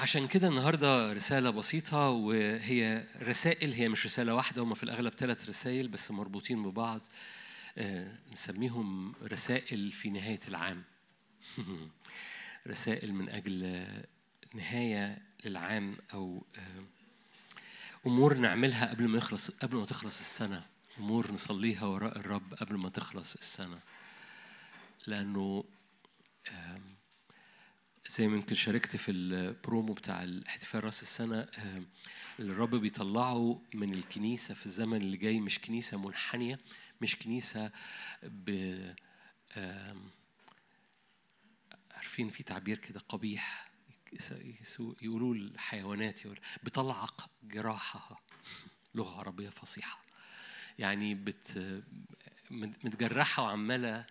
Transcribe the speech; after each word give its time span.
عشان 0.00 0.28
كده 0.28 0.48
النهارده 0.48 1.12
رسالة 1.12 1.50
بسيطة 1.50 2.08
وهي 2.08 3.06
رسائل 3.22 3.72
هي 3.72 3.88
مش 3.88 4.06
رسالة 4.06 4.34
واحدة 4.34 4.62
هما 4.62 4.74
في 4.74 4.82
الأغلب 4.82 5.12
ثلاث 5.12 5.48
رسائل 5.48 5.88
بس 5.88 6.10
مربوطين 6.10 6.62
ببعض. 6.62 7.00
آه، 7.78 8.12
نسميهم 8.32 9.14
رسائل 9.22 9.92
في 9.92 10.10
نهاية 10.10 10.40
العام. 10.48 10.82
رسائل 12.66 13.14
من 13.14 13.28
أجل 13.28 13.84
نهاية 14.54 15.18
للعام 15.44 15.96
أو 16.14 16.44
آه، 16.58 16.84
أمور 18.06 18.34
نعملها 18.34 18.90
قبل 18.90 19.08
ما 19.08 19.18
يخلص 19.18 19.50
قبل 19.50 19.76
ما 19.76 19.86
تخلص 19.86 20.18
السنة. 20.18 20.66
أمور 20.98 21.32
نصليها 21.32 21.84
وراء 21.84 22.18
الرب 22.18 22.54
قبل 22.54 22.76
ما 22.76 22.88
تخلص 22.88 23.34
السنة. 23.34 23.80
لأنه 25.06 25.64
آم، 26.52 26.89
زي 28.10 28.28
ما 28.28 28.36
يمكن 28.36 28.54
شاركت 28.54 28.96
في 28.96 29.10
البرومو 29.12 29.92
بتاع 29.92 30.22
الاحتفال 30.22 30.84
رأس 30.84 31.02
السنة 31.02 31.48
اللي 32.38 32.52
الرب 32.52 32.74
بيطلعه 32.74 33.62
من 33.74 33.94
الكنيسة 33.94 34.54
في 34.54 34.66
الزمن 34.66 34.96
اللي 34.96 35.16
جاي 35.16 35.40
مش 35.40 35.58
كنيسة 35.58 35.98
منحنية 35.98 36.58
مش 37.00 37.16
كنيسة 37.16 37.70
ب 38.22 38.50
عارفين 41.90 42.30
في 42.30 42.42
تعبير 42.42 42.78
كده 42.78 43.00
قبيح 43.08 43.70
يقولوا 45.02 45.34
الحيوانات 45.34 46.24
يقول 46.24 46.38
بتلعق 46.62 47.30
جراحها 47.42 48.18
لغة 48.94 49.18
عربية 49.18 49.48
فصيحة. 49.50 50.00
يعني 50.78 51.14
بت 51.14 51.58
مت- 52.50 52.84
متجرحة 52.84 53.42
وعمالة 53.42 54.06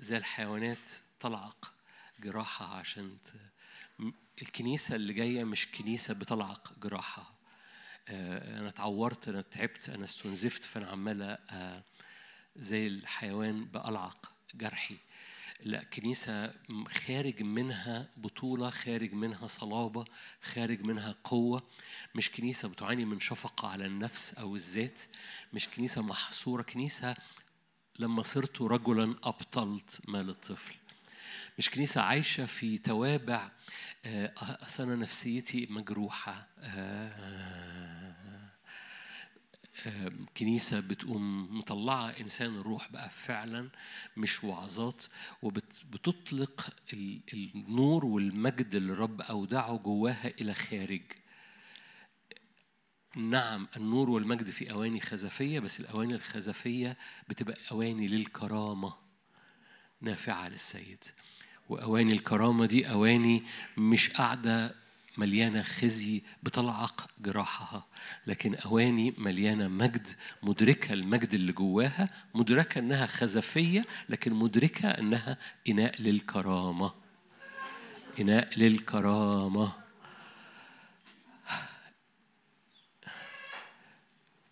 زي 0.00 0.16
الحيوانات 0.16 0.90
تلعق 1.20 1.74
جراحها 2.20 2.68
عشان 2.68 3.18
ت... 3.24 3.32
الكنيسة 4.42 4.96
اللي 4.96 5.12
جاية 5.12 5.44
مش 5.44 5.72
كنيسة 5.72 6.14
بتلعق 6.14 6.78
جراحها 6.78 7.34
آه، 8.08 8.60
أنا 8.60 8.68
اتعورت 8.68 9.28
أنا 9.28 9.40
تعبت 9.42 9.88
أنا 9.88 10.04
استنزفت 10.04 10.62
فأنا 10.62 10.86
عمالة 10.86 11.38
آه، 11.50 11.82
زي 12.56 12.86
الحيوان 12.86 13.64
بألعق 13.64 14.32
جرحي. 14.54 14.96
لا 15.62 15.84
كنيسة 15.84 16.54
خارج 17.06 17.42
منها 17.42 18.08
بطولة 18.16 18.70
خارج 18.70 19.12
منها 19.12 19.48
صلابة 19.48 20.04
خارج 20.42 20.80
منها 20.80 21.14
قوة. 21.24 21.62
مش 22.14 22.30
كنيسة 22.30 22.68
بتعاني 22.68 23.04
من 23.04 23.20
شفقة 23.20 23.68
على 23.68 23.86
النفس 23.86 24.34
أو 24.34 24.56
الذات. 24.56 25.00
مش 25.52 25.68
كنيسة 25.68 26.02
محصورة. 26.02 26.62
كنيسة 26.62 27.16
لما 27.98 28.22
صرت 28.22 28.62
رجلا 28.62 29.16
أبطلت 29.22 30.00
مال 30.08 30.28
الطفل. 30.30 30.74
مش 31.60 31.70
كنيسة 31.70 32.00
عايشة 32.00 32.46
في 32.46 32.78
توابع 32.78 33.50
آه، 34.04 34.32
أصل 34.38 34.82
أنا 34.82 34.96
نفسيتي 34.96 35.66
مجروحة. 35.70 36.48
آه، 36.58 38.50
آه، 39.86 40.12
كنيسة 40.36 40.80
بتقوم 40.80 41.58
مطلعة 41.58 42.08
إنسان 42.20 42.56
الروح 42.56 42.92
بقى 42.92 43.10
فعلا 43.10 43.68
مش 44.16 44.44
وعظات 44.44 45.04
وبتطلق 45.42 46.74
النور 47.34 48.04
والمجد 48.04 48.74
اللي 48.74 48.92
الرب 48.92 49.20
أودعه 49.20 49.76
جواها 49.78 50.32
إلى 50.40 50.54
خارج. 50.54 51.02
نعم 53.16 53.68
النور 53.76 54.10
والمجد 54.10 54.50
في 54.50 54.70
أواني 54.70 55.00
خزفية 55.00 55.60
بس 55.60 55.80
الأواني 55.80 56.14
الخزفية 56.14 56.96
بتبقى 57.28 57.56
أواني 57.70 58.08
للكرامة 58.08 58.94
نافعة 60.00 60.48
للسيد. 60.48 61.04
وأواني 61.70 62.12
الكرامة 62.12 62.66
دي 62.66 62.90
أواني 62.90 63.42
مش 63.76 64.10
قاعدة 64.10 64.74
مليانة 65.18 65.62
خزي 65.62 66.22
بتلعق 66.42 67.10
جراحها 67.20 67.86
لكن 68.26 68.54
أواني 68.54 69.14
مليانة 69.18 69.68
مجد 69.68 70.08
مدركة 70.42 70.92
المجد 70.92 71.34
اللي 71.34 71.52
جواها 71.52 72.10
مدركة 72.34 72.78
أنها 72.78 73.06
خزفية 73.06 73.86
لكن 74.08 74.32
مدركة 74.34 74.88
أنها 74.88 75.38
إناء 75.68 76.02
للكرامة. 76.02 76.92
إناء 78.20 78.58
للكرامة. 78.58 79.72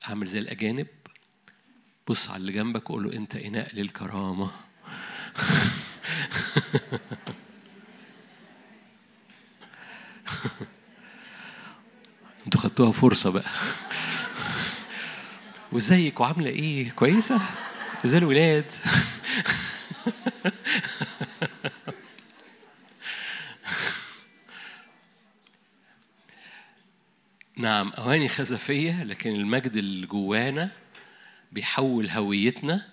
أعمل 0.08 0.26
زي 0.26 0.38
الأجانب. 0.38 0.86
بص 2.08 2.30
على 2.30 2.40
اللي 2.40 2.52
جنبك 2.52 2.90
وقول 2.90 3.04
له 3.04 3.12
أنت 3.12 3.36
إناء 3.36 3.74
للكرامة. 3.74 4.50
أنتوا 12.46 12.60
خدتوها 12.60 12.92
فرصة 12.92 13.30
بقى. 13.30 13.50
وازيك 15.72 16.20
وعاملة 16.20 16.50
إيه؟ 16.50 16.90
كويسة؟ 16.90 17.40
إزاي 18.04 18.18
الولاد؟ 18.18 18.64
نعم 27.56 27.88
أواني 27.90 28.28
خزفية 28.28 29.02
لكن 29.02 29.30
المجد 29.30 29.76
اللي 29.76 30.06
جوانا 30.06 30.70
بيحول 31.52 32.10
هويتنا 32.10 32.86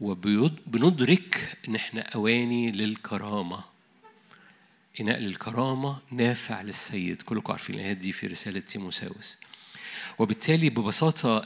وبندرك 0.00 1.56
إن 1.68 1.74
إحنا 1.74 2.00
أواني 2.00 2.72
للكرامة. 2.72 3.64
إناء 5.00 5.18
للكرامة 5.18 5.98
نافع 6.10 6.62
للسيد. 6.62 7.22
كلكم 7.22 7.52
عارفين 7.52 7.74
الآيات 7.74 7.96
دي 7.96 8.12
في 8.12 8.26
رسالة 8.26 8.60
تيموساوس. 8.60 9.38
وبالتالي 10.18 10.70
ببساطة 10.70 11.40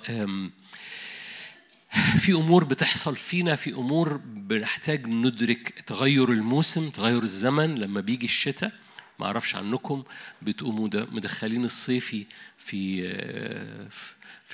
في 2.19 2.32
أمور 2.32 2.65
بتحصل 2.65 3.16
فينا 3.16 3.56
في 3.56 3.70
أمور 3.72 4.16
بنحتاج 4.26 5.06
ندرك 5.06 5.82
تغير 5.86 6.32
الموسم 6.32 6.91
تغير 6.91 7.22
الزمن. 7.22 7.75
لما 7.75 8.00
بيجي 8.00 8.26
الشتاء 8.26 8.72
ما 9.19 9.26
أعرفش 9.26 9.56
عنكم 9.56 10.03
بتقوموا 10.42 10.88
مدخلين 10.92 11.65
الصيفي 11.65 12.26
في 12.59 13.03
آه، 13.06 13.88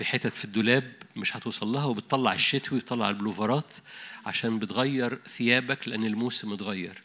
في 0.00 0.06
حتت 0.06 0.34
في 0.34 0.44
الدولاب 0.44 0.93
مش 1.16 1.37
هتوصل 1.37 1.69
لها 1.72 1.84
وبتطلع 1.84 2.33
الشتوي 2.33 2.78
وتطلع 2.78 3.09
البلوفرات 3.11 3.75
عشان 4.27 4.59
بتغير 4.59 5.19
ثيابك 5.27 5.88
لأن 5.88 6.05
الموسم 6.05 6.53
اتغير 6.53 7.03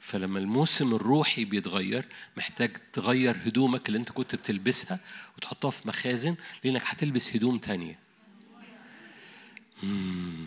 فلما 0.00 0.38
الموسم 0.38 0.94
الروحي 0.94 1.44
بيتغير 1.44 2.04
محتاج 2.36 2.76
تغير 2.92 3.36
هدومك 3.46 3.88
اللي 3.88 3.98
انت 3.98 4.12
كنت 4.12 4.34
بتلبسها 4.34 5.00
وتحطها 5.36 5.70
في 5.70 5.88
مخازن 5.88 6.36
لأنك 6.64 6.82
هتلبس 6.86 7.36
هدوم 7.36 7.58
تانية 7.58 7.98
مم. 9.82 10.46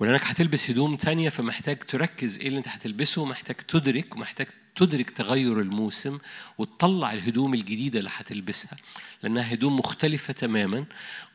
ولانك 0.00 0.22
هتلبس 0.24 0.70
هدوم 0.70 0.96
تانية 0.96 1.28
فمحتاج 1.28 1.78
تركز 1.78 2.38
إيه 2.38 2.48
اللي 2.48 2.58
أنت 2.58 2.68
هتلبسه 2.68 3.24
محتاج 3.24 3.56
تدرك 3.56 4.16
ومحتاج 4.16 4.46
تدرك 4.76 5.10
تغير 5.10 5.60
الموسم 5.60 6.18
وتطلع 6.58 7.12
الهدوم 7.12 7.54
الجديدة 7.54 7.98
اللي 7.98 8.10
هتلبسها 8.16 8.78
لأنها 9.22 9.54
هدوم 9.54 9.76
مختلفة 9.76 10.32
تماما 10.32 10.84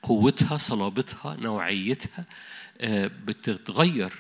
قوتها 0.04 0.58
صلابتها 0.58 1.36
نوعيتها 1.40 2.26
آه، 2.82 3.08
بتتغير. 3.26 4.14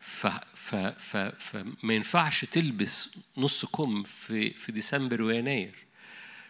ف 0.00 0.26
ف 0.54 0.74
ف 0.76 1.16
فما 1.16 1.94
ينفعش 1.94 2.44
تلبس 2.44 3.18
نص 3.36 3.64
كم 3.64 4.02
في 4.02 4.50
في 4.50 4.72
ديسمبر 4.72 5.22
ويناير. 5.22 5.74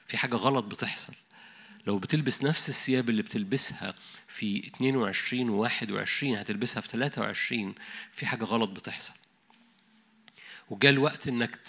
في 0.07 0.17
حاجة 0.17 0.37
غلط 0.37 0.65
بتحصل. 0.65 1.13
لو 1.87 1.99
بتلبس 1.99 2.45
نفس 2.45 2.69
الثياب 2.69 3.11
اللي 3.11 3.23
بتلبسها 3.23 3.95
في 4.29 4.67
22 4.67 5.51
و 5.51 5.57
21 5.61 6.37
هتلبسها 6.37 6.81
في 6.81 6.89
23 6.89 7.75
في 8.13 8.27
حاجة 8.27 8.45
غلط 8.45 8.71
بتحصل. 8.71 9.13
وجاء 10.71 10.93
الوقت 10.93 11.29
إنك 11.29 11.61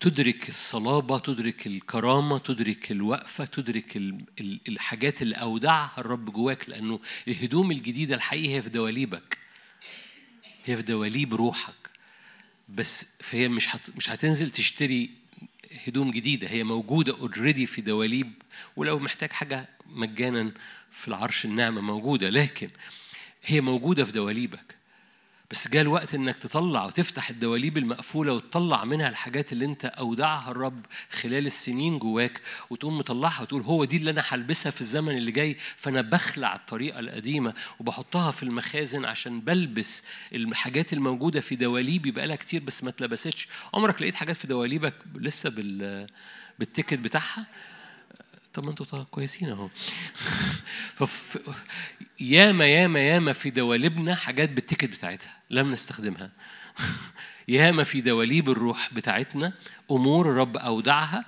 تدرك 0.00 0.48
الصلابة 0.48 1.18
تدرك 1.18 1.66
الكرامة 1.66 2.38
تدرك 2.38 2.90
الوقفة 2.92 3.44
تدرك 3.44 3.96
ال- 3.96 4.24
ال- 4.40 4.60
الحاجات 4.68 5.22
اللي 5.22 5.34
أودعها 5.34 5.92
الرب 5.98 6.30
جواك 6.32 6.68
لأنه 6.68 7.00
الهدوم 7.28 7.70
الجديدة 7.70 8.14
الحقيقة 8.14 8.54
هي 8.56 8.62
في 8.62 8.68
دواليبك. 8.68 9.38
هي 10.64 10.76
في 10.76 10.82
دواليب 10.82 11.34
روحك. 11.34 11.74
بس 12.68 13.06
فهي 13.20 13.48
مش 13.48 13.68
مش 13.96 14.10
هتنزل 14.10 14.50
تشتري 14.50 15.10
هدوم 15.86 16.10
جديدة 16.10 16.48
هي 16.48 16.64
موجودة 16.64 17.16
اوريدي 17.18 17.66
في 17.66 17.80
دواليب 17.80 18.32
ولو 18.76 18.98
محتاج 18.98 19.32
حاجة 19.32 19.68
مجانا 19.86 20.52
في 20.90 21.08
العرش 21.08 21.44
النعمة 21.44 21.80
موجودة 21.80 22.30
لكن 22.30 22.70
هي 23.44 23.60
موجودة 23.60 24.04
في 24.04 24.12
دواليبك. 24.12 24.83
بس 25.50 25.68
جاء 25.68 25.82
الوقت 25.82 26.14
إنك 26.14 26.38
تطلع 26.38 26.84
وتفتح 26.84 27.30
الدواليب 27.30 27.78
المقفولة 27.78 28.32
وتطلع 28.32 28.84
منها 28.84 29.08
الحاجات 29.08 29.52
اللي 29.52 29.64
أنت 29.64 29.84
أودعها 29.84 30.50
الرب 30.50 30.86
خلال 31.10 31.46
السنين 31.46 31.98
جواك 31.98 32.40
وتقوم 32.70 32.98
مطلعها 32.98 33.42
وتقول 33.42 33.62
هو 33.62 33.84
دي 33.84 33.96
اللي 33.96 34.10
أنا 34.10 34.24
هلبسها 34.28 34.70
في 34.70 34.80
الزمن 34.80 35.16
اللي 35.16 35.30
جاي 35.30 35.56
فأنا 35.76 36.00
بخلع 36.02 36.54
الطريقة 36.54 37.00
القديمة 37.00 37.54
وبحطها 37.80 38.30
في 38.30 38.42
المخازن 38.42 39.04
عشان 39.04 39.40
بلبس 39.40 40.04
الحاجات 40.32 40.92
الموجودة 40.92 41.40
في 41.40 41.56
دواليبي 41.56 42.10
بقالها 42.10 42.36
كتير 42.36 42.62
بس 42.62 42.84
ما 42.84 42.90
اتلبستش. 42.90 43.48
عمرك 43.74 44.02
لقيت 44.02 44.14
حاجات 44.14 44.36
في 44.36 44.46
دواليبك 44.46 44.94
لسه 45.14 45.50
بال 45.50 46.06
بال 46.58 46.68
ticket 46.68 46.98
بتاعها؟ 46.98 47.46
طب 48.54 48.64
ما 48.64 48.70
أنتوا 48.70 49.04
كويسين 49.04 49.48
اهو. 49.48 49.68
ياما 52.20 52.66
ياما 52.66 53.00
ياما 53.00 53.32
في 53.32 53.50
دواليبنا 53.50 54.14
حاجات 54.14 54.50
بال 54.50 54.60
ticket 54.60 54.90
بتاعتها 54.90 55.42
لم 55.50 55.70
نستخدمها. 55.70 56.32
ياما 57.48 57.82
في 57.82 58.00
دواليب 58.00 58.50
الروح 58.50 58.94
بتاعتنا 58.94 59.52
أمور 59.90 60.30
الرب 60.30 60.56
أودعها 60.56 61.24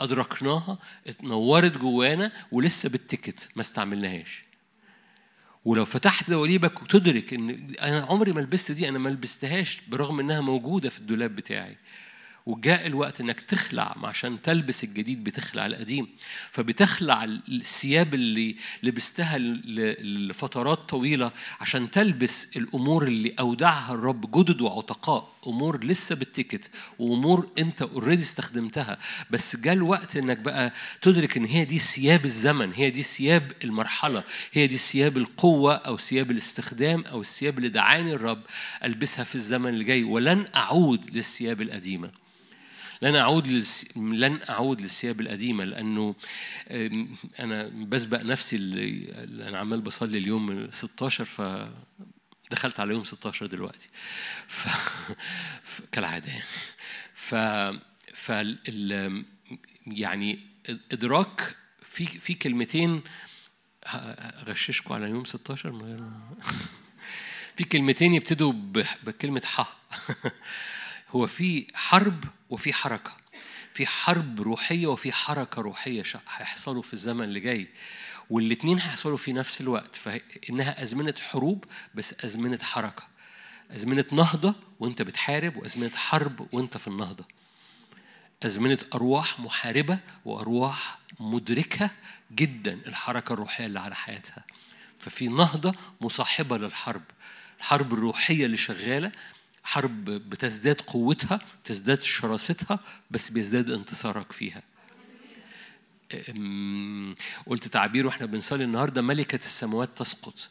أدركناها 0.00 0.78
اتنورت 1.06 1.78
جوانا 1.78 2.32
ولسه 2.52 2.88
بال 2.88 3.03
ticket 3.03 3.48
ما 3.56 3.60
استعملناهاش. 3.62 4.44
ولو 5.64 5.84
فتحت 5.84 6.30
دواليبك 6.30 6.82
وتدرك 6.82 7.34
إن 7.34 7.74
أنا 7.80 8.06
عمري 8.06 8.32
ما 8.32 8.40
لبست 8.40 8.72
دي 8.72 8.88
أنا 8.88 8.98
ما 8.98 9.08
لبستهاش 9.08 9.80
برغم 9.88 10.20
إنها 10.20 10.40
موجودة 10.40 10.88
في 10.88 10.98
الدولاب 10.98 11.36
بتاعي. 11.36 11.76
وجاء 12.46 12.86
الوقت 12.86 13.20
إنك 13.20 13.40
تخلع 13.40 13.96
عشان 14.04 14.42
تلبس 14.42 14.84
الجديد 14.84 15.24
بتخلع 15.24 15.66
القديم. 15.66 16.06
فبتخلع 16.50 17.24
الثياب 17.24 18.14
اللي 18.14 18.56
لبستها 18.82 19.38
لفترات 19.38 20.78
طويلة 20.78 21.32
عشان 21.60 21.90
تلبس 21.90 22.56
الأمور 22.56 23.04
اللي 23.06 23.34
أودعها 23.40 23.94
الرب 23.94 24.30
جدد 24.38 24.60
وعتقاء. 24.60 25.32
أمور 25.46 25.84
لسه 25.84 26.14
بال 26.14 26.28
ticket 26.28 26.70
وأمور 26.98 27.48
أنت 27.58 27.82
already 27.82 28.22
استخدمتها. 28.22 28.98
بس 29.30 29.56
جاء 29.56 29.74
الوقت 29.74 30.16
إنك 30.16 30.38
بقى 30.38 30.72
تدرك 31.02 31.36
إن 31.36 31.44
هي 31.44 31.64
دي 31.64 31.78
ثياب 31.78 32.24
الزمن 32.24 32.72
هي 32.72 32.90
دي 32.90 33.02
ثياب 33.02 33.52
المرحلة 33.64 34.22
هي 34.52 34.66
دي 34.66 34.78
ثياب 34.78 35.16
القوة 35.18 35.74
أو 35.74 35.98
ثياب 35.98 36.30
الاستخدام 36.30 37.04
أو 37.04 37.20
الثياب 37.20 37.58
اللي 37.58 37.68
دعاني 37.68 38.12
الرب 38.12 38.42
ألبسها 38.84 39.24
في 39.24 39.34
الزمن 39.34 39.68
اللي 39.68 39.84
جاي. 39.84 40.04
ولن 40.04 40.46
أعود 40.54 41.10
للثياب 41.16 41.62
القديمة. 41.62 42.10
لن 43.02 43.16
أعود 43.16 43.48
للس... 43.48 43.96
لن 43.96 44.40
أعود 44.48 44.80
للثياب 44.80 45.20
القديمة 45.20 45.64
لأنه 45.64 46.14
أنا 47.40 47.70
بسبق 47.74 48.22
نفسي 48.22 48.56
اللي 48.56 49.48
أنا 49.48 49.58
عمال 49.58 49.80
بصلي 49.80 50.18
اليوم 50.18 50.68
16 50.70 51.24
ف 51.24 51.42
دخلت 52.50 52.80
على 52.80 52.92
يوم 52.92 53.04
16 53.04 53.46
دلوقتي. 53.46 53.88
ف... 54.46 54.68
ف... 55.62 55.80
كالعادة 55.92 56.32
ف 57.14 57.34
ف 58.14 58.30
ال... 58.30 59.24
يعني 59.86 60.38
إدراك 60.92 61.56
في 61.82 62.06
في 62.06 62.34
كلمتين 62.34 63.02
أغششكم 63.86 64.94
على 64.94 65.08
يوم 65.08 65.24
16 65.24 65.72
من 65.72 65.82
غير 65.82 66.04
في 67.56 67.64
كلمتين 67.64 68.14
يبتدوا 68.14 68.52
بكلمة 69.02 69.42
ح. 69.44 69.76
هو 71.12 71.26
في 71.26 71.66
حرب 71.74 72.24
وفي 72.52 72.72
حركة 72.72 73.12
في 73.72 73.86
حرب 73.86 74.40
روحية 74.40 74.86
وفي 74.86 75.12
حركة 75.12 75.62
روحية 75.62 76.02
هيحصلوا 76.36 76.82
في 76.82 76.92
الزمن 76.92 77.24
اللي 77.24 77.40
جاي 77.40 77.68
والاتنين 78.30 78.78
هيحصلوا 78.80 79.16
في 79.16 79.32
نفس 79.32 79.60
الوقت 79.60 79.96
فإنها 79.96 80.82
أزمنة 80.82 81.14
حروب 81.30 81.64
بس 81.94 82.24
أزمنة 82.24 82.58
حركة 82.62 83.02
أزمنة 83.70 84.04
نهضة 84.12 84.54
وأنت 84.80 85.02
بتحارب 85.02 85.56
وأزمنة 85.56 85.90
حرب 85.96 86.48
وأنت 86.52 86.76
في 86.76 86.88
النهضة. 86.88 87.24
أزمنة 88.42 88.78
أرواح 88.94 89.40
محاربة 89.40 89.98
وأرواح 90.24 90.98
مدركة 91.20 91.90
جدا 92.32 92.72
الحركة 92.86 93.32
الروحية 93.32 93.66
اللي 93.66 93.80
على 93.80 93.94
حياتها. 93.94 94.44
ففي 95.00 95.28
نهضة 95.28 95.74
مصاحبة 96.00 96.58
للحرب 96.58 97.02
الحرب 97.58 97.92
الروحية 97.92 98.46
اللي 98.46 98.56
شغالة 98.56 99.12
حرب 99.64 100.04
بتزداد 100.04 100.80
قوتها 100.80 101.40
بتزداد 101.64 102.02
شراستها 102.02 102.80
بس 103.10 103.30
بيزداد 103.30 103.70
انتصارك 103.70 104.32
فيها. 104.32 104.62
قلت 107.46 107.68
تعبير 107.68 108.06
وإحنا 108.06 108.26
بنصلي 108.26 108.64
النهارده 108.64 109.02
ملكة 109.02 109.36
السماوات 109.36 109.90
تسقط. 109.96 110.48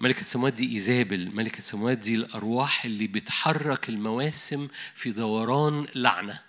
ملكة 0.00 0.20
السماوات 0.20 0.52
دي 0.52 0.74
إيزابل. 0.74 1.30
ملكة 1.34 1.58
السماوات 1.58 1.98
دي 1.98 2.14
الأرواح 2.14 2.84
اللي 2.84 3.06
بتحرك 3.06 3.88
المواسم 3.88 4.68
في 4.94 5.10
دوران 5.12 5.86
لعنة. 5.94 6.40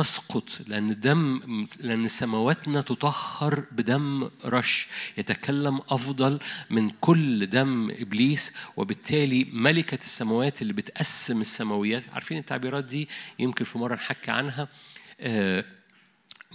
تسقط 0.00 0.48
لأن 0.66 1.00
دم 1.00 1.66
لأن 1.80 2.08
سماواتنا 2.08 2.80
تطهر 2.80 3.64
بدم 3.72 4.30
رش. 4.44 4.88
يتكلم 5.18 5.80
أفضل 5.88 6.38
من 6.70 6.90
كل 7.00 7.46
دم 7.46 7.90
إبليس 7.90 8.54
وبالتالي 8.76 9.44
ملكة 9.52 9.98
السماوات 10.02 10.62
اللي 10.62 10.72
بتقسم 10.72 11.40
السماويات. 11.40 12.02
عارفين 12.12 12.38
التعبيرات 12.38 12.84
دي؟ 12.84 13.08
يمكن 13.38 13.64
في 13.64 13.78
مرة 13.78 13.94
نحكي 13.94 14.30
عنها. 14.30 14.68
آه 15.20 15.64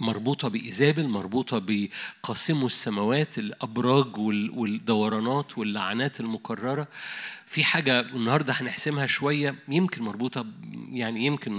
مربوطة 0.00 0.48
بإيزابل 0.48 1.08
مربوطة 1.08 1.62
بقاسموا 1.66 2.66
السماوات 2.66 3.38
الأبراج 3.38 4.18
والدورانات 4.18 5.58
واللعنات 5.58 6.20
المكررة. 6.20 6.88
في 7.46 7.64
حاجة 7.64 8.00
النهاردة 8.00 8.52
هنحسمها 8.52 9.06
شوية 9.06 9.54
يمكن 9.68 10.02
مربوطة 10.02 10.46
يعني 10.90 11.26
يمكن 11.26 11.52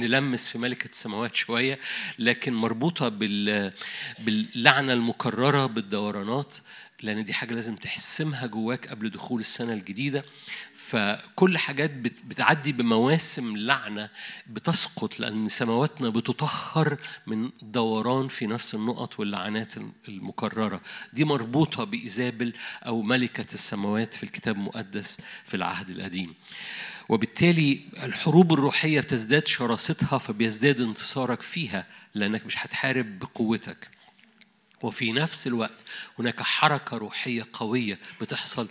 نلمس 0.00 0.48
في 0.48 0.58
ملكة 0.58 0.90
السماوات 0.90 1.34
شوية 1.36 1.78
لكن 2.18 2.54
مربوطة 2.54 3.08
باللعنة 4.18 4.92
المكررة 4.92 5.66
بالدورانات. 5.66 6.56
لأن 7.02 7.24
دي 7.24 7.32
حاجة 7.32 7.54
لازم 7.54 7.76
تحسمها 7.76 8.46
جواك 8.46 8.88
قبل 8.88 9.10
دخول 9.10 9.40
السنة 9.40 9.72
الجديدة. 9.72 10.24
فكل 10.72 11.58
حاجات 11.58 11.90
بتعدي 12.24 12.72
بمواسم 12.72 13.56
لعنة 13.56 14.10
بتسقط 14.46 15.20
لأن 15.20 15.48
سماواتنا 15.48 16.08
بتطهر 16.08 16.98
من 17.26 17.50
دوران 17.62 18.28
في 18.28 18.46
نفس 18.46 18.74
النقط 18.74 19.20
واللعنات 19.20 19.74
المكررة. 20.08 20.80
دي 21.12 21.24
مربوطة 21.24 21.84
بإيزابل 21.84 22.52
أو 22.86 23.02
ملكة 23.02 23.54
السماوات 23.54 24.14
في 24.14 24.22
الكتاب 24.22 24.56
المقدس 24.56 25.18
في 25.44 25.54
العهد 25.54 25.90
القديم. 25.90 26.34
وبالتالي 27.08 27.80
الحروب 28.02 28.52
الروحية 28.52 29.00
بتزداد 29.00 29.46
شراستها 29.46 30.18
فبيزداد 30.18 30.80
انتصارك 30.80 31.42
فيها 31.42 31.86
لأنك 32.14 32.46
مش 32.46 32.66
هتحارب 32.66 33.18
بقوتك. 33.18 33.88
وفي 34.82 35.12
نفس 35.12 35.46
الوقت 35.46 35.84
هناك 36.18 36.42
حركة 36.42 36.96
روحية 36.96 37.46
قوية 37.52 37.98
بتحصل 38.20 38.68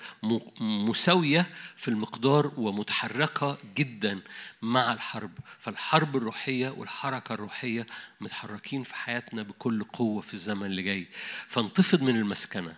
مساوية 0.61 1.49
في 1.75 1.87
المقدار 1.87 2.51
ومتحركة 2.57 3.57
جدا 3.75 4.21
مع 4.61 4.93
الحرب. 4.93 5.31
فالحرب 5.59 6.17
الروحية 6.17 6.69
والحركة 6.69 7.33
الروحية 7.33 7.87
متحركين 8.21 8.83
في 8.83 8.95
حياتنا 8.95 9.43
بكل 9.43 9.83
قوة 9.83 10.21
في 10.21 10.33
الزمن 10.33 10.65
اللي 10.65 10.81
جاي. 10.81 11.07
فانتفض 11.47 12.01
من 12.01 12.15
المسكنة. 12.15 12.75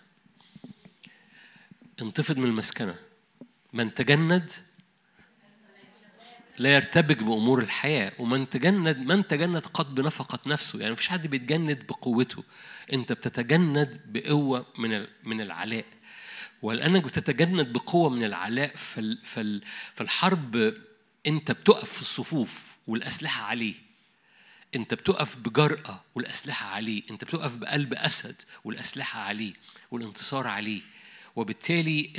انتفض 2.01 2.37
من 2.37 2.45
المسكنة. 2.45 2.95
من 3.73 3.93
تجند 3.93 4.51
لا 6.57 6.75
يرتبك 6.75 7.23
بأمور 7.23 7.59
الحياة 7.59 8.11
ومن 8.19 8.49
تجند 8.49 8.97
من 8.97 9.27
تجند 9.27 9.65
قد 9.65 9.95
بنفقة 9.95 10.39
نفسه. 10.45 10.79
يعني 10.79 10.93
مفيش 10.93 11.09
حد 11.09 11.27
بيتجند 11.27 11.87
بقوته. 11.87 12.43
أنت 12.93 13.13
بتتجند 13.13 14.01
بقوة 14.05 14.65
من 14.77 15.07
من 15.23 15.41
العلاء. 15.41 15.85
ولأنك 16.61 17.03
بتتجند 17.03 17.73
بقوة 17.73 18.09
من 18.09 18.23
العلاء 18.23 18.71
فالحرب 19.93 20.73
أنت 21.27 21.51
بتقف 21.51 21.91
في 21.91 22.01
الصفوف 22.01 22.77
والأسلحة 22.87 23.43
عليه. 23.45 23.75
أنت 24.75 24.93
بتقف 24.93 25.35
بجرأة 25.35 26.03
والأسلحة 26.15 26.69
عليه. 26.69 27.03
أنت 27.11 27.23
بتقف 27.23 27.55
بقلب 27.57 27.93
أسد 27.93 28.35
والأسلحة 28.63 29.21
عليه 29.21 29.53
والانتصار 29.91 30.47
عليه. 30.47 30.81
وبالتالي 31.35 32.13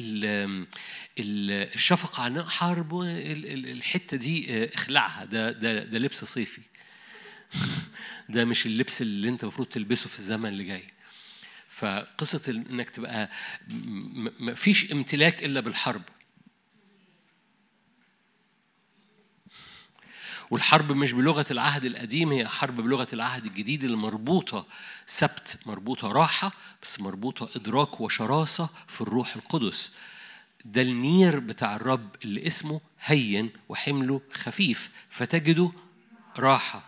الشفقة 1.19 2.23
عن 2.23 2.42
حرب 2.42 3.00
الحتة 3.02 4.16
دي 4.16 4.64
اخلعها 4.75 5.25
ده 5.25 5.52
ده 5.52 5.85
ده 5.85 5.99
لبس 5.99 6.25
صيفي. 6.25 6.62
ده 8.28 8.45
مش 8.45 8.66
اللبس 8.66 9.02
اللي 9.02 9.28
أنت 9.28 9.42
المفروض 9.42 9.69
تلبسه 9.69 10.09
في 10.09 10.19
الزمن 10.19 10.49
اللي 10.49 10.64
جاي. 10.64 10.83
فقصة 11.69 12.52
إنك 12.71 12.90
تبقى 12.90 13.31
ما 14.40 14.54
فيش 14.54 14.92
امتلاك 14.92 15.45
إلا 15.45 15.61
بالحرب. 15.61 16.02
والحرب 20.53 20.93
مش 20.93 21.13
بلغة 21.13 21.47
العهد 21.51 21.85
القديم 21.85 22.33
هي 22.33 22.49
حرب 22.49 22.77
بلغة 22.77 23.07
العهد 23.13 23.47
الجديد 23.47 23.85
اللي 23.85 23.97
مربوطة 23.97 24.67
سبت 25.07 25.59
مربوطة 25.67 26.13
راحة 26.13 26.53
بس 26.83 27.01
مربوطة 27.01 27.49
إدراك 27.57 28.01
وشراسة 28.01 28.69
في 28.89 29.01
الروح 29.01 29.37
القدس. 29.37 29.93
ده 30.65 30.83
النير 30.83 31.39
بتاع 31.39 31.77
الرب 31.77 32.17
اللي 32.25 32.47
اسمه 32.47 32.81
هين 33.05 33.51
وحمله 33.69 34.21
خفيف 34.33 34.91
فتجده 35.11 35.73
راحة. 36.39 36.85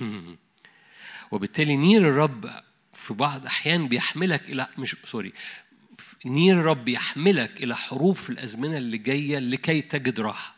وبالتالي 1.30 1.76
نير 1.76 2.08
الرب 2.08 2.50
في 2.92 3.14
بعض 3.14 3.46
أحيان 3.46 3.88
بيحملك 3.88 4.50
إلى 4.50 4.66
مش 4.78 4.96
sorry 5.04 5.32
نير 6.26 6.60
الرب 6.60 6.88
يحملك 6.88 7.62
إلى 7.62 7.76
حروب 7.76 8.16
في 8.16 8.30
الأزمنة 8.30 8.76
اللي 8.76 8.98
جاية 8.98 9.38
لكي 9.38 9.82
تجد 9.82 10.20
راحة. 10.20 10.57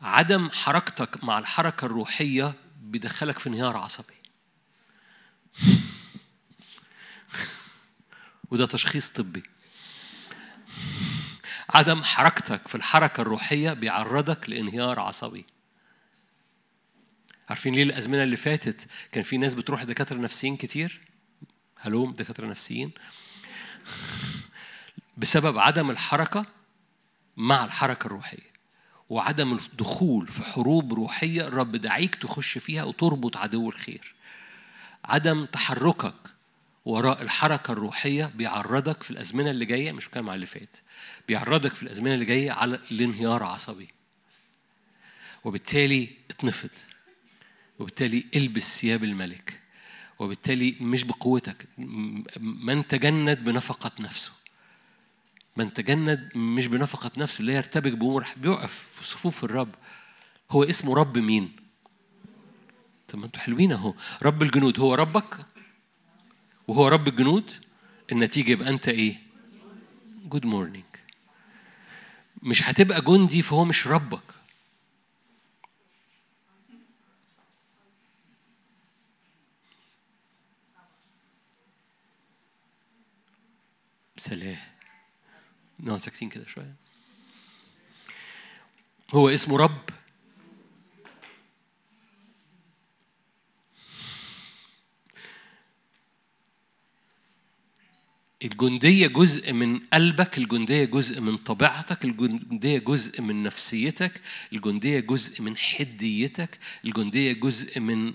عدم 0.00 0.50
حركتك 0.50 1.24
مع 1.24 1.38
الحركة 1.38 1.84
الروحية 1.84 2.54
بيدخلك 2.82 3.38
في 3.38 3.48
انهيار 3.48 3.76
عصبي. 3.76 4.14
وده 8.50 8.66
تشخيص 8.66 9.10
طبي. 9.10 9.42
عدم 11.74 12.02
حركتك 12.02 12.68
في 12.68 12.74
الحركة 12.74 13.20
الروحية 13.20 13.72
بيعرضك 13.72 14.48
لانهيار 14.48 15.00
عصبي. 15.00 15.46
عارفين 17.48 17.74
ليه 17.74 17.82
الأزمنة 17.82 18.22
اللي 18.22 18.36
فاتت 18.36 18.88
كان 19.12 19.22
في 19.22 19.36
ناس 19.36 19.54
بتروح 19.54 19.82
دكاترة 19.82 20.16
نفسيين 20.16 20.56
كتير؟ 20.56 21.00
هلوم 21.76 22.12
دكاترة 22.12 22.46
نفسيين. 22.46 22.90
بسبب 25.16 25.58
عدم 25.58 25.90
الحركة 25.90 26.46
مع 27.36 27.64
الحركة 27.64 28.06
الروحية. 28.06 28.47
وعدم 29.10 29.52
الدخول 29.52 30.26
في 30.26 30.42
حروب 30.42 30.94
روحية 30.94 31.46
الرب 31.48 31.76
دعيك 31.76 32.14
تخش 32.14 32.58
فيها 32.58 32.84
وتربط 32.84 33.36
عدو 33.36 33.68
الخير. 33.68 34.14
عدم 35.04 35.44
تحركك 35.44 36.14
وراء 36.84 37.22
الحركة 37.22 37.72
الروحية 37.72 38.32
بيعرضك 38.34 39.02
في 39.02 39.10
الأزمنة 39.10 39.50
اللي 39.50 39.64
جاية 39.64 39.92
مش 39.92 40.06
بتكلم 40.08 40.28
على 40.28 40.34
اللي 40.34 40.46
فات 40.46 40.76
بيعرضك 41.28 41.74
في 41.74 41.82
الأزمنة 41.82 42.14
اللي 42.14 42.24
جاية 42.24 42.50
على 42.50 42.80
الانهيار 42.90 43.42
عصبي. 43.42 43.88
وبالتالي 45.44 46.08
اتنفض. 46.30 46.70
وبالتالي 47.78 48.24
البس 48.36 48.80
ثياب 48.80 49.04
الملك. 49.04 49.60
وبالتالي 50.18 50.76
مش 50.80 51.04
بقوتك 51.04 51.66
من 52.38 52.86
تجند 52.88 53.44
بنفقة 53.44 53.90
نفسه. 54.00 54.32
من 55.58 55.72
تجند 55.72 56.30
مش 56.36 56.66
بنفقة 56.66 57.10
نفسه 57.16 57.40
اللي 57.40 57.54
يرتبك 57.54 57.92
بأمور 57.92 58.26
بيقف 58.36 58.72
في 58.72 59.06
صفوف 59.06 59.44
الرب. 59.44 59.74
هو 60.50 60.64
اسمه 60.64 60.94
رب 60.94 61.18
مين؟ 61.18 61.56
طب 63.08 63.18
ما 63.18 63.26
أنتوا 63.26 63.40
حلوين 63.40 63.72
اهو. 63.72 63.94
رب 64.22 64.42
الجنود. 64.42 64.80
هو 64.80 64.94
ربك؟ 64.94 65.46
وهو 66.68 66.88
رب 66.88 67.08
الجنود؟ 67.08 67.52
النتيجة 68.12 68.50
يبقى 68.50 68.68
أنت 68.68 68.88
إيه؟ 68.88 69.22
good 70.24 70.46
morning 70.46 70.84
مش 72.42 72.62
هتبقى 72.68 73.00
جندي 73.00 73.42
فهو 73.42 73.64
مش 73.64 73.86
ربك. 73.86 74.20
سلام. 84.16 84.77
نقعد 85.80 86.00
ساكتين 86.00 86.28
كده 86.28 86.46
شوية. 86.46 86.74
هو 89.10 89.28
اسمه 89.28 89.56
رب. 89.56 89.90
الجندية 98.44 99.06
جزء 99.06 99.52
من 99.52 99.78
قلبك 99.78 100.38
الجندية 100.38 100.84
جزء 100.84 101.20
من 101.20 101.36
طبيعتك 101.36 102.04
الجندية 102.04 102.78
جزء 102.78 103.22
من 103.22 103.42
نفسيتك 103.42 104.20
الجندية 104.52 105.00
جزء 105.00 105.42
من 105.42 105.56
حديتك 105.56 106.58
الجندية 106.84 107.32
جزء 107.32 107.80
من 107.80 108.14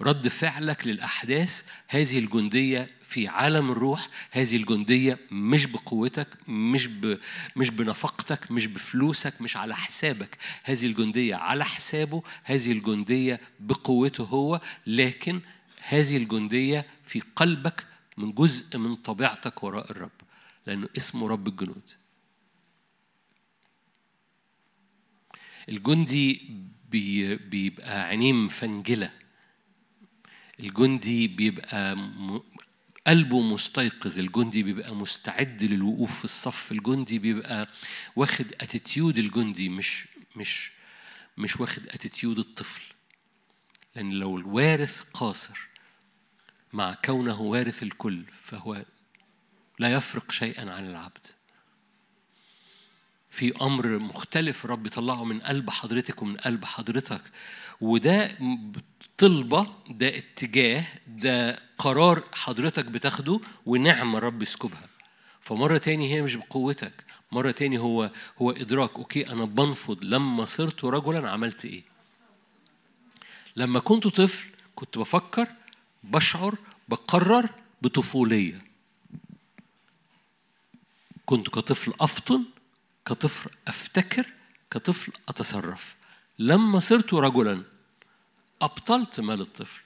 رد 0.00 0.28
فعلك 0.28 0.86
للأحداث 0.86 1.62
هذه 1.88 2.18
الجندية 2.18 2.90
في 3.02 3.28
عالم 3.28 3.70
الروح 3.70 4.08
هذه 4.30 4.56
الجندية 4.56 5.18
مش 5.30 5.66
بقوتك 5.66 6.28
مش 6.48 6.86
ب... 6.86 7.18
مش 7.56 7.70
بنفقتك 7.70 8.50
مش 8.50 8.66
بفلوسك 8.66 9.40
مش 9.40 9.56
على 9.56 9.76
حسابك. 9.76 10.38
هذه 10.64 10.86
الجندية 10.86 11.34
على 11.34 11.64
حسابه 11.64 12.22
هذه 12.44 12.72
الجندية 12.72 13.40
بقوته 13.60 14.24
هو 14.24 14.60
لكن 14.86 15.40
هذه 15.88 16.16
الجندية 16.16 16.86
في 17.04 17.22
قلبك 17.36 17.86
من 18.16 18.32
جزء 18.32 18.78
من 18.78 18.96
طبيعتك 18.96 19.62
وراء 19.64 19.90
الرب 19.90 20.10
لأنه 20.66 20.88
اسمه 20.96 21.28
رب 21.28 21.48
الجنود. 21.48 21.90
الجندي 25.68 26.50
بيبقى 26.90 28.02
عينيه 28.02 28.32
مفنجلة 28.32 29.12
الجندي 30.60 31.28
بيبقى 31.28 31.96
قلبه 33.06 33.40
مستيقظ 33.40 34.18
الجندي 34.18 34.62
بيبقى 34.62 34.94
مستعد 34.94 35.62
للوقوف 35.64 36.18
في 36.18 36.24
الصف 36.24 36.72
الجندي 36.72 37.18
بيبقى 37.18 37.68
واخد 38.16 38.46
attitude 38.60 39.18
الجندي 39.18 39.68
مش 39.68 40.06
مش 40.36 40.70
مش 41.38 41.60
واخد 41.60 41.82
attitude 41.88 42.38
الطفل. 42.38 42.82
لأن 43.96 44.10
لو 44.10 44.36
الوارث 44.36 45.00
قاصر 45.00 45.58
مع 46.72 46.94
كونه 47.04 47.40
وارث 47.40 47.82
الكل 47.82 48.24
فهو 48.42 48.84
لا 49.78 49.92
يفرق 49.92 50.32
شيئا 50.32 50.70
عن 50.72 50.86
العبد. 50.86 51.26
في 53.36 53.52
أمر 53.62 53.98
مختلف 53.98 54.66
رب 54.66 54.86
يطلعه 54.86 55.24
من 55.24 55.40
قلب 55.40 55.70
حضرتك 55.70 56.22
ومن 56.22 56.36
قلب 56.36 56.64
حضرتك. 56.64 57.20
وده 57.80 58.38
طلبة 59.18 59.66
ده 59.90 60.18
اتجاه 60.18 60.84
ده 61.06 61.58
قرار 61.78 62.24
حضرتك 62.32 62.84
بتاخده 62.84 63.40
ونعمة 63.66 64.18
رب 64.18 64.42
يسكبها. 64.42 64.88
فمرة 65.40 65.78
تاني 65.78 66.14
هي 66.14 66.22
مش 66.22 66.34
بقوتك 66.34 67.04
مرة 67.32 67.50
تاني 67.50 67.78
هو 67.78 68.10
هو 68.38 68.50
إدراك. 68.50 68.90
أوكي 68.96 69.28
أنا 69.32 69.44
بنفض 69.44 70.04
لما 70.04 70.44
صرت 70.44 70.84
رجلا 70.84 71.30
عملت 71.30 71.64
إيه. 71.64 71.82
لما 73.56 73.80
كنت 73.80 74.06
طفل 74.06 74.46
كنت 74.74 74.98
بفكر 74.98 75.46
بشعر 76.04 76.54
بقرر 76.88 77.50
بطفولية. 77.82 78.64
كنت 81.26 81.48
كطفل 81.48 81.92
أفطن 82.00 82.44
كطفل 83.06 83.50
أفتكر 83.68 84.26
كطفل 84.70 85.12
أتصرف. 85.28 85.96
لما 86.38 86.80
صرت 86.80 87.14
رجلا 87.14 87.62
أبطلت 88.62 89.20
مال 89.20 89.40
الطفل. 89.40 89.80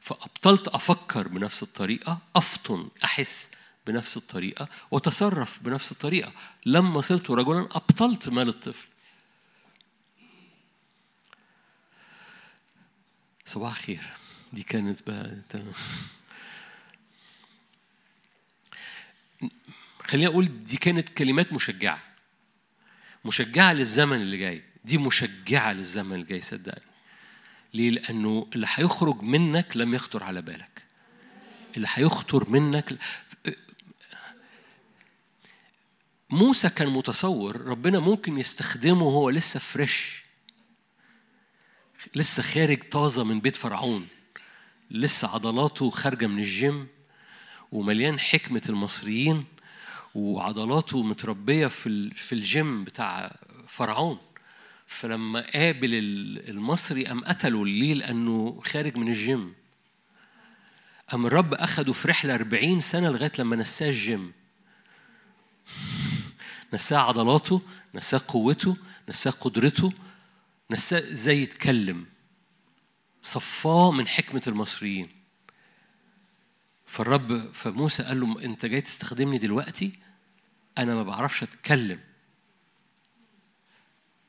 فأبطلت 0.00 0.68
أفكر 0.68 1.28
بنفس 1.28 1.62
الطريقة 1.62 2.18
أفطن 2.36 2.88
أحس 3.04 3.50
بنفس 3.86 4.16
الطريقة 4.16 4.68
وتصرف 4.90 5.58
بنفس 5.62 5.92
الطريقة. 5.92 6.32
لما 6.66 7.00
صرت 7.00 7.30
رجلا 7.30 7.60
أبطلت 7.60 8.28
مال 8.28 8.48
الطفل. 8.48 8.86
صباح 13.46 13.74
خير 13.74 14.12
دي 14.52 14.62
كانت 14.62 15.10
بقى 15.10 15.42
خليني 20.04 20.26
أقول 20.26 20.64
دي 20.64 20.76
كانت 20.76 21.08
كلمات 21.08 21.52
مشجعة. 21.52 22.02
مشجعة 23.24 23.72
للزمن 23.72 24.20
اللي 24.20 24.36
جاي. 24.36 24.62
دي 24.84 24.98
مشجعة 24.98 25.72
للزمن 25.72 26.12
اللي 26.12 26.26
جاي 26.26 26.40
صدقني. 26.40 26.84
ليه؟ 27.74 27.90
لأنه 27.90 28.48
اللي 28.54 28.66
هيخرج 28.74 29.22
منك 29.22 29.76
لم 29.76 29.94
يخطر 29.94 30.22
على 30.22 30.42
بالك. 30.42 30.82
اللي 31.76 31.88
هيخطر 31.94 32.50
منك 32.50 32.98
موسى 36.30 36.68
كان 36.68 36.88
متصور 36.88 37.60
ربنا 37.60 37.98
ممكن 38.00 38.38
يستخدمه 38.38 39.02
وهو 39.02 39.30
لسه 39.30 39.60
فريش 39.60 40.24
لسه 42.14 42.42
خارج 42.42 42.82
طازة 42.82 43.24
من 43.24 43.40
بيت 43.40 43.56
فرعون. 43.56 44.08
لسه 44.90 45.28
عضلاته 45.34 45.90
خارجة 45.90 46.26
من 46.26 46.38
الجيم. 46.38 46.86
ومليان 47.72 48.20
حكمة 48.20 48.62
المصريين. 48.68 49.44
وعضلاته 50.14 51.02
متربية 51.02 51.66
في 51.66 52.10
في 52.10 52.32
الجيم 52.32 52.84
بتاع 52.84 53.36
فرعون. 53.66 54.18
فلما 54.86 55.40
قابل 55.40 55.90
المصري 56.48 57.06
قام 57.06 57.24
قتله 57.24 57.66
ليه؟ 57.66 57.94
لأنه 57.94 58.60
خارج 58.64 58.96
من 58.96 59.08
الجيم. 59.08 59.54
قام 61.08 61.26
الرب 61.26 61.54
أخده 61.54 61.92
في 61.92 62.08
رحلة 62.08 62.34
40 62.34 62.80
سنة 62.80 63.10
لغاية 63.10 63.32
لما 63.38 63.56
نساه 63.56 63.88
الجيم. 63.88 64.32
نساه 66.74 66.98
عضلاته 66.98 67.62
نساه 67.94 68.20
قوته 68.28 68.76
نساه 69.08 69.30
قدرته 69.30 69.92
نساه 70.70 71.12
إزاي 71.12 71.42
يتكلم. 71.42 72.06
صفاه 73.22 73.90
من 73.92 74.08
حكمة 74.08 74.42
المصريين. 74.46 75.08
فالرب 76.86 77.52
فموسى 77.52 78.02
قال 78.02 78.20
له 78.20 78.44
أنت 78.44 78.66
جاي 78.66 78.80
تستخدمني 78.80 79.38
دلوقتي؟ 79.38 80.03
أنا 80.78 80.94
ما 80.94 81.02
بعرفش 81.02 81.42
أتكلم. 81.42 82.00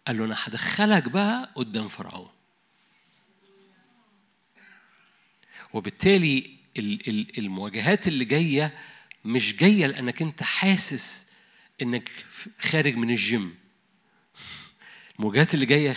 قال 0.07 0.17
له 0.17 0.25
أنا 0.25 0.35
هدخلك 0.43 1.09
بقى 1.09 1.51
قدام 1.55 1.87
فرعون. 1.87 2.29
وبالتالي 5.73 6.55
المواجهات 7.37 8.07
اللي 8.07 8.25
جاية 8.25 8.73
مش 9.25 9.55
جاية 9.55 9.87
لأنك 9.87 10.21
أنت 10.21 10.43
حاسس 10.43 11.25
إنك 11.81 12.09
خارج 12.59 12.95
من 12.95 13.09
الجيم. 13.09 13.55
المواجهات 15.19 15.53
اللي 15.53 15.65
جاية 15.65 15.95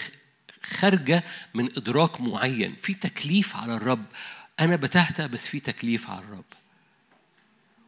خارجة 0.62 1.24
من 1.54 1.76
إدراك 1.76 2.20
معين. 2.20 2.76
في 2.76 2.94
تكليف 2.94 3.56
على 3.56 3.76
الرب. 3.76 4.04
أنا 4.60 4.76
بتهتأ 4.76 5.26
بس 5.26 5.48
في 5.48 5.60
تكليف 5.60 6.10
على 6.10 6.18
الرب. 6.20 6.44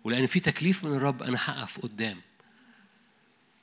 ولأن 0.04 0.26
في 0.26 0.40
تكليف 0.40 0.84
من 0.84 0.94
الرب 0.94 1.22
أنا 1.22 1.38
هقف 1.40 1.80
قدام. 1.80 2.20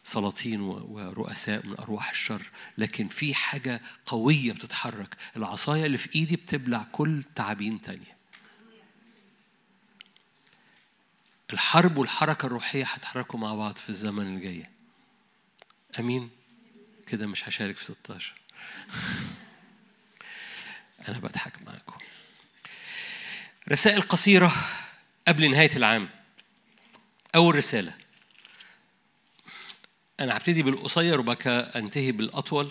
سلاطين 0.07 0.61
ورؤساء 0.61 1.65
من 1.65 1.75
أرواح 1.79 2.09
الشر 2.09 2.49
لكن 2.77 3.07
في 3.07 3.33
حاجة 3.33 3.81
قوية 4.05 4.51
بتتحرك. 4.51 5.17
العصاية 5.37 5.85
اللي 5.85 5.97
في 5.97 6.15
إيدي 6.15 6.35
بتبلع 6.35 6.85
كل 6.91 7.23
تعابين 7.35 7.81
تانية. 7.81 8.17
الحرب 11.53 11.97
والحركة 11.97 12.45
الروحية 12.45 12.83
هيتحركوا 12.93 13.39
مع 13.39 13.55
بعض 13.55 13.77
في 13.77 13.89
الزمن 13.89 14.35
الجاي. 14.35 14.69
أمين؟ 15.99 16.29
كده 17.07 17.27
مش 17.27 17.47
هشارك 17.49 17.77
في 17.77 17.83
16 17.83 18.33
أنا 21.07 21.19
بضحك 21.19 21.53
معاكم. 21.65 21.97
رسائل 23.69 24.01
قصيرة 24.01 24.55
قبل 25.27 25.51
نهاية 25.51 25.75
العام. 25.75 26.09
أول 27.35 27.55
رسالة. 27.55 28.06
أنا 30.19 30.37
هبتدي 30.37 30.63
بالقصير 30.63 31.19
وبعد 31.19 31.47
أنتهي 31.47 32.11
بالأطول. 32.11 32.69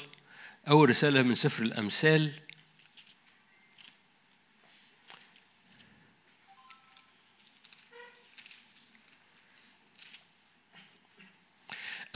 أول 0.68 0.88
رسالة 0.88 1.22
من 1.22 1.34
سفر 1.34 1.62
الأمثال. 1.62 2.32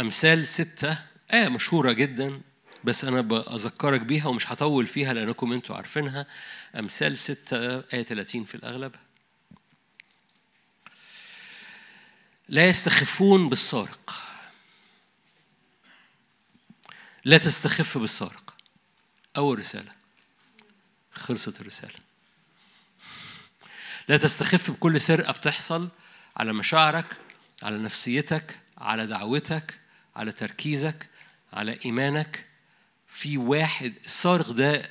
أمثال 0.00 0.46
ستة. 0.46 0.98
آية 1.32 1.48
مشهورة 1.48 1.92
جدا 1.92 2.40
بس 2.84 3.04
أنا 3.04 3.20
بأذكرك 3.20 4.00
بيها 4.00 4.26
ومش 4.26 4.52
هطول 4.52 4.86
فيها 4.86 5.12
لأنكم 5.12 5.52
أنتوا 5.52 5.76
عارفينها. 5.76 6.26
أمثال 6.78 7.18
ستة 7.18 7.56
آية 7.78 8.02
30 8.02 8.44
في 8.44 8.54
الأغلب. 8.54 8.94
لا 12.48 12.68
يستخفون 12.68 13.48
بالسارق. 13.48 14.29
لا 17.24 17.38
تستخف 17.38 17.98
بالسارق 17.98 18.54
أول 19.36 19.58
رسالة. 19.58 19.92
خلصت 21.12 21.60
الرسالة. 21.60 21.94
لا 24.08 24.16
تستخف 24.16 24.70
بكل 24.70 25.00
سرقة 25.00 25.32
بتحصل 25.32 25.88
على 26.36 26.52
مشاعرك 26.52 27.06
على 27.62 27.78
نفسيتك 27.78 28.60
على 28.78 29.06
دعوتك 29.06 29.80
على 30.16 30.32
تركيزك 30.32 31.08
على 31.52 31.78
إيمانك. 31.84 32.46
في 33.08 33.38
واحد 33.38 33.94
السارق 34.04 34.50
ده 34.50 34.90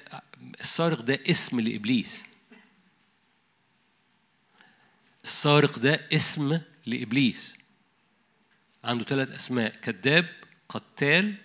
السارق 0.59 1.01
ده 1.01 1.19
اسم 1.27 1.59
لإبليس. 1.59 2.24
السارق 5.24 5.79
ده 5.79 6.07
اسم 6.13 6.62
لإبليس. 6.86 7.55
عنده 8.83 9.03
ثلاث 9.03 9.31
أسماء 9.31 9.75
كذاب 9.75 10.29
قتال 10.69 11.36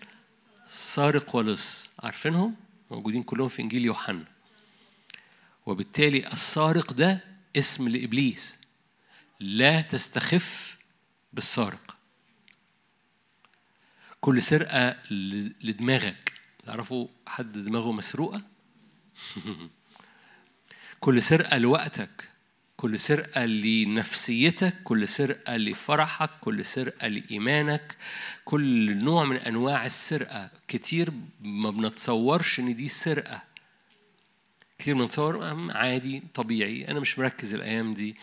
سارق 0.75 1.37
ولص 1.37 1.89
عارفينهم؟ 1.99 2.57
موجودين 2.91 3.23
كلهم 3.23 3.49
في 3.49 3.63
إنجيل 3.63 3.85
يوحنا. 3.85 4.25
وبالتالي 5.67 6.33
السارق 6.33 6.93
ده 6.93 7.25
اسم 7.57 7.89
لإبليس 7.89 8.57
لا 9.41 9.81
تستخف 9.81 10.77
بالسارق. 11.33 11.97
كل 14.21 14.43
سرقة 14.43 14.97
لدماغك. 15.63 16.33
تعرفوا 16.67 17.09
حد 17.27 17.53
دماغه 17.53 17.93
مسروقة؟ 17.93 18.43
كل 21.01 21.23
سرقة 21.23 21.59
لوقتك. 21.59 22.29
كل 22.85 23.01
سرقة 23.01 23.45
لنفسيتك 23.45 24.75
كل 24.85 25.09
سرقة 25.09 25.57
لفرحك 25.57 26.31
كل 26.41 26.65
سرقة 26.65 27.09
لإيمانك. 27.09 27.97
كل 28.45 28.97
نوع 28.97 29.25
من 29.25 29.37
أنواع 29.37 29.87
السرقة. 29.87 30.51
كتير 30.69 31.11
ما 31.41 31.71
بنتصورش 31.71 32.61
إن 32.61 32.75
دي 32.75 32.89
سرقة. 32.89 33.43
كتير 34.79 34.95
بنتصور 34.95 35.45
عادي 35.77 36.23
طبيعي. 36.35 36.89
أنا 36.89 37.01
مش 37.01 37.19
مركز 37.19 37.55
الأيام 37.55 37.95
دي. 37.95 38.17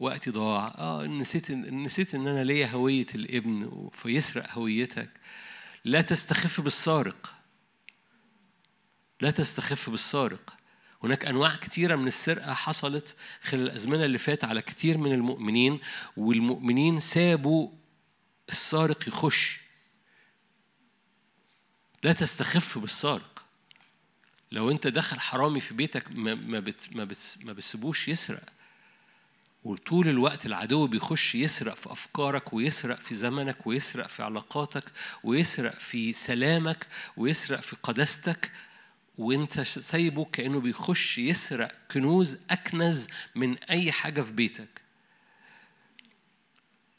وقتي 0.00 0.30
ضاع. 0.30 0.74
آه 0.78 1.06
نسيت 1.06 1.50
نسيت 1.50 2.14
إن 2.14 2.26
أنا 2.26 2.44
ليا 2.44 2.66
هوية 2.66 3.06
الإبن 3.14 3.88
فيسرق 3.92 4.50
هويتك. 4.50 5.10
لا 5.84 6.00
تستخف 6.00 6.60
بالسارق. 6.60 7.32
لا 9.20 9.30
تستخف 9.30 9.90
بالسارق. 9.90 10.55
هناك 11.04 11.24
أنواع 11.24 11.56
كثيره 11.56 11.96
من 11.96 12.06
السرقة 12.06 12.54
حصلت 12.54 13.16
خلال 13.42 13.62
الأزمنة 13.62 14.04
اللي 14.04 14.18
فات 14.18 14.44
على 14.44 14.62
كثير 14.62 14.98
من 14.98 15.12
المؤمنين 15.12 15.80
والمؤمنين 16.16 17.00
سابوا 17.00 17.70
السارق 18.48 19.08
يخش. 19.08 19.60
لا 22.02 22.12
تستخف 22.12 22.78
بالسارق. 22.78 23.44
لو 24.52 24.70
أنت 24.70 24.86
دخل 24.86 25.20
حرامي 25.20 25.60
في 25.60 25.74
بيتك 25.74 26.04
ما 26.10 26.34
ما 26.34 26.60
بت 26.60 26.88
ما, 26.92 27.04
بت 27.04 27.38
ما 27.42 27.52
بتسيبوش 27.52 28.08
يسرق. 28.08 28.42
وطول 29.64 30.08
الوقت 30.08 30.46
العدو 30.46 30.86
بيخش 30.86 31.34
يسرق 31.34 31.74
في 31.74 31.92
أفكارك 31.92 32.52
ويسرق 32.52 33.00
في 33.00 33.14
زمنك 33.14 33.66
ويسرق 33.66 34.06
في 34.06 34.22
علاقاتك 34.22 34.84
ويسرق 35.24 35.78
في 35.78 36.12
سلامك 36.12 36.86
ويسرق 37.16 37.60
في 37.60 37.76
قداستك 37.82 38.50
وانت 39.18 39.60
سايبه 39.60 40.24
كأنه 40.24 40.60
بيخش 40.60 41.18
يسرق 41.18 41.72
كنوز 41.90 42.38
أكنز 42.50 43.08
من 43.34 43.58
أي 43.58 43.92
حاجة 43.92 44.20
في 44.20 44.32
بيتك. 44.32 44.80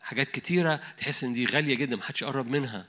حاجات 0.01 0.29
كتيرة 0.31 0.75
تحس 0.97 1.23
إن 1.23 1.33
دي 1.33 1.45
غالية 1.45 1.75
جدا 1.75 1.95
محدش 1.95 2.21
يقرب 2.21 2.47
منها. 2.47 2.87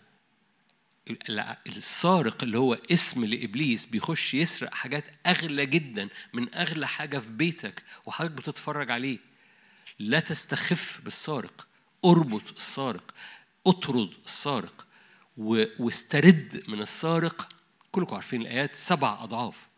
السارق 1.67 2.43
اللي 2.43 2.59
هو 2.59 2.75
اسم 2.75 3.25
لإبليس 3.25 3.87
بيخش 3.87 4.35
يسرق 4.35 4.75
حاجات 4.75 5.05
أغلى 5.27 5.67
جدا 5.67 6.09
من 6.33 6.55
أغلى 6.55 6.87
حاجة 6.89 7.19
في 7.19 7.29
بيتك 7.31 7.83
وحضرتك 8.07 8.35
بتتفرج 8.35 8.91
عليه. 8.91 9.19
لا 9.99 10.21
تستخف 10.21 11.01
بالسارق. 11.05 11.67
أربط 12.05 12.53
السارق. 12.57 13.15
أطرد 13.67 14.15
السارق. 14.27 14.87
واسترد 15.37 16.63
من 16.69 16.81
السارق 16.81 17.49
كلكم 17.93 18.15
عارفين 18.15 18.41
الآيات 18.41 18.75
سبع 18.75 19.23
أضعاف. 19.23 19.69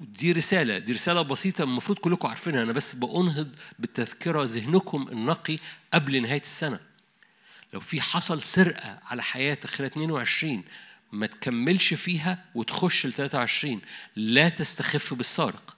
دي 0.00 0.32
رسالة 0.32 0.78
دي 0.78 0.92
رسالة 0.92 1.22
بسيطة 1.22 1.64
المفروض 1.64 1.98
كلكم 1.98 2.28
عارفينها. 2.28 2.62
أنا 2.62 2.72
بس 2.72 2.94
بأنهض 2.94 3.48
بالتذكرة 3.78 4.44
ذهنكم 4.44 5.08
النقي 5.08 5.58
قبل 5.94 6.22
نهاية 6.22 6.40
السنة. 6.40 6.80
لو 7.72 7.80
في 7.80 8.00
حصل 8.00 8.42
سرقة 8.42 8.98
على 9.04 9.22
حياتك 9.22 9.66
خلال 9.66 9.90
22 9.90 10.64
ما 11.12 11.26
تكملش 11.26 11.94
فيها 11.94 12.44
وتخش 12.54 13.06
ل 13.06 13.12
23 13.12 13.80
لا 14.16 14.48
تستخف 14.48 15.14
بالسارق. 15.14 15.76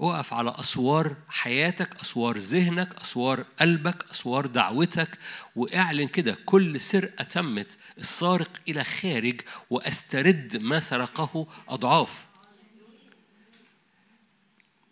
اقف 0.00 0.32
على 0.34 0.54
أسوار 0.60 1.16
حياتك 1.28 2.00
أسوار 2.00 2.38
ذهنك 2.38 2.94
أسوار 3.00 3.44
قلبك 3.60 4.10
أسوار 4.10 4.46
دعوتك 4.46 5.08
وإعلن 5.56 6.08
كده 6.08 6.38
كل 6.44 6.80
سرقة 6.80 7.24
تمت 7.24 7.78
السارق 7.98 8.50
إلى 8.68 8.84
خارج 8.84 9.40
وأسترد 9.70 10.56
ما 10.56 10.80
سرقه 10.80 11.46
أضعاف. 11.68 12.26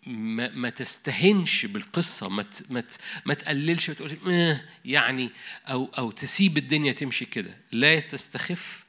ما, 0.05 0.49
ما 0.49 0.69
تستهنش 0.69 1.65
بالقصة 1.65 2.29
ما 2.29 2.45
ما 2.69 2.83
ما 3.25 3.33
تقللش 3.33 3.89
وتقول 3.89 4.57
يعني 4.85 5.29
أو 5.67 5.89
أو 5.97 6.11
تسيب 6.11 6.57
الدنيا 6.57 6.91
تمشي 6.91 7.25
كده. 7.25 7.57
لا 7.71 7.99
تستخف 7.99 8.85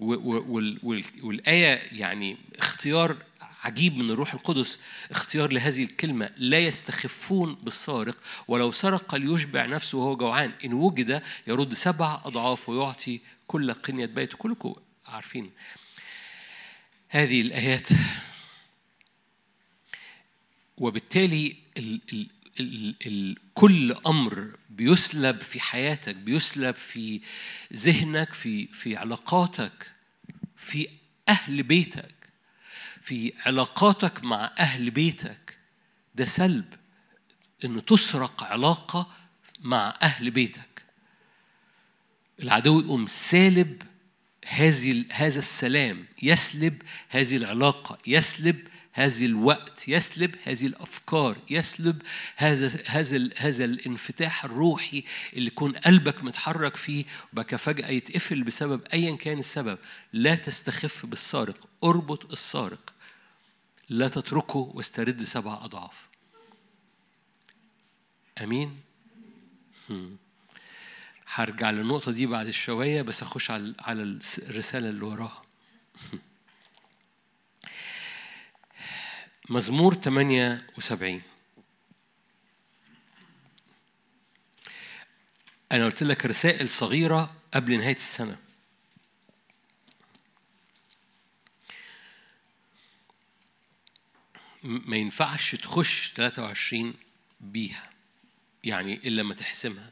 والآية 0.00 1.98
يعني 2.00 2.36
اختيار 2.58 3.16
عجيب 3.66 3.96
من 3.96 4.10
الروح 4.10 4.34
القدس 4.34 4.80
اختيار 5.10 5.52
لهذه 5.52 5.82
الكلمة. 5.82 6.30
لا 6.36 6.58
يستخفون 6.58 7.54
بالسارق 7.54 8.16
ولو 8.48 8.72
سرق 8.72 9.14
ليشبع 9.14 9.66
نفسه 9.66 9.98
وهو 9.98 10.16
جوعان. 10.16 10.52
إن 10.64 10.72
وجد 10.72 11.22
يرد 11.46 11.74
سبع 11.74 12.20
أضعاف 12.24 12.68
ويعطي 12.68 13.20
كل 13.46 13.72
قنية 13.72 14.06
بيت. 14.06 14.32
كلكم 14.32 14.74
عارفين 15.06 15.50
هذه 17.08 17.40
الآيات. 17.40 17.88
وبالتالي 20.76 21.56
ال 21.78 22.00
ال 23.06 23.36
كل 23.54 23.92
أمر 23.92 24.56
بيسلب 24.70 25.40
في 25.40 25.60
حياتك 25.60 26.16
بيسلب 26.16 26.74
في 26.74 27.20
ذهنك 27.72 28.32
في 28.32 28.66
في 28.66 28.96
علاقاتك 28.96 29.92
في 30.56 30.88
أهل 31.28 31.62
بيتك. 31.62 32.15
في 33.06 33.32
علاقاتك 33.46 34.24
مع 34.24 34.52
أهل 34.58 34.90
بيتك 34.90 35.58
ده 36.14 36.24
سلب 36.24 36.64
إن 37.64 37.84
تسرق 37.84 38.44
علاقة 38.44 39.10
مع 39.60 39.98
أهل 40.02 40.30
بيتك. 40.30 40.82
العدو 42.42 42.80
يقوم 42.80 43.06
سالب 43.06 43.82
هذه 44.46 45.04
هذا 45.12 45.38
السلام 45.38 46.06
يسلب 46.22 46.82
هذه 47.08 47.36
العلاقة 47.36 47.98
يسلب 48.06 48.68
هذه 48.92 49.26
الوقت 49.26 49.88
يسلب 49.88 50.34
هذه 50.44 50.66
الأفكار 50.66 51.36
يسلب 51.50 52.02
هذا 52.36 52.82
هذا 52.86 53.30
هذا 53.36 53.64
الانفتاح 53.64 54.44
الروحي 54.44 55.04
اللي 55.32 55.46
يكون 55.46 55.72
قلبك 55.72 56.24
متحرك 56.24 56.76
فيه 56.76 57.04
وبقى 57.32 57.58
فجأة 57.58 57.88
يتقفل 57.88 58.42
بسبب 58.42 58.80
ايا 58.92 59.16
كان 59.16 59.38
السبب. 59.38 59.78
لا 60.12 60.34
تستخف 60.34 61.06
بالسارق 61.06 61.68
أربط 61.84 62.32
السارق. 62.32 62.95
لا 63.88 64.08
تتركه 64.08 64.58
واسترد 64.74 65.22
سبع 65.22 65.64
أضعاف. 65.64 66.08
أمين؟ 68.42 68.80
هرجع 71.26 71.70
للنقطة 71.70 72.12
دي 72.12 72.26
بعد 72.26 72.50
شوية 72.50 73.02
بس 73.02 73.22
أخش 73.22 73.50
على 73.50 73.74
على 73.78 74.02
الرسالة 74.48 74.88
اللي 74.88 75.04
وراها. 75.04 75.42
مزمور 79.50 79.94
78 79.94 81.22
أنا 85.72 85.84
قلت 85.84 86.02
لك 86.02 86.26
رسائل 86.26 86.68
صغيرة 86.68 87.34
قبل 87.54 87.78
نهاية 87.78 87.96
السنة. 87.96 88.45
ما 94.66 94.96
ينفعش 94.96 95.54
تخش 95.54 96.12
23 96.14 96.94
بيها 97.40 97.90
يعني 98.64 98.94
إلا 98.94 99.22
ما 99.22 99.34
تحسمها. 99.34 99.90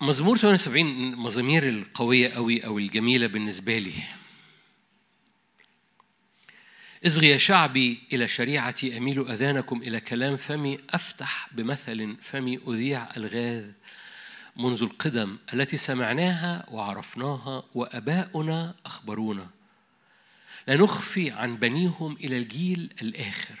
مزمور 0.00 0.36
78 0.36 1.16
مزامير 1.16 1.68
القوية 1.68 2.28
قوي 2.28 2.64
أو 2.64 2.78
الجميلة 2.78 3.26
بالنسبة 3.26 3.78
لي. 3.78 3.92
اصغي 7.06 7.28
يا 7.28 7.36
شعبي 7.36 7.98
إلى 8.12 8.28
شريعتي 8.28 8.96
أميل 8.98 9.28
أذانكم 9.28 9.82
إلى 9.82 10.00
كلام 10.00 10.36
فمي 10.36 10.78
أفتح 10.90 11.48
بمثل 11.52 12.16
فمي 12.20 12.60
أذيع 12.68 13.16
الغاز 13.16 13.72
منذ 14.56 14.82
القدم 14.82 15.38
التي 15.54 15.76
سمعناها 15.76 16.66
وعرفناها 16.70 17.64
وأباؤنا 17.74 18.74
أخبرونا. 18.86 19.50
لا 20.68 20.76
نخفي 20.76 21.30
عن 21.30 21.56
بنيهم 21.56 22.12
إلى 22.12 22.38
الجيل 22.38 22.94
الآخر. 23.02 23.58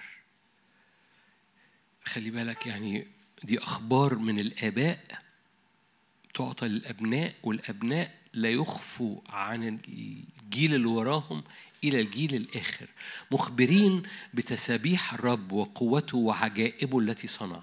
خلي 2.04 2.30
بالك 2.30 2.66
يعني 2.66 3.06
دي 3.44 3.58
أخبار 3.58 4.14
من 4.14 4.40
الآباء. 4.40 5.22
تعطى 6.34 6.68
للأبناء 6.68 7.34
والأبناء 7.42 8.14
لا 8.32 8.50
يخفوا 8.50 9.20
عن 9.28 9.80
الجيل 9.88 10.74
اللي 10.74 10.86
وراهم 10.86 11.44
إلى 11.84 12.00
الجيل 12.00 12.34
الآخر. 12.34 12.86
مخبرين 13.32 14.02
بتسابيح 14.34 15.14
الرب 15.14 15.52
وقوته 15.52 16.18
وعجائبه 16.18 16.98
التي 16.98 17.26
صنع. 17.26 17.62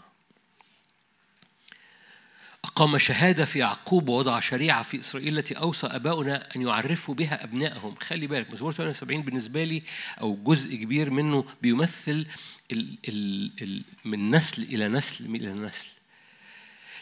أقام 2.66 2.98
شهادة 2.98 3.46
في 3.46 3.60
يعقوب 3.60 4.10
ووضع 4.10 4.40
شريعة 4.40 4.84
في 4.84 5.00
إسرائيل 5.00 5.38
التي 5.38 5.58
أوصى 5.58 5.88
أباؤنا 5.88 6.56
أن 6.56 6.62
يعرفوا 6.62 7.16
بها 7.16 7.44
أبنائهم. 7.44 7.96
خلي 7.96 8.28
بالك 8.28 8.52
مزمور 8.52 8.72
78 8.72 9.22
بالنسبة 9.24 9.64
لي 9.64 9.84
أو 10.22 10.36
جزء 10.44 10.76
كبير 10.76 11.10
منه 11.10 11.46
بيمثل 11.62 12.26
ال 12.72 12.98
ال 13.10 13.52
ال 13.62 13.84
من 14.06 14.36
نسل 14.36 14.64
إلى 14.64 14.88
نسل 14.88 15.36
إلى 15.36 15.54
نسل. 15.54 15.88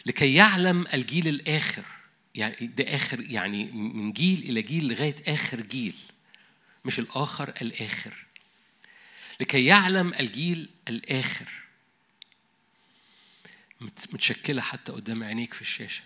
لكي 0.06 0.34
يعلم 0.34 0.86
الجيل 0.94 1.28
الآخر 1.28 1.84
يعني 2.34 2.72
ده 2.76 2.94
آخر 2.94 3.20
يعني 3.20 3.64
من 3.72 4.12
جيل 4.12 4.38
إلى 4.38 4.62
جيل 4.62 4.88
لغاية 4.88 5.16
آخر 5.28 5.60
جيل 5.60 5.94
مش 6.84 6.98
الآخر 6.98 7.52
الآخر. 7.62 8.26
لكي 9.40 9.64
يعلم 9.64 10.14
الجيل 10.20 10.68
الآخر 10.88 11.63
متشكلة 14.12 14.62
حتى 14.62 14.92
قدام 14.92 15.22
عينيك 15.22 15.54
في 15.54 15.60
الشاشة. 15.60 16.02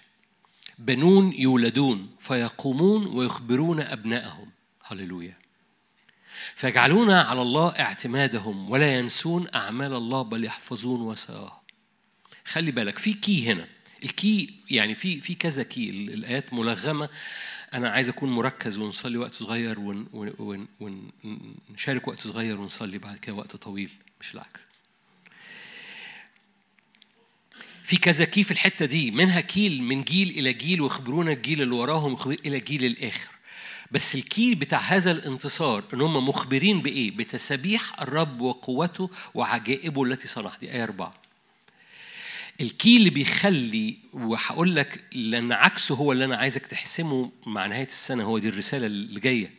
بنون 0.79 1.33
يولدون 1.33 2.17
فيقومون 2.21 3.07
ويخبرون 3.07 3.81
أبنائهم. 3.81 4.51
هللويا. 4.85 5.37
فيجعلون 6.55 7.11
على 7.11 7.43
الله 7.43 7.69
اعتمادهم 7.69 8.71
ولا 8.71 8.99
ينسون 8.99 9.47
أعمال 9.55 9.95
الله 9.95 10.23
بل 10.23 10.45
يحفظون 10.45 11.01
وصاياه 11.01 11.61
خلي 12.45 12.71
بالك 12.71 12.99
في 12.99 13.15
key 13.15 13.53
هنا. 13.53 13.69
ال 14.05 14.17
key 14.17 14.55
يعني 14.71 14.95
في 14.95 15.21
في 15.21 15.35
كذا 15.35 15.63
key 15.63 15.91
الآيات 15.91 16.55
ملغمة. 16.55 17.09
أنا 17.75 17.91
عايز 17.91 18.09
أكون 18.09 18.31
مركز 18.31 18.79
ونصلي 18.79 19.19
وقت 19.19 19.35
صغير 19.35 19.79
ونشارك 20.81 22.09
وقت 22.09 22.21
صغير 22.21 22.61
ونصلي 22.61 22.99
بعد 22.99 23.17
كده 23.17 23.35
وقت 23.35 23.57
طويل. 23.57 23.91
مش 24.21 24.35
العكس. 24.35 24.67
في 27.89 27.97
كذا 27.97 28.25
key 28.25 28.43
في 28.43 28.51
الحتة 28.51 28.85
دي؟ 28.85 29.11
منها 29.11 29.41
key 29.41 29.83
من 29.83 30.03
جيل 30.05 30.29
إلى 30.29 30.53
جيل 30.53 30.81
ويخبرونا 30.81 31.33
الجيل 31.33 31.63
اللي 31.63 31.75
وراهم 31.75 32.17
إلى 32.47 32.57
الجيل 32.57 32.85
الآخر. 32.85 33.29
بس 33.91 34.15
ال 34.15 34.25
key 34.25 34.55
بتاع 34.55 34.79
هذا 34.79 35.11
الانتصار 35.11 35.85
إن 35.95 36.01
هم 36.01 36.29
مخبرين 36.29 36.83
بإيه؟ 36.83 37.11
بتسابيح 37.11 38.01
الرب 38.03 38.41
وقوته 38.41 39.11
وعجائبه 39.35 40.05
التي 40.05 40.29
صنع 40.29 40.53
دي 40.61 40.73
آية 40.73 40.85
أربعة. 40.85 41.15
ال 42.61 42.70
key 42.70 42.97
اللي 42.97 43.11
بيخلي 43.11 43.97
وهقول 44.13 44.77
لك 44.77 45.05
لأن 45.13 45.53
عكسه 45.53 45.95
هو 45.95 46.13
اللي 46.13 46.25
أنا 46.25 46.37
عايزك 46.37 46.67
تحسمه 46.67 47.33
مع 47.47 47.67
نهاية 47.67 47.87
السنة 47.87 48.25
هو 48.25 48.39
دي 48.39 48.49
الرسالة 48.49 48.87
اللي 48.87 49.21
جاية. 49.21 49.55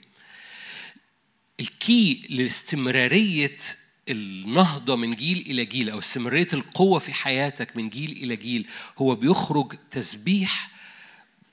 ال 1.59 1.76
key 1.76 2.27
لاستمرارية 2.29 3.57
النهضة 4.09 4.95
من 4.95 5.13
جيل 5.13 5.37
إلى 5.47 5.65
جيل 5.65 5.89
أو 5.89 5.99
استمرارية 5.99 6.47
القوة 6.53 6.99
في 6.99 7.13
حياتك 7.13 7.77
من 7.77 7.89
جيل 7.89 8.11
إلى 8.11 8.35
جيل 8.35 8.67
هو 8.97 9.15
بيخرج 9.15 9.73
تسبيح 9.91 10.71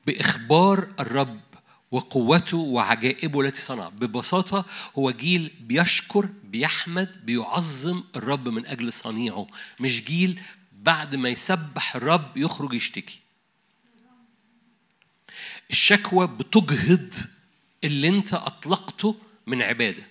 بإخبار 0.07 0.88
الرب 1.01 1.40
وقوته 1.90 2.57
وعجائبه 2.57 3.40
التي 3.40 3.61
صنع 3.61 3.88
ببساطة 3.88 4.64
هو 4.99 5.11
جيل 5.11 5.51
بيشكر 5.61 6.29
بيحمد 6.45 7.27
بيعظم 7.27 8.05
الرب 8.16 8.49
من 8.49 8.66
أجل 8.66 8.92
صنيعه 8.92 9.47
مش 9.81 10.05
جيل 10.05 10.40
بعد 10.73 11.14
ما 11.14 11.29
يسبح 11.29 11.97
الرب 11.97 12.37
يخرج 12.37 12.73
يشتكي. 12.73 13.19
الشكوى 15.71 16.27
بتجهض 16.27 17.14
اللي 17.85 18.09
انت 18.09 18.35
أطلقته 18.35 19.16
من 19.47 19.62
عبادة. 19.62 20.03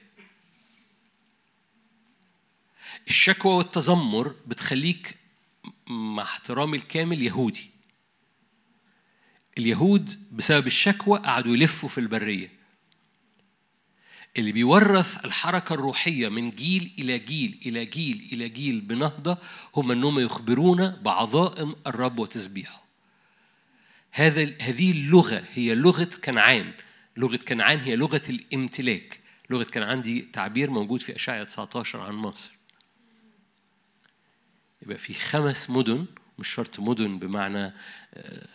الشكوى 3.07 3.53
والتذمر 3.53 4.35
بتخليك 4.47 5.15
مع 5.87 6.23
احترامي 6.23 6.77
الكامل 6.77 7.21
يهودي. 7.21 7.69
اليهود 9.57 10.19
بسبب 10.31 10.67
الشكوى 10.67 11.19
قعدوا 11.19 11.53
يلفوا 11.53 11.89
في 11.89 11.97
البرية. 11.97 12.51
اللي 14.37 14.51
بيورث 14.51 15.25
الحركة 15.25 15.73
الروحية 15.73 16.29
من 16.29 16.51
جيل 16.51 16.91
إلى 16.99 17.19
جيل 17.19 17.59
إلى 17.65 17.85
جيل 17.85 18.29
إلى 18.33 18.49
جيل 18.49 18.81
بنهضة 18.81 19.37
هم 19.75 19.91
أنهم 19.91 20.19
يخبرون 20.19 20.89
بعظائم 20.89 21.75
الرب 21.87 22.19
وتسبيحه. 22.19 22.85
هذا 24.11 24.53
هذه 24.61 24.91
اللغة 24.91 25.43
هي 25.53 25.75
لغة 25.75 26.09
كنعان. 26.23 26.73
لغة 27.17 27.37
كنعان 27.37 27.79
هي 27.79 27.95
لغة 27.95 28.21
الامتلاك. 28.29 29.19
لغة 29.49 29.63
كنعان 29.63 30.01
دي 30.01 30.21
تعبير 30.21 30.69
موجود 30.69 31.01
في 31.01 31.15
أشعية 31.15 31.43
19 31.43 31.99
عن 31.99 32.13
مصر. 32.13 32.54
يبقى 34.85 34.97
في 34.97 35.13
خمس 35.13 35.69
مدن 35.69 36.05
مش 36.39 36.47
شرط 36.47 36.79
مدن 36.79 37.19
بمعنى 37.19 37.73
آه، 38.13 38.47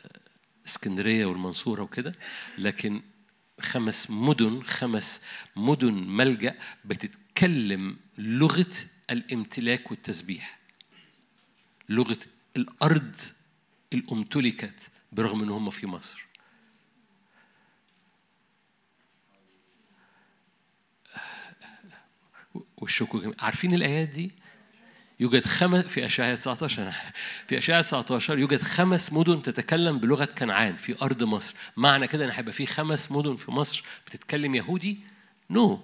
اسكندرية 0.67 1.27
والمنصورة 1.27 1.83
وكده 1.83 2.15
لكن 2.59 3.03
خمس 3.61 4.11
مدن 4.11 4.63
خمس 4.63 5.23
مدن 5.57 5.95
ملجأ 5.95 6.59
بتتكلم 6.85 7.97
لغة 8.19 8.73
الامتلاك 9.11 9.91
والتسبيح. 9.91 10.59
لغة 11.89 12.19
الأرض 12.57 13.17
الأمتلكت 13.93 14.91
برغم 15.13 15.43
أن 15.43 15.49
هم 15.49 15.71
في 15.71 15.87
مصر. 15.87 16.27
وشكوا 22.77 23.33
عارفين 23.39 23.75
الآيات 23.75 24.09
دي؟ 24.09 24.31
يوجد 25.21 25.47
خمس 25.47 25.85
في 25.85 26.07
أشعياء 26.07 26.37
19 26.37 26.91
في 27.49 27.59
أشعياء 27.59 27.83
19 27.83 28.39
يوجد 28.39 28.63
خمس 28.63 29.13
مدن 29.13 29.43
تتكلم 29.43 29.99
بلغة 29.99 30.25
كنعان 30.25 30.77
في 30.77 31.03
أرض 31.03 31.23
مصر. 31.23 31.55
معنى 31.77 32.07
كده 32.07 32.25
إن 32.25 32.31
هيبقى 32.31 32.53
في 32.53 32.67
خمس 32.67 33.13
مدن 33.13 33.37
في 33.37 33.51
مصر 33.51 33.85
بتتكلم 34.07 34.55
يهودي؟ 34.55 34.99
نو 35.51 35.77
no. 35.77 35.81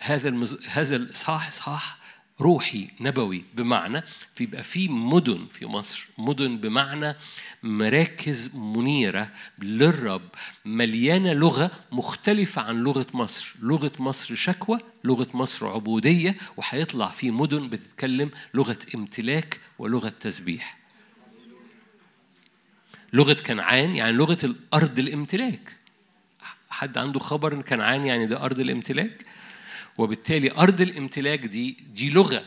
هذا 0.00 0.28
المز... 0.28 0.66
هذا 0.68 0.96
الإصحاح 0.96 1.48
إصحاح 1.48 2.01
روحي 2.40 2.88
نبوي 3.00 3.44
بمعنى 3.54 4.02
في 4.34 4.62
في 4.62 4.88
مدن 4.88 5.46
في 5.52 5.66
مصر 5.66 6.06
مدن 6.18 6.56
بمعنى 6.56 7.14
مراكز 7.62 8.56
منيرة 8.56 9.30
للرب 9.58 10.28
مليانة 10.64 11.32
لغة 11.32 11.70
مختلفة 11.92 12.62
عن 12.62 12.82
لغة 12.82 13.06
مصر. 13.14 13.54
لغة 13.62 13.92
مصر 13.98 14.34
شكوى 14.34 14.78
لغة 15.04 15.28
مصر 15.34 15.66
عبودية 15.68 16.36
وهيطلع 16.56 17.08
في 17.08 17.30
مدن 17.30 17.68
بتتكلم 17.68 18.30
لغة 18.54 18.78
امتلاك 18.94 19.60
ولغة 19.78 20.08
تسبيح. 20.08 20.78
لغة 23.12 23.32
كنعان 23.46 23.94
يعني 23.94 24.12
لغة 24.12 24.38
الأرض 24.44 24.98
الامتلاك. 24.98 25.76
حد 26.70 26.98
عنده 26.98 27.18
خبر 27.20 27.52
إن 27.52 27.62
كنعان 27.62 28.06
يعني 28.06 28.26
ده 28.26 28.44
أرض 28.44 28.60
الامتلاك؟ 28.60 29.26
وبالتالي 29.98 30.50
أرض 30.52 30.80
الامتلاك 30.80 31.38
دي 31.46 31.70
دي 31.70 32.10
لغة 32.10 32.44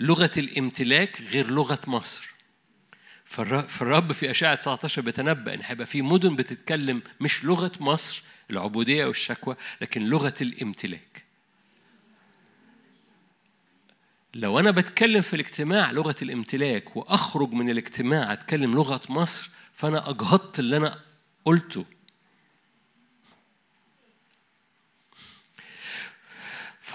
لغة 0.00 0.30
الامتلاك 0.36 1.22
غير 1.22 1.50
لغة 1.50 1.80
مصر. 1.86 2.34
فالرب 3.24 4.12
في 4.12 4.30
أشعة 4.30 4.54
19 4.54 5.02
بيتنبأ 5.02 5.54
إن 5.54 5.60
هيبقى 5.62 5.86
في 5.86 6.02
مدن 6.02 6.36
بتتكلم 6.36 7.02
مش 7.20 7.44
لغة 7.44 7.72
مصر 7.80 8.22
العبودية 8.50 9.04
والشكوى 9.06 9.56
لكن 9.80 10.02
لغة 10.02 10.34
الامتلاك. 10.40 11.24
لو 14.34 14.58
أنا 14.58 14.70
بتكلم 14.70 15.20
في 15.22 15.34
الاجتماع 15.34 15.90
لغة 15.90 16.14
الامتلاك 16.22 16.96
وأخرج 16.96 17.52
من 17.52 17.70
الاجتماع 17.70 18.32
أتكلم 18.32 18.72
لغة 18.72 19.00
مصر 19.08 19.50
فأنا 19.72 20.10
أجهضت 20.10 20.58
اللي 20.58 20.76
أنا 20.76 21.00
قلته. 21.44 21.84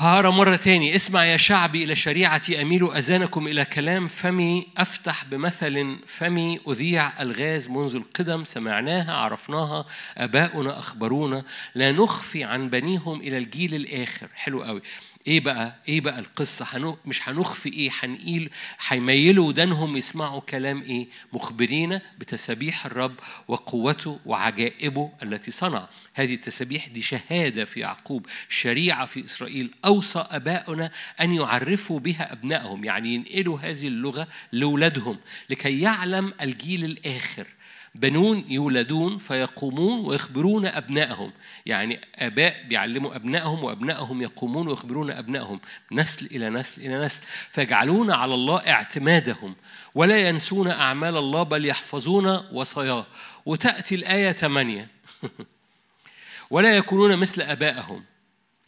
فهارة 0.02 0.30
مرة 0.30 0.56
تاني 0.56 0.96
اسمع 0.96 1.26
يا 1.26 1.38
شعبي 1.38 1.84
إلى 1.84 1.96
شريعتي 1.96 2.62
أميل 2.62 2.92
أذانكم 2.92 3.48
إلى 3.48 3.66
كلام 3.66 4.08
فمي 4.08 4.68
أفتح 4.78 5.26
بمثل 5.26 6.00
فمي 6.08 6.60
أذيع 6.68 7.22
الغاز 7.22 7.70
منذ 7.70 7.96
القدم 7.96 8.44
سمعناها 8.44 9.14
عرفناها 9.14 9.86
أباؤنا 10.18 10.80
أخبرونا 10.80 11.44
لا 11.76 11.92
نخفي 11.92 12.44
عن 12.44 12.70
بنيهم 12.70 13.22
إلى 13.22 13.38
الجيل 13.38 13.76
الآخر. 13.76 14.28
حلو 14.34 14.64
قوي 14.64 14.82
إيه 15.28 15.40
بقى؟ 15.40 15.76
إيه 15.88 16.02
بقى 16.02 16.20
القصة؟ 16.20 16.66
حنو 16.66 16.98
مش 17.06 17.30
هنخفي 17.30 17.70
إيه 17.70 17.90
هنقيل 18.00 18.50
هيميلوا 18.88 19.48
ودانهم 19.48 19.98
يسمعوا 19.98 20.42
كلام 20.42 20.82
إيه؟ 20.82 21.08
مخبرين 21.34 22.00
بتسابيح 22.20 22.86
الرب 22.86 23.16
وقوته 23.48 24.20
وعجائبه 24.26 25.12
التي 25.24 25.52
صنع. 25.52 25.88
هذه 26.14 26.34
التسابيح 26.34 26.88
دي 26.88 27.02
شهادة 27.02 27.66
في 27.66 27.80
يعقوب 27.80 28.26
شريعة 28.50 29.06
في 29.06 29.26
إسرائيل. 29.26 29.72
أوصى 29.86 30.28
آباؤنا 30.30 30.92
أن 31.22 31.34
يعرفوا 31.34 32.00
بها 32.00 32.32
أبنائهم 32.34 32.84
يعني 32.86 33.16
ينقلوا 33.16 33.60
هذه 33.60 33.88
اللغة 33.88 34.28
لأولادهم 34.52 35.18
لكي 35.50 35.82
يعلم 35.82 36.34
الجيل 36.42 36.86
الآخر 36.86 37.48
بنون 37.96 38.46
يولدون 38.50 39.18
فيقومون 39.18 40.06
ويخبرون 40.06 40.66
أبنائهم. 40.66 41.32
يعني 41.66 42.02
آباء 42.16 42.64
بيعلموا 42.68 43.16
أبنائهم 43.16 43.64
وأبنائهم 43.64 44.22
يقومون 44.22 44.68
ويخبرون 44.68 45.12
أبنائهم 45.12 45.60
نسل 45.92 46.26
إلى 46.26 46.50
نسل 46.50 46.82
إلى 46.82 47.06
نسل. 47.06 47.22
فيجعلون 47.50 48.12
على 48.12 48.34
الله 48.34 48.58
اعتمادهم 48.58 49.56
ولا 49.96 50.30
ينسون 50.30 50.68
أعمال 50.68 51.18
الله 51.18 51.44
بل 51.44 51.66
يحفظون 51.66 52.28
وصاياه. 52.52 53.06
وتأتي 53.46 53.96
الآية 53.96 54.32
8 54.32 54.88
ولا 56.52 56.78
يكونون 56.78 57.18
مثل 57.18 57.42
آبائهم. 57.42 58.04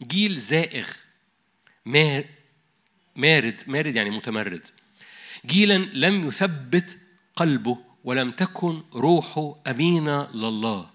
جيل 0.02 0.38
زائغ. 0.38 0.88
مارد 1.84 2.26
مارد 3.66 3.96
يعني 3.96 4.10
متمرد. 4.10 4.66
جيلا 5.46 5.78
لم 5.78 6.28
يثبت 6.28 6.98
قلبه. 7.36 7.93
ولم 8.04 8.30
تكن 8.30 8.82
روحه 8.94 9.56
أمينة 9.66 10.28
لله. 10.34 10.90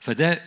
فده 0.00 0.42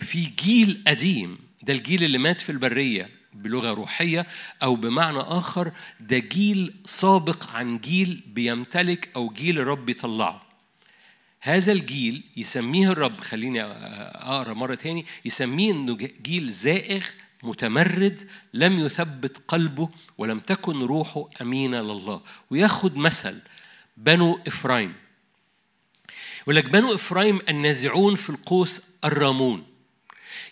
في 0.00 0.24
جيل 0.24 0.84
قديم 0.86 1.38
ده 1.62 1.72
الجيل 1.72 2.04
اللي 2.04 2.18
مات 2.18 2.40
في 2.40 2.52
البرية 2.52 3.10
بلغة 3.34 3.72
روحية 3.72 4.26
أو 4.62 4.74
بمعنى 4.76 5.18
آخر 5.18 5.72
ده 6.00 6.18
جيل 6.18 6.74
سابق 6.84 7.50
عن 7.50 7.78
جيل 7.78 8.22
بيمتلك 8.26 9.08
أو 9.16 9.30
جيل 9.30 9.58
الرب 9.58 9.88
يطلعه 9.88 10.42
هذا 11.40 11.72
الجيل 11.72 12.22
يسميه 12.36 12.92
الرب 12.92 13.20
خليني 13.20 13.62
أقرأ 13.62 14.54
مرة 14.54 14.74
تاني 14.74 15.06
يسميه 15.24 15.72
إنه 15.72 15.94
جيل 16.22 16.50
زائغ 16.50 17.04
متمرد 17.42 18.28
لم 18.54 18.78
يثبت 18.78 19.36
قلبه 19.48 19.88
ولم 20.18 20.40
تكن 20.40 20.80
روحه 20.82 21.28
أمينة 21.42 21.80
لله. 21.80 22.20
وياخد 22.50 22.96
مثل 22.96 23.40
بنو 23.98 24.40
إفرايم 24.46 24.94
يقول 26.42 26.56
لك 26.56 26.64
بنو 26.64 26.94
إفرايم 26.94 27.40
النازعون 27.48 28.14
في 28.14 28.30
القوس 28.30 28.82
الرامون. 29.04 29.66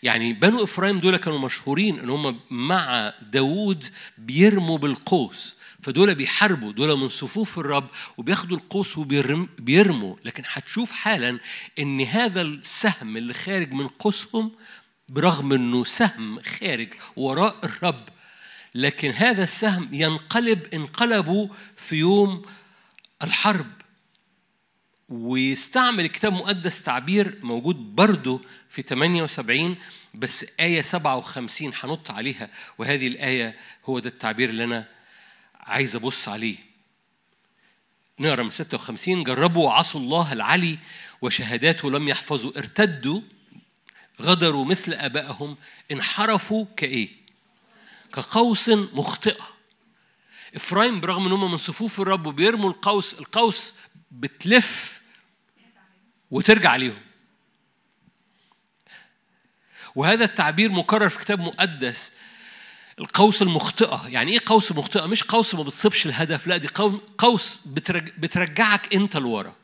يعني 0.02 0.32
بنو 0.32 0.64
إفرايم 0.64 0.98
دول 0.98 1.16
كانوا 1.16 1.38
مشهورين 1.38 1.98
إن 1.98 2.10
هم 2.10 2.40
مع 2.50 3.12
داوود 3.32 3.84
بيرموا 4.18 4.78
بالقوس. 4.78 5.56
فدول 5.82 6.14
بيحاربوا 6.14 6.72
دول 6.72 6.98
من 6.98 7.08
صفوف 7.08 7.58
الرب 7.58 7.86
وبياخدوا 8.16 8.56
القوس 8.56 8.98
وبيرموا 8.98 10.16
لكن 10.24 10.42
هتشوف 10.46 10.92
حالا 10.92 11.38
إن 11.78 12.00
هذا 12.00 12.42
السهم 12.42 13.16
اللي 13.16 13.34
خارج 13.34 13.72
من 13.72 13.88
قوسهم 13.88 14.52
برغم 15.08 15.52
إنه 15.52 15.84
سهم 15.84 16.40
خارج 16.42 16.88
وراء 17.16 17.56
الرب 17.64 18.08
لكن 18.74 19.10
هذا 19.10 19.42
السهم 19.42 19.88
ينقلب 19.92 20.74
انقلبوا 20.74 21.48
في 21.76 21.96
يوم 21.96 22.42
الحرب. 23.22 23.66
ويستعمل 25.08 26.04
الكتاب 26.04 26.32
المقدس 26.32 26.82
تعبير 26.82 27.38
موجود 27.42 27.76
برضه 27.76 28.40
في 28.68 28.82
78 28.82 29.76
بس 30.14 30.46
آية 30.60 30.82
57 30.82 31.72
هنط 31.82 32.10
عليها 32.10 32.50
وهذه 32.78 33.06
الآية 33.06 33.56
هو 33.84 33.98
ده 33.98 34.08
التعبير 34.10 34.48
اللي 34.50 34.64
أنا 34.64 34.88
عايز 35.54 35.96
أبص 35.96 36.28
عليه. 36.28 36.56
نقرأ 38.20 38.42
من 38.42 38.50
56 38.50 39.24
جربوا 39.24 39.66
وعصوا 39.66 40.00
الله 40.00 40.32
العلي 40.32 40.78
وشهاداته 41.22 41.90
لم 41.90 42.08
يحفظوا 42.08 42.58
ارتدوا 42.58 43.20
غدروا 44.22 44.64
مثل 44.64 44.92
آبائهم 44.92 45.56
انحرفوا 45.92 46.66
كإيه؟ 46.76 47.08
كقوس 48.12 48.68
مخطئة. 48.68 49.55
إفرايم 50.56 51.00
برغم 51.00 51.26
إن 51.26 51.32
هم 51.32 51.50
من 51.50 51.56
صفوف 51.56 52.00
الرب 52.00 52.26
وبيرموا 52.26 52.70
القوس 52.70 53.14
القوس 53.14 53.74
بتلف 54.10 55.00
وترجع 56.30 56.76
ليهم 56.76 57.02
وهذا 59.94 60.24
التعبير 60.24 60.70
مكرر 60.70 61.08
في 61.08 61.18
كتاب 61.18 61.40
مقدس 61.40 62.12
القوس 62.98 63.42
المخطئة. 63.42 64.08
يعني 64.08 64.32
إيه 64.32 64.38
قوس 64.46 64.72
مخطئة؟ 64.72 65.06
مش 65.06 65.22
قوس 65.22 65.54
ما 65.54 65.62
بتصيبش 65.62 66.06
الهدف 66.06 66.46
لا 66.46 66.56
دي 66.56 66.68
قوس 67.18 67.60
بترجعك 68.18 68.94
أنت 68.94 69.16
لورا. 69.16 69.54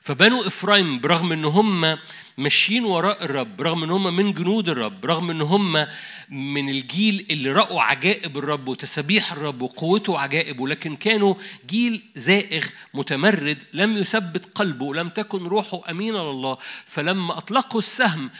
فبنو 0.00 0.42
إفرايم 0.42 1.00
برغم 1.00 1.32
إن 1.32 1.44
هم 1.44 1.98
ماشيين 2.38 2.84
وراء 2.84 3.24
الرب 3.24 3.62
رغم 3.62 3.82
إن 3.84 3.90
هم 3.90 4.16
من 4.16 4.32
جنود 4.32 4.68
الرب 4.68 5.06
رغم 5.06 5.30
إن 5.30 5.42
هم 5.42 5.86
من 6.30 6.68
الجيل 6.68 7.26
اللي 7.30 7.52
رأوا 7.52 7.82
عجائب 7.82 8.38
الرب 8.38 8.68
وتسابيح 8.68 9.32
الرب 9.32 9.62
وقوته 9.62 10.12
وعجائبه 10.12 10.68
لكن 10.68 10.96
كانوا 10.96 11.34
جيل 11.66 12.02
زائغ 12.16 12.66
متمرد 12.94 13.62
لم 13.72 13.96
يثبت 13.96 14.44
قلبه 14.54 14.94
لم 14.94 15.08
تكن 15.08 15.46
روحه 15.46 15.90
أمينة 15.90 16.32
لله. 16.32 16.58
فلما 16.86 17.38
أطلقوا 17.38 17.78
السهم 17.78 18.30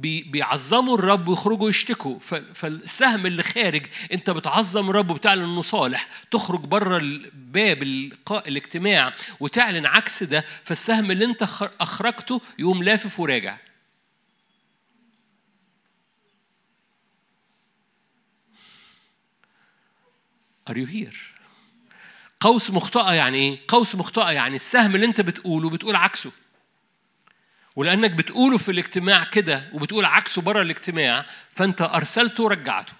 بيعظموا 0.00 0.98
الرب 0.98 1.28
ويخرجوا 1.28 1.68
يشتكوا 1.68 2.18
فالسهم 2.54 3.26
اللي 3.26 3.42
خارج 3.42 3.86
انت 4.12 4.30
بتعظم 4.30 4.90
الرب 4.90 5.10
وبتعلن 5.10 5.42
انه 5.44 5.62
صالح 5.62 6.06
تخرج 6.30 6.60
بره 6.60 7.02
باب 7.34 7.82
الاجتماع 8.46 9.14
وتعلن 9.40 9.86
عكس 9.86 10.22
ده 10.22 10.44
فالسهم 10.62 11.10
اللي 11.10 11.24
انت 11.24 11.42
اخرجته 11.80 12.40
يقوم 12.58 12.82
لافف 12.82 13.20
وراجع 13.20 13.56
Are 20.70 20.74
you 20.78 20.86
here? 20.86 21.14
قوس 22.40 22.70
مخطئة 22.70 23.12
يعني 23.14 23.38
إيه؟ 23.38 23.58
قوس 23.68 23.94
مخطئة 23.94 24.30
يعني 24.30 24.56
السهم 24.56 24.94
اللي 24.94 25.06
أنت 25.06 25.20
بتقوله 25.20 25.70
بتقول 25.70 25.96
عكسه. 25.96 26.30
ولأنك 27.76 28.10
بتقوله 28.10 28.58
في 28.58 28.70
الاجتماع 28.70 29.24
كده 29.24 29.70
وبتقول 29.72 30.04
عكسه 30.04 30.42
بره 30.42 30.62
الاجتماع 30.62 31.26
فأنت 31.50 31.82
أرسلته 31.82 32.44
ورجعته. 32.44 32.92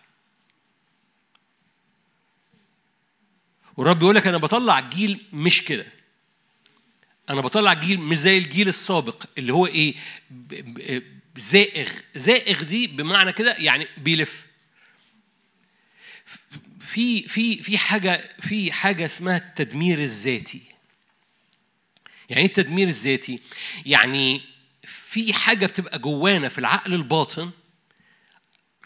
والرب 3.77 4.03
يقول 4.03 4.15
لك 4.15 4.27
أنا 4.27 4.39
بطلع 4.39 4.81
جيل 4.81 5.25
مش 5.33 5.65
كده. 5.65 5.87
أنا 7.31 7.41
بطلع 7.41 7.73
جيل 7.73 8.01
مش 8.01 8.17
زي 8.17 8.39
الجيل 8.39 8.69
السابق 8.69 9.25
اللي 9.39 9.53
هو 9.53 9.67
إيه 9.67 9.95
زائغ. 11.37 11.89
زائغ 12.15 12.63
دي 12.63 12.87
بمعنى 12.87 13.33
كده 13.33 13.55
يعني 13.55 13.89
بيلف. 13.97 14.47
في 16.81 17.29
في 17.29 17.63
في 17.63 17.79
حاجة 17.79 18.31
في 18.41 18.73
حاجة 18.73 19.05
اسمها 19.05 19.37
التدمير 19.37 19.99
الذاتي. 19.99 20.63
يعني 22.31 22.43
إيه 22.43 22.49
التدمير 22.49 22.89
الذاتي؟ 22.89 23.41
يعني 23.87 24.54
في 25.15 25.33
حاجة 25.33 25.67
بتبقى 25.67 25.99
جوانا 25.99 26.49
في 26.49 26.59
العقل 26.59 26.95
الباطن 26.95 27.51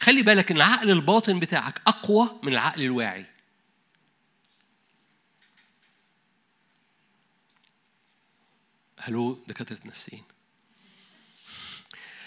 خلي 0.01 0.23
بالك 0.23 0.51
إن 0.51 0.57
العقل 0.57 0.91
الباطن 0.91 1.41
بتاعك 1.41 1.81
أقوى 1.87 2.41
من 2.43 2.53
العقل 2.53 2.83
الواعي. 2.83 3.27
هلو 8.99 9.45
دكاترة 9.49 9.79
نفسيين 9.85 10.23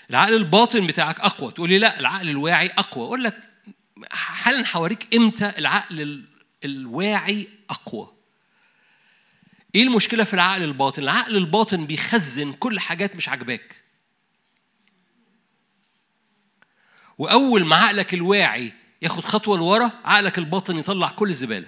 العقل 0.10 0.34
الباطن 0.34 0.88
بتاعك 0.88 1.20
أقوى. 1.20 1.52
تقول 1.52 1.70
لي 1.70 1.80
لا 1.80 2.00
العقل 2.00 2.30
الواعي 2.30 2.68
أقوى. 2.68 3.06
أقول 3.06 3.24
لك 3.24 3.50
حالا 4.12 4.66
حواريك 4.66 5.16
إمتى 5.16 5.54
العقل 5.58 6.26
الواعي 6.66 7.48
أقوى؟ 7.70 8.14
إيه 9.76 9.84
المشكلة 9.84 10.24
في 10.24 10.34
العقل 10.34 10.64
الباطن؟ 10.64 11.02
العقل 11.02 11.38
الباطن 11.38 11.86
بيخزن 11.86 12.54
كل 12.54 12.80
حاجات 12.80 13.16
مش 13.16 13.30
عاجباك. 13.30 13.81
وأول 17.22 17.66
ما 17.66 17.76
عقلك 17.76 18.14
الواعي 18.14 18.74
ياخد 19.02 19.24
خطوة 19.24 19.58
لورا 19.58 19.92
عقلك 20.06 20.38
الباطن 20.38 20.78
يطلع 20.78 21.10
كل 21.10 21.30
الزبالة. 21.30 21.68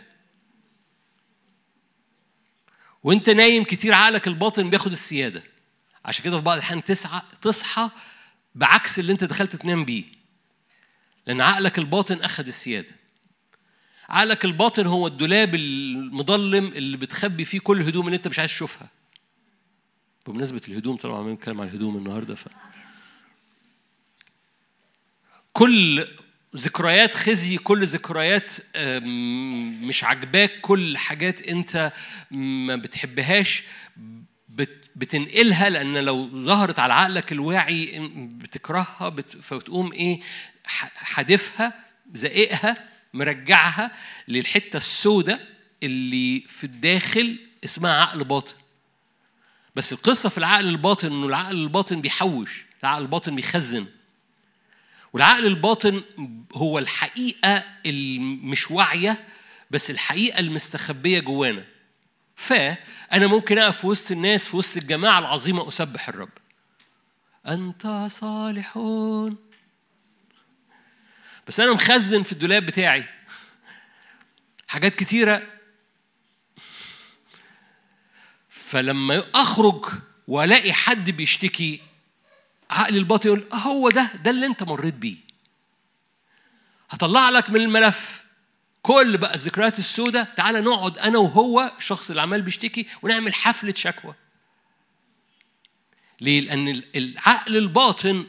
وانت 3.04 3.30
نايم 3.30 3.64
كتير 3.64 3.94
عقلك 3.94 4.28
الباطن 4.28 4.70
بياخد 4.70 4.92
السيادة. 4.92 5.44
عشان 6.06 6.24
كده 6.24 6.38
في 6.38 6.44
بعض 6.44 6.58
الأحيان 6.58 6.84
تسعى 6.84 7.22
تصحى 7.42 7.90
بعكس 8.56 9.00
اللي 9.00 9.12
انت 9.12 9.24
دخلت 9.24 9.56
تنام 9.56 9.86
بيه. 9.86 10.04
لأن 11.28 11.42
عقلك 11.42 11.80
الباطن 11.80 12.22
اخذ 12.22 12.48
السيادة. 12.48 12.92
عقلك 14.10 14.46
الباطن 14.46 14.86
هو 14.86 15.08
الدولاب 15.08 15.56
المظلم 15.56 16.66
اللي 16.68 16.98
بتخبي 16.98 17.44
فيه 17.44 17.60
كل 17.60 17.82
الهدوم 17.82 18.06
اللي 18.06 18.18
انت 18.18 18.28
مش 18.28 18.40
عايز 18.40 18.52
تشوفها. 18.52 18.90
بمناسبة 20.28 20.62
الهدوم 20.68 20.98
طبعا 20.98 21.22
بنتكلم 21.22 21.62
عن 21.62 21.68
الهدوم 21.68 21.98
النهارده 21.98 22.36
ف 22.36 22.48
كل 25.54 26.08
ذكريات 26.56 27.14
خزي 27.14 27.58
كل 27.58 27.86
ذكريات 27.86 28.52
مش 29.88 30.04
عاجباك 30.04 30.52
كل 30.62 30.98
حاجات 30.98 31.42
انت 31.42 31.92
ما 32.32 32.76
بتحبهاش 32.76 33.64
بتنقلها 34.96 35.70
لأن 35.70 35.98
لو 35.98 36.30
ظهرت 36.44 36.80
على 36.80 36.94
عقلك 36.94 37.32
الواعي 37.32 38.10
بتكرهها 38.16 39.16
فتقوم 39.42 39.94
إيه 39.94 40.22
حادفها 40.96 41.74
زققها 42.14 42.90
مرجعها 43.14 43.92
للحتة 44.28 44.78
السوداء 44.78 45.48
اللي 45.84 46.44
في 46.48 46.64
الداخل 46.64 47.40
اسمها 47.64 47.92
عقل 47.92 48.24
باطن. 48.24 48.54
بس 49.76 49.94
القصة 49.94 50.30
في 50.30 50.38
العقل 50.38 50.68
الباطن 50.68 51.08
إنه 51.08 51.28
العقل 51.28 51.56
الباطن 51.56 52.02
بيحوش 52.02 52.66
العقل 52.84 53.02
الباطن 53.02 53.36
بيخزن. 53.36 53.86
والعقل 55.14 55.46
الباطن 55.46 56.04
هو 56.54 56.80
الحقيقة 56.80 57.66
المش 57.86 58.72
واعية 58.72 59.28
بس 59.72 59.92
الحقيقة 59.92 60.40
المستخبية 60.40 61.20
جوانا. 61.20 61.66
فانا 62.36 63.28
ممكن 63.28 63.58
أقف 63.58 63.78
في 63.82 63.88
وسط 63.88 64.12
الناس 64.12 64.48
في 64.48 64.58
وسط 64.58 64.78
الجماعة 64.78 65.20
العظيمة 65.20 65.68
أسبح 65.68 66.10
الرب. 66.10 66.30
أنت 67.48 68.08
صالحون. 68.12 69.38
بس 71.48 71.60
أنا 71.60 71.74
مخزن 71.74 72.24
في 72.24 72.32
الدولاب 72.32 72.66
بتاعي. 72.66 73.08
حاجات 74.68 74.96
كتيرة. 74.96 75.44
فلما 78.50 79.26
أخرج 79.36 79.86
وألاقي 80.28 80.74
حد 80.74 81.10
بيشتكي 81.10 81.82
عقلي 82.74 83.00
الباطن 83.00 83.28
يقول 83.28 83.46
هو 83.54 83.90
ده 83.90 84.12
ده 84.24 84.32
اللي 84.32 84.46
أنت 84.46 84.64
مريت 84.64 84.94
بيه. 84.94 85.16
هطلع 86.90 87.30
لك 87.30 87.50
من 87.50 87.62
الملف 87.62 88.24
كل 88.82 89.18
بقى 89.18 89.36
الذكريات 89.36 89.80
السوداء. 89.80 90.34
تعالى 90.38 90.62
نقعد 90.62 90.98
أنا 90.98 91.18
وهو 91.18 91.72
الشخص 91.78 92.10
اللي 92.10 92.22
عمال 92.22 92.42
بيشتكي 92.42 92.88
ونعمل 93.02 93.34
حفلة 93.34 93.74
شكوى. 93.78 94.14
ليه؟ 96.22 96.42
لأن 96.42 96.84
العقل 96.96 97.58
الباطن 97.58 98.28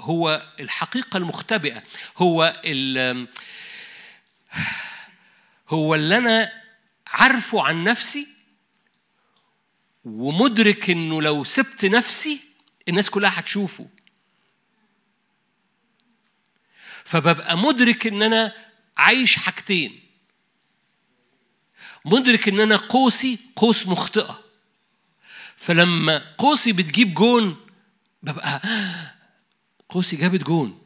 هو 0.00 0.46
الحقيقة 0.60 1.16
المختبئة. 1.16 1.82
هو 2.16 2.60
ال 2.64 3.28
هو 5.68 5.94
اللي 5.94 6.16
أنا 6.16 6.52
عارفه 7.06 7.62
عن 7.62 7.84
نفسي 7.84 8.28
ومدرك 10.04 10.90
إنه 10.90 11.22
لو 11.22 11.44
سبت 11.44 11.84
نفسي 11.84 12.40
الناس 12.88 13.10
كلها 13.10 13.40
هتشوفه. 13.40 13.88
فببقى 17.04 17.58
مدرك 17.58 18.06
إن 18.06 18.22
أنا 18.22 18.52
عايش 18.96 19.36
حاجتين. 19.36 20.00
مدرك 22.04 22.48
إن 22.48 22.60
أنا 22.60 22.76
قوسي 22.76 23.38
قوس 23.56 23.86
مخطئة. 23.86 24.44
فلما 25.56 26.34
قوسي 26.38 26.72
بتجيب 26.72 27.14
جون 27.14 27.66
ببقى 28.22 28.60
قوسي 29.88 30.16
جابت 30.16 30.42
جون. 30.42 30.82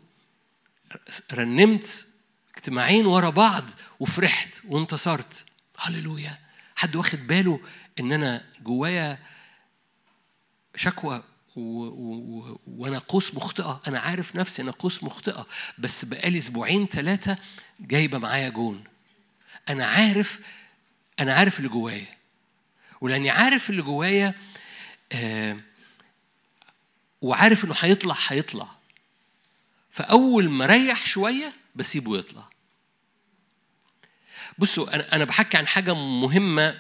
رنمت 1.33 2.07
اجتماعين 2.55 3.07
ورا 3.07 3.31
بعض 3.31 3.65
وفرحت 4.01 4.61
وانتصرت. 4.65 5.47
هللويا. 5.79 6.39
حد 6.77 6.97
واخد 6.97 7.27
باله 7.27 7.61
إن 8.01 8.13
أنا 8.13 8.45
جوايا 8.61 9.19
شكوى. 10.77 11.23
وأنا 11.57 12.99
قوس 12.99 13.35
مخطئة. 13.35 13.83
أنا 13.87 13.99
عارف 13.99 14.37
نفسي 14.37 14.63
أنا 14.63 14.71
قوس 14.71 15.03
مخطئة. 15.03 15.47
بس 15.79 16.05
بقالي 16.05 16.39
أسبوعين 16.39 16.87
ثلاثة 16.87 17.39
جايبة 17.81 18.19
معايا 18.19 18.49
جون. 18.49 18.85
أنا 19.69 19.87
عارف 19.87 20.41
أنا 21.21 21.35
عارف 21.35 21.59
اللي 21.59 21.69
جوايا. 21.69 22.17
ولأني 23.01 23.31
عارف 23.31 23.71
اللي 23.71 23.83
جوايا 23.83 24.35
آه 25.13 25.57
وعارف 27.23 27.65
إنه 27.65 27.75
هيطلع 27.79 28.17
هيطلع. 28.29 28.69
فأول 29.91 30.51
ما 30.51 30.67
ريح 30.67 31.07
شوية 31.07 31.53
بسيبه 31.75 32.19
يطلع. 32.19 32.49
بصوا 34.59 34.95
أنا 34.95 35.15
أنا 35.17 35.25
بحكي 35.25 35.57
عن 35.57 35.67
حاجة 35.67 35.95
مهمة 35.95 36.79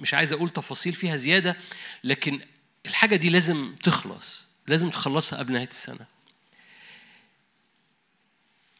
مش 0.00 0.14
عايز 0.14 0.32
أقول 0.32 0.50
تفاصيل 0.50 0.92
فيها 0.92 1.16
زيادة 1.16 1.56
لكن 2.04 2.40
الحاجة 2.86 3.16
دي 3.16 3.28
لازم 3.30 3.74
تخلص 3.82 4.44
لازم 4.66 4.90
تخلصها 4.90 5.38
قبل 5.38 5.52
نهاية 5.52 5.68
السنة. 5.68 6.06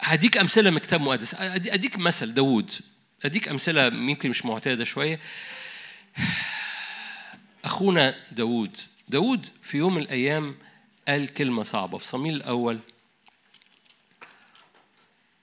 هديك 0.01 0.37
أمثلة 0.37 0.71
من 0.71 0.79
كتاب 0.79 1.01
مقدس. 1.01 1.35
أديك 1.35 1.99
مثل 1.99 2.35
داوود. 2.35 2.73
أديك 3.25 3.49
أمثلة 3.49 3.87
يمكن 3.87 4.31
مش 4.31 4.45
معتادة 4.45 4.85
شوية. 4.85 5.21
أخونا 7.65 8.15
داوود. 8.33 8.77
داوود 9.09 9.49
في 9.63 9.79
يوم 9.79 9.95
من 9.95 10.03
الأيام 10.03 10.59
قال 11.09 11.35
كلمة 11.35 11.63
صعبة. 11.63 11.99
في 11.99 12.07
صميل 12.07 12.35
الأول 12.35 12.81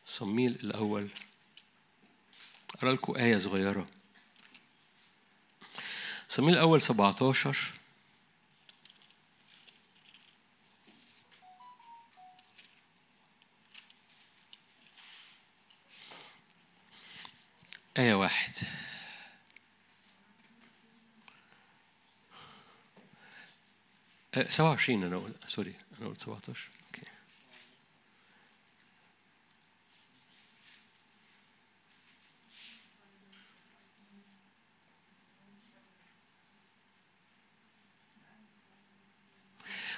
صميل 0.05 0.51
الأول. 0.51 1.09
أقرأ 2.75 2.93
لكم 2.93 3.15
آية 3.15 3.37
صغيرة. 3.37 3.87
صميل 6.27 6.53
الأول 6.53 6.81
17 6.81 7.80
آية 17.97 18.13
واحد. 18.13 18.53
سبعة 24.49 24.69
وعشرين 24.69 25.03
أنا 25.03 25.15
أقول. 25.15 25.33
سوري 25.47 25.75
أنا 25.99 26.07
قلت 26.07 26.21
سبعة 26.21 26.41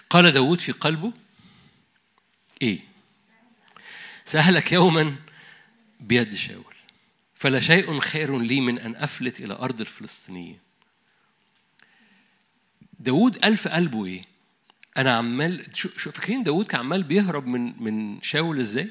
قال 0.10 0.32
داود 0.32 0.62
في 0.62 0.72
قلبه 0.72 1.14
إيه؟ 2.62 2.80
سهلك 4.26 4.72
يوما 4.72 5.16
بيد 6.00 6.36
شاول. 6.36 6.73
فلا 7.44 7.60
شيء 7.60 8.00
خير 8.00 8.40
لي 8.40 8.62
من 8.62 8.80
أن 8.80 8.96
أفلت 8.96 9.40
إلى 9.40 9.54
أرض 9.54 9.82
الفلسطينيين 9.82 10.60
داود 13.00 13.56
في 13.56 13.70
قلبه 13.70 14.06
إيه؟ 14.06 14.26
أنا 14.98 15.12
عمال 15.12 15.66
شو 15.74 16.12
فاكرين 16.12 16.44
داود 16.44 16.66
كان 16.66 16.80
عمال 16.80 17.04
بيهرب 17.04 17.48
من 17.48 17.84
من 17.84 18.22
شاول 18.22 18.60
إزاي؟ 18.60 18.90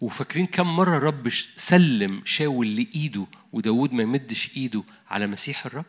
وفاكرين 0.00 0.46
كم 0.46 0.76
مرة 0.76 0.96
الرب 0.96 1.28
سلم 1.56 2.22
شاول 2.24 2.76
لإيده 2.76 3.26
وداود 3.52 3.92
ما 3.92 4.02
يمدش 4.02 4.50
إيده 4.56 4.84
على 5.10 5.26
مسيح 5.26 5.66
الرب؟ 5.66 5.86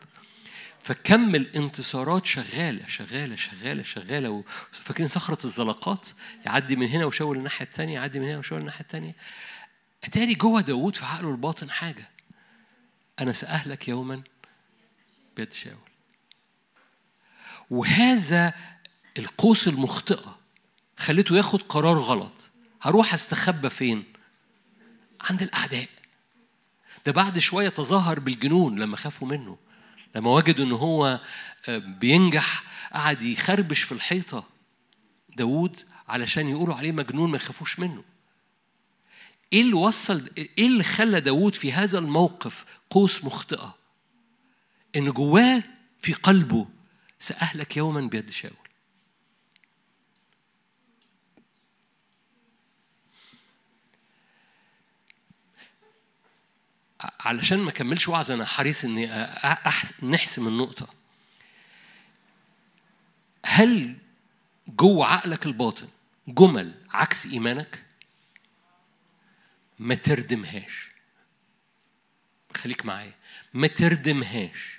فكم 0.80 1.34
الانتصارات 1.34 2.26
شغالة 2.26 2.86
شغالة 2.86 3.36
شغالة 3.36 3.82
شغالة 3.82 4.44
فاكرين 4.72 5.08
صخرة 5.08 5.44
الزلقات 5.44 6.08
يعدي 6.46 6.76
من 6.76 6.88
هنا 6.88 7.04
وشاول 7.04 7.36
الناحية 7.36 7.64
الثانية 7.66 7.94
يعدي 7.94 8.20
من 8.20 8.26
هنا 8.26 8.38
وشاول 8.38 8.60
الناحية 8.60 8.80
الثانية 8.80 9.14
أتاري 10.06 10.34
جوه 10.34 10.60
داوود 10.60 10.96
في 10.96 11.04
عقله 11.04 11.30
الباطن 11.30 11.70
حاجة. 11.70 12.10
أنا 13.20 13.32
سأهلك 13.32 13.88
يوما 13.88 14.22
بيد 15.36 15.52
شاول. 15.52 15.76
وهذا 17.70 18.54
القوس 19.18 19.68
المخطئة 19.68 20.38
خليته 20.96 21.36
ياخد 21.36 21.62
قرار 21.62 21.98
غلط. 21.98 22.50
هروح 22.82 23.14
أستخبى 23.14 23.70
فين؟ 23.70 24.04
عند 25.20 25.42
الأعداء. 25.42 25.88
ده 27.06 27.12
بعد 27.12 27.38
شوية 27.38 27.68
تظاهر 27.68 28.20
بالجنون 28.20 28.78
لما 28.78 28.96
خافوا 28.96 29.28
منه. 29.28 29.58
لما 30.14 30.30
وجدوا 30.30 30.64
إن 30.64 30.72
هو 30.72 31.20
آه، 31.68 31.78
بينجح 31.78 32.62
قعد 32.92 33.22
يخربش 33.22 33.82
في 33.82 33.92
الحيطة. 33.92 34.48
داوود 35.36 35.76
علشان 36.08 36.48
يقولوا 36.48 36.74
عليه 36.74 36.92
مجنون 36.92 37.30
ما 37.30 37.36
يخافوش 37.36 37.78
منه. 37.78 38.04
إيه 39.52 39.60
اللي 39.60 39.74
وصل 39.74 40.30
إيه 40.38 40.66
اللي 40.66 40.84
خلى 40.84 41.20
داوود 41.20 41.54
في 41.54 41.72
هذا 41.72 41.98
الموقف 41.98 42.64
قوس 42.90 43.24
مخطئة؟ 43.24 43.76
إن 44.96 45.10
جواه 45.10 45.62
في 46.02 46.12
قلبه 46.12 46.68
سأهلك 47.18 47.76
يوما 47.76 48.00
بيد 48.00 48.30
شاول. 48.30 48.52
علشان 57.00 57.58
ما 57.58 57.70
أكملش 57.70 58.08
وعظ 58.08 58.30
أنا 58.30 58.44
حريص 58.44 58.84
إني 58.84 59.06
نحسم 60.02 60.48
النقطة. 60.48 60.88
هل 63.44 63.96
جوه 64.68 65.06
عقلك 65.06 65.46
الباطن 65.46 65.88
جمل 66.28 66.74
عكس 66.90 67.26
إيمانك؟ 67.26 67.85
ما 69.78 69.94
تردمهاش. 69.94 70.90
خليك 72.56 72.86
معايا. 72.86 73.14
ما 73.54 73.66
تردمهاش. 73.66 74.78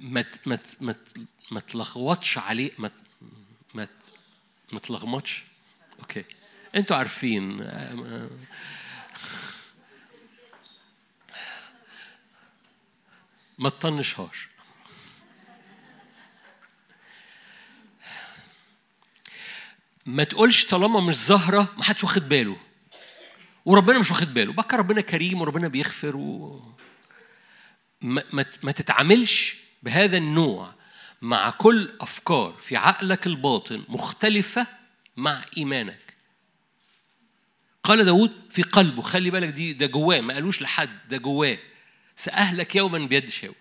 ما 0.00 0.24
ما 0.46 0.58
ما 0.80 0.94
ما 1.50 1.60
تلخبطش 1.60 2.38
عليه. 2.38 2.72
ما 2.78 2.90
ما 3.74 3.88
ما 4.72 4.78
تلخبطش. 4.78 5.44
أوكي. 6.00 6.24
أنتوا 6.74 6.96
عارفين 6.96 7.56
ما 13.58 13.68
تطنشهاش. 13.68 14.48
ما 20.06 20.24
تقولش 20.24 20.64
طالما 20.64 21.00
مش 21.00 21.14
ظاهرة 21.14 21.74
ما 21.76 21.84
حدش 21.84 22.04
واخد 22.04 22.28
باله. 22.28 22.69
وربنا 23.64 23.98
مش 23.98 24.10
واخد 24.10 24.34
باله. 24.34 24.52
بكى 24.52 24.76
ربنا 24.76 25.00
كريم 25.00 25.40
وربنا 25.40 25.68
بيغفر 25.68 26.16
و... 26.16 26.62
ما, 28.00 28.22
ما, 28.32 28.44
ما 28.62 28.72
تتعاملش 28.72 29.56
بهذا 29.82 30.16
النوع 30.16 30.74
مع 31.22 31.50
كل 31.50 31.92
أفكار 32.00 32.52
في 32.60 32.76
عقلك 32.76 33.26
الباطن 33.26 33.84
مختلفة 33.88 34.66
مع 35.16 35.44
إيمانك. 35.56 36.14
قال 37.84 38.04
داود 38.04 38.32
في 38.50 38.62
قلبه 38.62 39.02
خلي 39.02 39.30
بالك 39.30 39.48
دي 39.48 39.72
ده 39.72 39.86
جواه 39.86 40.20
ما 40.20 40.34
قالوش 40.34 40.62
لحد 40.62 40.98
ده 41.08 41.16
جواه. 41.16 41.58
سأهلك 42.16 42.76
يوما 42.76 42.98
بيد 42.98 43.28
شاول. 43.28 43.54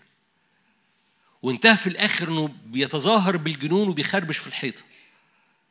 وانتهى 1.42 1.78
في 1.78 1.88
الآخر 1.88 2.28
إنه 2.28 2.48
بيتظاهر 2.66 3.38
بالجنون 3.38 3.90
وبيخربش 3.90 4.38
في 4.38 4.48
الحيطة 4.48 4.84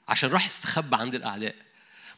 عشان 0.08 0.30
راح 0.30 0.46
يستخبى 0.46 0.96
عند 0.96 1.14
الأعداء. 1.14 1.54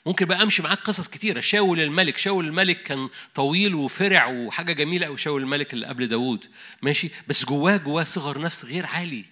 ممكن 0.06 0.26
بقى 0.26 0.42
امشي 0.42 0.62
معاك 0.62 0.78
قصص 0.78 1.08
كتيرة. 1.08 1.40
شاول 1.40 1.80
الملك 1.80 2.18
شاول 2.18 2.46
الملك 2.46 2.82
كان 2.82 3.08
طويل 3.34 3.74
وفرع 3.74 4.26
وحاجة 4.26 4.72
جميلة 4.72 5.06
قوي 5.06 5.18
شاول 5.18 5.42
الملك 5.42 5.72
اللي 5.72 5.86
قبل 5.86 6.08
داوود. 6.08 6.46
ماشي؟ 6.82 7.10
بس 7.28 7.44
جواه 7.44 7.76
جواه 7.76 8.04
صغر 8.04 8.40
نفس 8.40 8.64
غير 8.64 8.86
عالي. 8.86 9.24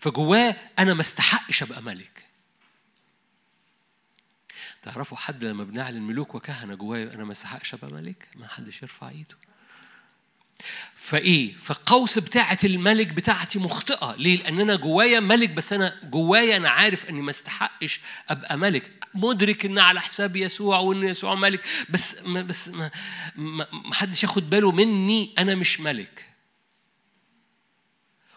فجواه 0.00 0.56
أنا 0.78 0.94
ما 0.94 1.00
استحقش 1.00 1.62
أبقى 1.62 1.82
ملك. 1.82 2.22
تعرفوا 4.82 5.16
حد 5.18 5.44
لما 5.44 5.64
بنعلن 5.64 6.02
ملوك 6.02 6.34
وكهنة 6.34 6.74
جواه 6.74 7.14
أنا 7.14 7.24
ما 7.24 7.32
استحقش 7.32 7.74
أبقى 7.74 7.90
ملك؟ 7.90 8.28
ما 8.34 8.48
حدش 8.48 8.82
يرفع 8.82 9.08
إيده. 9.08 9.36
فإيه؟ 10.96 11.56
فالقوس 11.56 12.18
بتاعة 12.18 12.58
الملك 12.64 13.06
بتاعتي 13.06 13.58
مخطئة. 13.58 14.14
ليه؟ 14.18 14.36
لأن 14.42 14.60
أنا 14.60 14.76
جوايا 14.76 15.20
ملك 15.20 15.50
بس 15.50 15.72
أنا 15.72 15.96
جوايا 16.04 16.56
أنا 16.56 16.70
عارف 16.70 17.10
إني 17.10 17.22
ما 17.22 17.30
استحقش 17.30 18.00
أبقى 18.28 18.56
ملك. 18.58 18.90
مدرك 19.18 19.64
ان 19.64 19.78
على 19.78 20.00
حساب 20.00 20.36
يسوع 20.36 20.78
وان 20.78 21.02
يسوع 21.02 21.34
ملك. 21.34 21.64
بس 21.90 22.22
ما 22.26 22.42
بس 22.42 22.68
ما, 22.68 22.90
ما 23.36 23.94
حدش 23.94 24.22
ياخد 24.22 24.50
باله 24.50 24.72
مني 24.72 25.34
أنا 25.38 25.54
مش 25.54 25.80
ملك. 25.80 26.24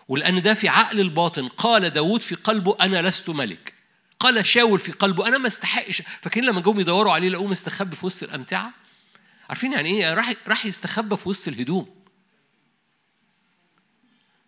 ولأن 0.07 0.41
ده 0.41 0.53
في 0.53 0.69
عقل 0.69 0.99
الباطن. 0.99 1.47
قال 1.47 1.89
داود 1.89 2.21
في 2.21 2.35
قلبه 2.35 2.77
أنا 2.81 3.01
لست 3.01 3.29
ملك. 3.29 3.73
قال 4.19 4.45
شاول 4.45 4.79
في 4.79 4.91
قلبه 4.91 5.27
أنا 5.27 5.37
ما 5.37 5.47
استحقش. 5.47 6.01
فاكرين 6.01 6.45
لما 6.45 6.61
جم 6.61 6.79
يدوروا 6.79 7.13
عليه 7.13 7.29
لقوه 7.29 7.47
مستخبي 7.47 7.95
في 7.95 8.05
وسط 8.05 8.23
الأمتعة؟ 8.23 8.73
عارفين 9.49 9.73
يعني 9.73 9.89
إيه؟ 9.89 10.13
راح 10.13 10.33
راح 10.47 10.65
يستخبى 10.65 11.15
في 11.15 11.29
وسط 11.29 11.47
الهدوم. 11.47 11.95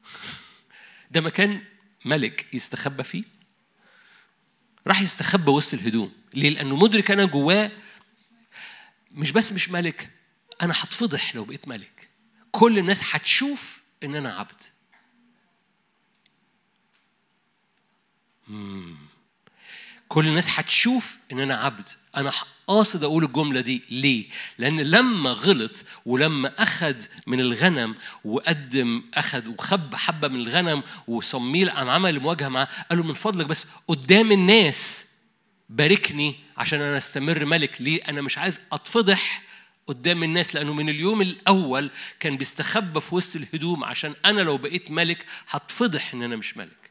ده 1.12 1.22
مكان 1.22 1.62
ملك 2.06 2.54
يستخبى 2.54 3.04
فيه؟ 3.04 3.24
راح 4.88 5.02
يستخبى 5.02 5.52
وسط 5.52 5.74
الهدوم. 5.74 6.12
ليه؟ 6.34 6.50
لأنه 6.50 6.76
مدرك 6.76 7.12
أنا 7.12 7.26
جواه 7.26 7.72
مش 9.12 9.32
بس 9.32 9.52
مش 9.52 9.70
ملك 9.70 10.10
أنا 10.62 10.74
هتفضح 10.78 11.36
لو 11.36 11.44
بقيت 11.46 11.68
ملك. 11.68 12.10
كل 12.52 12.80
الناس 12.80 13.16
هتشوف 13.16 13.84
إن 14.04 14.16
أنا 14.16 14.34
عبد. 14.34 14.64
مم. 18.48 18.96
كل 20.08 20.28
الناس 20.28 20.60
هتشوف 20.60 21.18
إن 21.32 21.40
أنا 21.40 21.56
عبد. 21.56 21.88
أنا 22.18 22.32
قاصد 22.68 23.04
أقول 23.04 23.24
الجملة 23.24 23.62
دي 23.62 23.82
ليه؟ 23.90 24.26
لأن 24.58 24.80
لما 24.82 25.30
غلط 25.32 25.86
ولما 26.06 26.54
اخذ 26.64 26.96
من 27.28 27.40
الغنم 27.40 27.96
وقدم 28.26 29.04
اخذ 29.14 29.48
وخب 29.48 29.96
حبة 29.96 30.28
من 30.28 30.40
الغنم 30.40 30.84
وصميل 31.08 31.70
قام 31.70 31.90
عمل 31.90 32.20
مواجهة 32.20 32.48
معاه 32.50 32.68
قال 32.90 32.98
له 33.00 33.04
من 33.06 33.14
فضلك 33.14 33.46
بس 33.46 33.68
قدام 33.88 34.32
الناس 34.32 35.06
باركني 35.70 36.36
عشان 36.58 36.82
أنا 36.82 36.98
أستمر 36.98 37.46
ملك 37.46 37.82
ليه؟ 37.82 38.02
أنا 38.10 38.22
مش 38.22 38.38
عايز 38.38 38.60
أتفضح 38.72 39.44
قدام 39.88 40.24
الناس 40.24 40.56
لأنه 40.56 40.74
من 40.74 40.90
اليوم 40.90 41.22
الأول 41.22 41.90
كان 42.20 42.38
بيستخبى 42.38 43.00
في 43.00 43.16
وسط 43.16 43.36
الهدوم 43.36 43.84
عشان 43.84 44.14
أنا 44.26 44.42
لو 44.42 44.58
بقيت 44.58 44.92
ملك 44.92 45.26
هتفضح 45.50 46.14
إن 46.14 46.24
أنا 46.24 46.36
مش 46.36 46.58
ملك. 46.58 46.83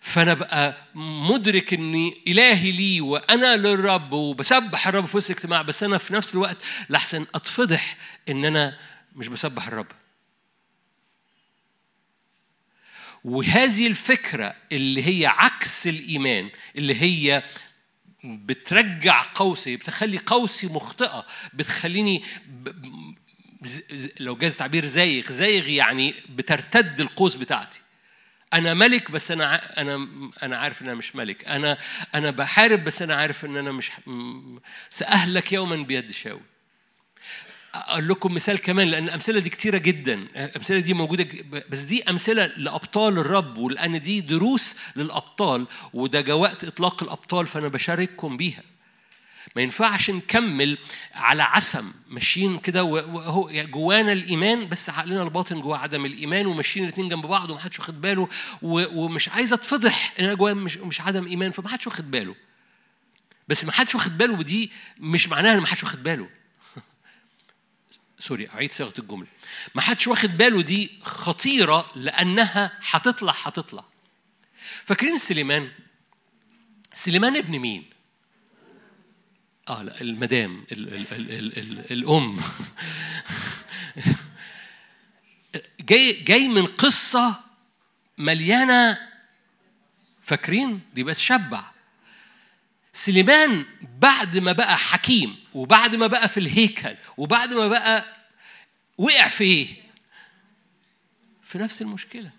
فانا 0.00 0.34
بقى 0.34 0.76
مدرك 0.94 1.74
اني 1.74 2.22
إلهي 2.26 2.72
لي 2.72 3.00
وأنا 3.00 3.56
للرب 3.56 4.12
وبسبح 4.12 4.88
الرب 4.88 5.04
في 5.04 5.16
وسط 5.16 5.30
الاجتماع 5.30 5.62
بس 5.62 5.82
أنا 5.82 5.98
في 5.98 6.14
نفس 6.14 6.34
الوقت 6.34 6.56
لحسن 6.90 7.26
أتفضح 7.34 7.96
إن 8.28 8.44
أنا 8.44 8.78
مش 9.16 9.28
بسبح 9.28 9.66
الرب. 9.66 9.86
وهذه 13.24 13.86
الفكرة 13.86 14.54
اللي 14.72 15.06
هي 15.06 15.26
عكس 15.26 15.86
الإيمان 15.86 16.50
اللي 16.76 17.02
هي 17.02 17.42
بترجع 18.24 19.22
قوسي 19.34 19.76
بتخلي 19.76 20.18
قوسي 20.18 20.66
مخطئة 20.66 21.26
بتخليني 21.54 22.22
لو 24.20 24.36
جاز 24.36 24.56
تعبير 24.56 24.84
زايغ 24.84 25.32
زايغ 25.32 25.68
يعني 25.68 26.14
بترتد 26.28 27.00
القوس 27.00 27.36
بتاعتي. 27.36 27.80
أنا 28.54 28.74
ملك 28.74 29.10
بس 29.10 29.30
أنا 29.30 29.80
أنا 29.80 30.08
أنا 30.42 30.56
عارف 30.56 30.82
إن 30.82 30.86
أنا 30.86 30.96
مش 30.96 31.16
ملك. 31.16 31.48
أنا 31.48 31.78
أنا 32.14 32.30
بحارب 32.30 32.84
بس 32.84 33.02
أنا 33.02 33.14
عارف 33.14 33.44
إن 33.44 33.56
أنا 33.56 33.72
مش 33.72 33.90
سأهلك 34.90 35.52
يوما 35.52 35.76
بيد 35.76 36.10
شاول. 36.10 36.40
أقول 37.74 38.08
لكم 38.08 38.34
مثال 38.34 38.58
كمان 38.58 38.88
لأن 38.88 39.04
الأمثلة 39.04 39.40
دي 39.40 39.50
كتيرة 39.50 39.78
جدا. 39.78 40.14
الأمثلة 40.36 40.78
دي 40.78 40.94
موجودة 40.94 41.28
بس 41.70 41.80
دي 41.80 42.02
أمثلة 42.10 42.46
لأبطال 42.46 43.18
الرب 43.18 43.58
ولان 43.58 44.00
دي 44.00 44.20
دروس 44.20 44.76
للأبطال 44.96 45.66
وده 45.94 46.36
وقت 46.36 46.64
إطلاق 46.64 47.02
الأبطال 47.02 47.46
فأنا 47.46 47.68
بشارككم 47.68 48.36
بيها. 48.36 48.62
ما 49.56 49.62
ينفعش 49.62 50.10
نكمل 50.10 50.78
على 51.14 51.42
عسم 51.42 51.92
ماشيين 52.08 52.58
كده 52.58 52.84
وهو 52.84 53.48
يعني 53.48 53.68
جوانا 53.68 54.12
الإيمان 54.12 54.68
بس 54.68 54.90
عقلنا 54.90 55.22
الباطن 55.22 55.60
جواه 55.60 55.78
عدم 55.78 56.04
الإيمان 56.04 56.46
وماشيين 56.46 56.84
الاثنين 56.84 57.08
جنب 57.08 57.26
بعض 57.26 57.50
ومحدش 57.50 57.78
واخد 57.78 58.00
باله 58.00 58.28
ومش 58.62 59.28
عايز 59.28 59.52
اتفضح 59.52 60.14
إن 60.18 60.24
أنا 60.24 60.34
جوايا 60.34 60.54
مش 60.54 60.76
مش 60.76 61.00
عدم 61.00 61.26
إيمان 61.26 61.50
فمحدش 61.50 61.86
واخد 61.86 62.10
باله. 62.10 62.34
بس 63.48 63.64
محدش 63.64 63.94
واخد 63.94 64.18
باله 64.18 64.34
ودي 64.34 64.70
مش 64.98 65.28
معناها 65.28 65.54
إن 65.54 65.60
محدش 65.60 65.84
واخد 65.84 66.02
باله. 66.02 66.28
سوري 68.18 68.48
أعيد 68.48 68.72
صياغة 68.72 68.94
الجملة. 68.98 69.26
ما 69.74 69.82
حدش 69.82 70.08
واخد 70.08 70.38
باله 70.38 70.62
دي 70.62 70.90
خطيرة 71.02 71.90
لأنها 71.94 72.72
هتطلع 72.90 73.34
هتطلع. 73.42 73.84
فاكرين 74.84 75.18
سليمان؟ 75.18 75.70
سليمان 76.94 77.36
ابن 77.36 77.58
مين؟ 77.58 77.97
آه 79.68 79.82
لا 79.82 80.00
المدام 80.00 80.64
ال 80.72 80.94
ال 80.94 81.06
ال 81.12 81.32
ال 81.32 81.58
ال 81.58 81.92
الأم. 81.92 82.40
جاي 85.80 86.12
جاي 86.12 86.48
من 86.48 86.66
قصة 86.66 87.40
مليانة 88.18 89.08
فاكرين؟ 90.22 90.80
دي 90.94 91.04
بتشبع 91.04 91.64
سليمان 92.92 93.66
بعد 93.98 94.38
ما 94.38 94.52
بقى 94.52 94.76
حكيم 94.78 95.36
وبعد 95.54 95.94
ما 95.94 96.06
بقى 96.06 96.28
في 96.28 96.40
الهيكل 96.40 96.96
وبعد 97.16 97.54
ما 97.54 97.68
بقى 97.68 98.16
وقع 98.98 99.28
في 99.28 99.44
إيه؟ 99.44 99.66
في 101.42 101.58
نفس 101.58 101.82
المشكلة. 101.82 102.30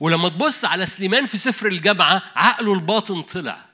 ولما 0.00 0.28
تبص 0.28 0.64
على 0.64 0.86
سليمان 0.86 1.26
في 1.26 1.38
سفر 1.38 1.66
الجامعة 1.66 2.22
عقله 2.36 2.72
الباطن 2.72 3.22
طلع. 3.22 3.69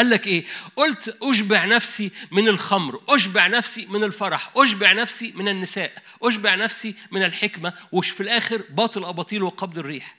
قال 0.00 0.10
لك 0.10 0.26
إيه 0.26 0.44
قلت 0.76 1.16
أشبع 1.22 1.64
نفسي 1.64 2.10
من 2.30 2.48
الخمر 2.48 3.00
أشبع 3.08 3.46
نفسي 3.46 3.86
من 3.86 4.04
الفرح 4.04 4.50
أشبع 4.56 4.92
نفسي 4.92 5.32
من 5.36 5.48
النساء 5.48 5.92
أشبع 6.22 6.54
نفسي 6.54 6.94
من 7.10 7.22
الحكمة 7.22 7.72
وش 7.92 8.10
في 8.10 8.20
الآخر 8.20 8.62
باطل 8.70 9.04
أباطيل 9.04 9.42
وقبض 9.42 9.78
الريح 9.78 10.16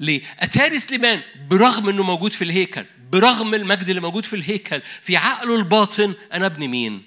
ليه؟ 0.00 0.22
أتاري 0.38 0.78
سليمان 0.78 1.22
برغم 1.50 1.88
إنه 1.88 2.02
موجود 2.02 2.32
في 2.32 2.42
الهيكل 2.44 2.84
برغم 3.12 3.54
المجد 3.54 3.88
اللي 3.88 4.00
موجود 4.00 4.24
في 4.24 4.36
الهيكل 4.36 4.82
في 5.02 5.16
عقله 5.16 5.56
الباطن 5.56 6.14
أنا 6.32 6.46
ابن 6.46 6.68
مين؟ 6.68 7.02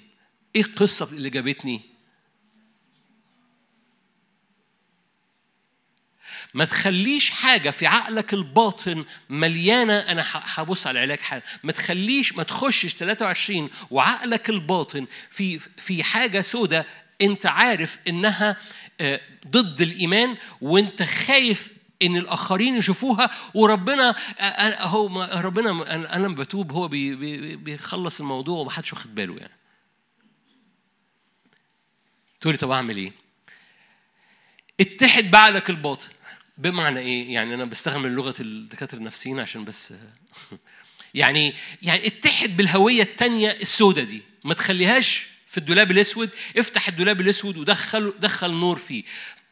إيه 0.56 0.62
القصة 0.62 1.08
اللي 1.12 1.30
جابتني؟ 1.30 1.80
ما 6.54 6.64
تخليش 6.64 7.30
حاجة 7.30 7.70
في 7.70 7.86
عقلك 7.86 8.34
الباطن 8.34 9.04
مليانة 9.28 9.98
أنا 9.98 10.24
هبص 10.32 10.86
على 10.86 10.98
العلاج 10.98 11.18
حاجة 11.18 11.42
ما 11.62 11.72
تخليش 11.72 12.36
ما 12.36 12.42
تخشش 12.42 12.94
23 12.94 13.70
وعقلك 13.90 14.50
الباطن 14.50 15.06
في 15.30 15.58
في 15.58 16.02
حاجة 16.02 16.40
سودة 16.40 16.86
أنت 17.20 17.46
عارف 17.46 17.98
إنها 18.08 18.56
آه، 19.00 19.20
ضد 19.48 19.82
الإيمان 19.82 20.36
وأنت 20.60 21.02
خايف 21.02 21.72
إن 22.02 22.16
الآخرين 22.16 22.76
يشوفوها 22.76 23.30
وربنا 23.54 24.14
هو 24.80 25.30
ربنا 25.34 25.94
أنا 25.94 26.24
لما 26.24 26.34
بتوب 26.34 26.72
هو 26.72 26.88
بيخلص 26.88 28.20
الموضوع 28.20 28.58
ومحدش 28.60 28.92
واخد 28.92 29.14
باله 29.14 29.36
يعني. 29.36 29.52
تقولي 32.40 32.56
طب 32.56 32.70
أعمل 32.70 32.96
إيه؟ 32.96 33.12
اتحد 34.80 35.30
بعقلك 35.30 35.70
الباطن. 35.70 36.08
بمعنى 36.60 37.00
إيه؟ 37.00 37.34
يعني 37.34 37.54
أنا 37.54 37.64
بستخدم 37.64 38.06
لغة 38.06 38.34
الدكاترة 38.40 38.98
النفسيين 38.98 39.40
عشان 39.40 39.64
بس 39.64 39.94
يعني 41.14 41.54
يعني 41.82 42.06
اتحد 42.06 42.56
بالهوية 42.56 43.02
الثانية 43.02 43.50
السوداء 43.50 44.04
دي. 44.04 44.22
ما 44.44 44.54
تخليهاش 44.54 45.28
في 45.46 45.58
الدولاب 45.58 45.90
الأسود. 45.90 46.30
افتح 46.56 46.88
الدولاب 46.88 47.20
الأسود 47.20 47.56
ودخل 47.56 48.14
دخل 48.18 48.50
نور 48.50 48.76
فيه. 48.76 49.04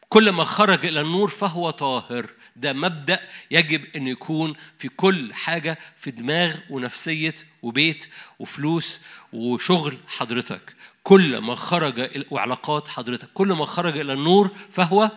كل 0.09 0.29
ما 0.29 0.43
خرج 0.43 0.85
إلى 0.85 1.01
النور 1.01 1.27
فهو 1.27 1.69
طاهر. 1.69 2.29
ده 2.55 2.73
مبدأ 2.73 3.19
يجب 3.51 3.85
أن 3.95 4.07
يكون 4.07 4.55
في 4.77 4.87
كل 4.87 5.33
حاجة 5.33 5.79
في 5.97 6.11
دماغ 6.11 6.55
ونفسية 6.69 7.35
وبيت 7.61 8.09
وفلوس 8.39 9.01
وشغل 9.33 9.97
حضرتك. 10.07 10.75
كل 11.03 11.37
ما 11.37 11.55
خرج 11.55 12.25
وعلاقات 12.31 12.87
حضرتك. 12.87 13.29
كل 13.33 13.47
ما 13.47 13.65
خرج 13.65 13.97
إلى 13.97 14.13
النور 14.13 14.51
فهو 14.69 15.11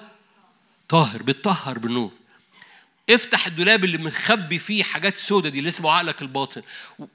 طاهر 0.89 1.23
بيتطهر 1.23 1.79
بالنور. 1.79 2.13
افتح 3.11 3.47
الدولاب 3.47 3.85
اللي 3.85 3.99
مخبي 3.99 4.59
فيه 4.59 4.83
حاجات 4.83 5.17
سودة 5.17 5.49
دي 5.49 5.59
اللي 5.59 5.69
اسمه 5.69 5.93
عقلك 5.93 6.23
الباطن. 6.23 6.63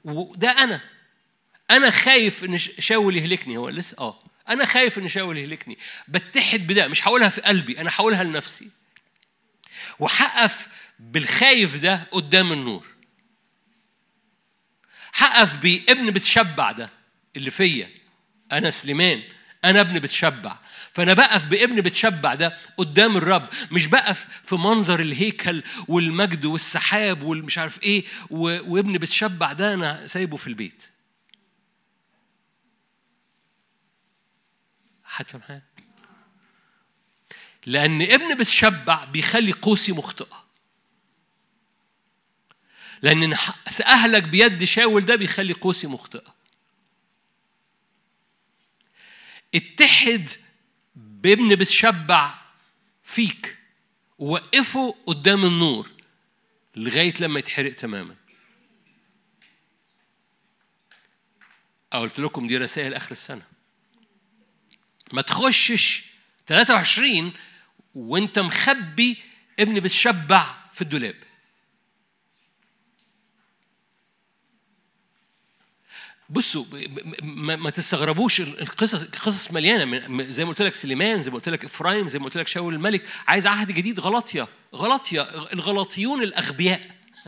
وده 0.04 0.50
أنا. 0.50 0.80
أنا 1.70 1.90
خايف 1.90 2.44
إن 2.44 2.58
شاول 2.58 3.16
يهلكني. 3.16 3.56
هو 3.56 3.68
لسه؟ 3.68 3.96
آه. 3.98 4.22
أنا 4.48 4.64
خايف 4.64 4.98
إن 4.98 5.08
شاول 5.08 5.38
يهلكني. 5.38 5.78
بتحد 6.08 6.66
بده. 6.66 6.88
مش 6.88 7.08
هقولها 7.08 7.28
في 7.28 7.40
قلبي 7.40 7.80
أنا 7.80 7.90
هقولها 7.94 8.24
لنفسي. 8.24 8.70
وحقف 9.98 10.68
بالخايف 10.98 11.76
ده 11.76 12.06
قدام 12.12 12.52
النور. 12.52 12.86
حقف 15.12 15.54
بابن 15.54 16.10
بتشبع 16.10 16.72
ده 16.72 16.90
اللي 17.36 17.50
فيا. 17.50 17.90
أنا 18.52 18.70
سليمان. 18.70 19.22
أنا 19.64 19.80
ابن 19.80 19.98
بتشبع. 19.98 20.56
فأنا 20.92 21.14
بقف 21.14 21.44
بابن 21.46 21.80
بتشبع 21.80 22.34
ده 22.34 22.58
قدام 22.76 23.16
الرب 23.16 23.48
مش 23.70 23.86
بقف 23.86 24.42
في 24.44 24.56
منظر 24.56 25.00
الهيكل 25.00 25.62
والمجد 25.88 26.44
والسحاب 26.44 27.22
والمش 27.22 27.58
عارف 27.58 27.82
إيه 27.82 28.04
وابن 28.30 28.98
بتشبع 28.98 29.52
ده 29.52 29.74
أنا 29.74 30.06
سايبه 30.06 30.36
في 30.36 30.46
البيت. 30.46 30.84
حد 35.04 35.26
فاهم 35.26 35.42
حاجة 35.42 35.62
لأن 37.66 38.02
ابن 38.02 38.34
بتشبع 38.38 39.04
بيخلي 39.04 39.52
قوسي 39.52 39.92
مخطئة. 39.92 40.44
لأن 43.02 43.36
أهلك 43.86 44.22
بيد 44.22 44.64
شاول 44.64 45.04
ده 45.04 45.16
بيخلي 45.16 45.52
قوسي 45.52 45.86
مخطئة. 45.86 46.34
اتحد 49.54 50.28
بابن 51.22 51.54
بتشبع 51.54 52.34
فيك. 53.02 53.58
وقفه 54.18 54.94
قدام 55.06 55.44
النور 55.44 55.90
لغاية 56.76 57.14
لما 57.20 57.38
يتحرق 57.38 57.72
تماما. 57.74 58.14
قلت 61.92 62.20
لكم 62.20 62.46
دي 62.48 62.56
رسائل 62.56 62.94
آخر 62.94 63.10
السنة. 63.12 63.42
ما 65.12 65.22
تخشش 65.22 66.04
23 66.46 67.32
وانت 67.94 68.38
مخبي 68.38 69.16
ابن 69.60 69.80
بتشبع 69.80 70.54
في 70.72 70.82
الدولاب. 70.82 71.27
بصوا 76.30 76.64
ما, 77.22 77.70
تستغربوش 77.70 78.40
القصص 78.40 79.02
القصص 79.02 79.52
مليانة 79.52 80.24
زي 80.30 80.44
ما 80.44 80.50
قلت 80.50 80.62
لك 80.62 80.74
سليمان 80.74 81.22
زي 81.22 81.30
ما 81.30 81.36
قلت 81.36 81.48
لك 81.48 81.64
إفرايم 81.64 82.08
زي 82.08 82.18
ما 82.18 82.24
قلت 82.24 82.36
لك 82.36 82.48
شاول 82.48 82.74
الملك. 82.74 83.02
عايز 83.28 83.46
عهد 83.46 83.72
جديد 83.72 84.00
غلطيا 84.00 84.48
غلطيا 84.74 85.52
الغلطيون 85.52 86.22
الأغبياء. 86.22 86.80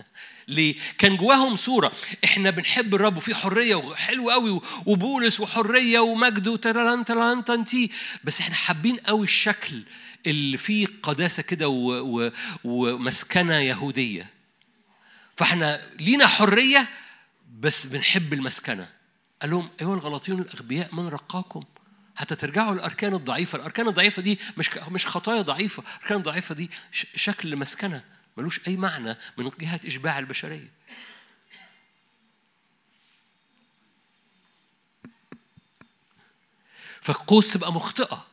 ليه؟ 0.48 0.76
كان 0.98 1.16
جواهم 1.16 1.56
صورة. 1.56 1.92
إحنا 2.24 2.50
بنحب 2.50 2.94
الرب 2.94 3.16
وفي 3.16 3.34
حرية 3.34 3.74
وحلو 3.74 4.30
قوي 4.30 4.60
وبولس 4.86 5.40
وحرية 5.40 6.00
ومجد 6.00 6.48
وترانتا 6.48 7.14
ترانتنتي 7.14 7.90
بس 8.24 8.40
إحنا 8.40 8.54
حابين 8.54 8.96
قوي 8.96 9.24
الشكل 9.24 9.82
اللي 10.26 10.56
فيه 10.56 10.86
قداسة 11.02 11.42
كده 11.42 11.68
ومسكنة 12.64 13.58
يهودية. 13.58 14.30
فإحنا 15.36 15.82
لينا 16.00 16.26
حرية 16.26 16.88
بس 17.60 17.86
بنحب 17.86 18.32
المسكنة. 18.32 18.92
قال 19.42 19.50
لهم 19.50 19.70
أيها 19.80 19.94
الغلاطيون 19.94 20.40
الأغبياء 20.40 20.94
من 20.94 21.08
رقاكم؟ 21.08 21.64
حتى 22.16 22.36
ترجعوا 22.36 22.74
للأركان 22.74 23.14
الضعيفة. 23.14 23.58
الأركان 23.58 23.88
الضعيفة 23.88 24.22
دي 24.22 24.38
مش 24.56 24.70
مش 24.90 25.06
خطايا 25.06 25.42
ضعيفة. 25.42 25.82
الأركان 25.96 26.18
الضعيفة 26.18 26.54
دي 26.54 26.70
شكل 27.14 27.56
مسكنة 27.56 28.04
ملوش 28.36 28.68
أي 28.68 28.76
معنى 28.76 29.16
من 29.36 29.50
جهة 29.60 29.80
إشباع 29.86 30.18
البشرية. 30.18 30.70
فالقوس 37.00 37.52
تبقى 37.52 37.72
مخطئة. 37.72 38.26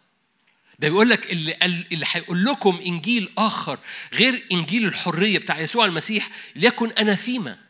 ده 0.80 0.90
بيقول 0.90 1.10
لك 1.10 1.32
اللي 1.32 1.58
اللي 1.92 2.06
هيقول 2.12 2.46
لكم 2.46 2.80
إنجيل 2.86 3.34
آخر 3.38 3.80
غير 4.14 4.48
إنجيل 4.52 4.86
الحرية 4.86 5.40
بتاع 5.40 5.60
يسوع 5.60 5.86
المسيح 5.86 6.30
ليكن 6.56 6.92
أناثيما. 6.92 7.67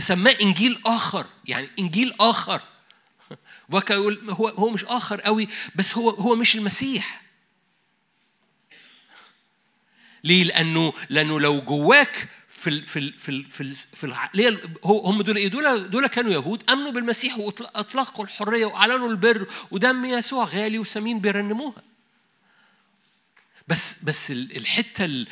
سماه 0.00 0.36
إنجيل 0.40 0.82
آخر 0.86 1.26
يعني 1.44 1.70
إنجيل 1.78 2.14
آخر 2.20 2.60
يقول 3.90 4.30
هو 4.30 4.48
هو 4.48 4.70
مش 4.70 4.84
آخر 4.84 5.20
قوي 5.20 5.48
بس 5.74 5.96
هو 5.96 6.10
هو 6.10 6.36
مش 6.36 6.56
المسيح 6.56 7.22
ليه 10.24 10.44
لأنه 10.44 10.92
لأنه 11.08 11.40
لو 11.40 11.60
جواك 11.60 12.28
في 12.48 12.70
ال 12.70 12.86
في 12.86 12.98
ال 12.98 13.18
في 13.18 13.28
ال 13.28 13.44
في, 13.44 13.60
ال 13.60 13.74
في 13.74 14.04
العقلية 14.04 14.60
هم 14.84 15.22
دول 15.22 15.36
إيه؟ 15.36 15.48
دول 15.48 15.90
دول 15.90 16.06
كانوا 16.06 16.32
يهود 16.32 16.70
أمنوا 16.70 16.92
بالمسيح 16.92 17.38
واطلقوا 17.38 18.24
الحرية 18.24 18.66
وأعلنوا 18.66 19.08
البر 19.08 19.46
ودم 19.70 20.04
يسوع 20.04 20.44
غالي 20.44 20.78
وسمين 20.78 21.20
بيرنموها. 21.20 21.82
بس 23.68 24.04
بس 24.04 24.30
الحتة 24.30 25.26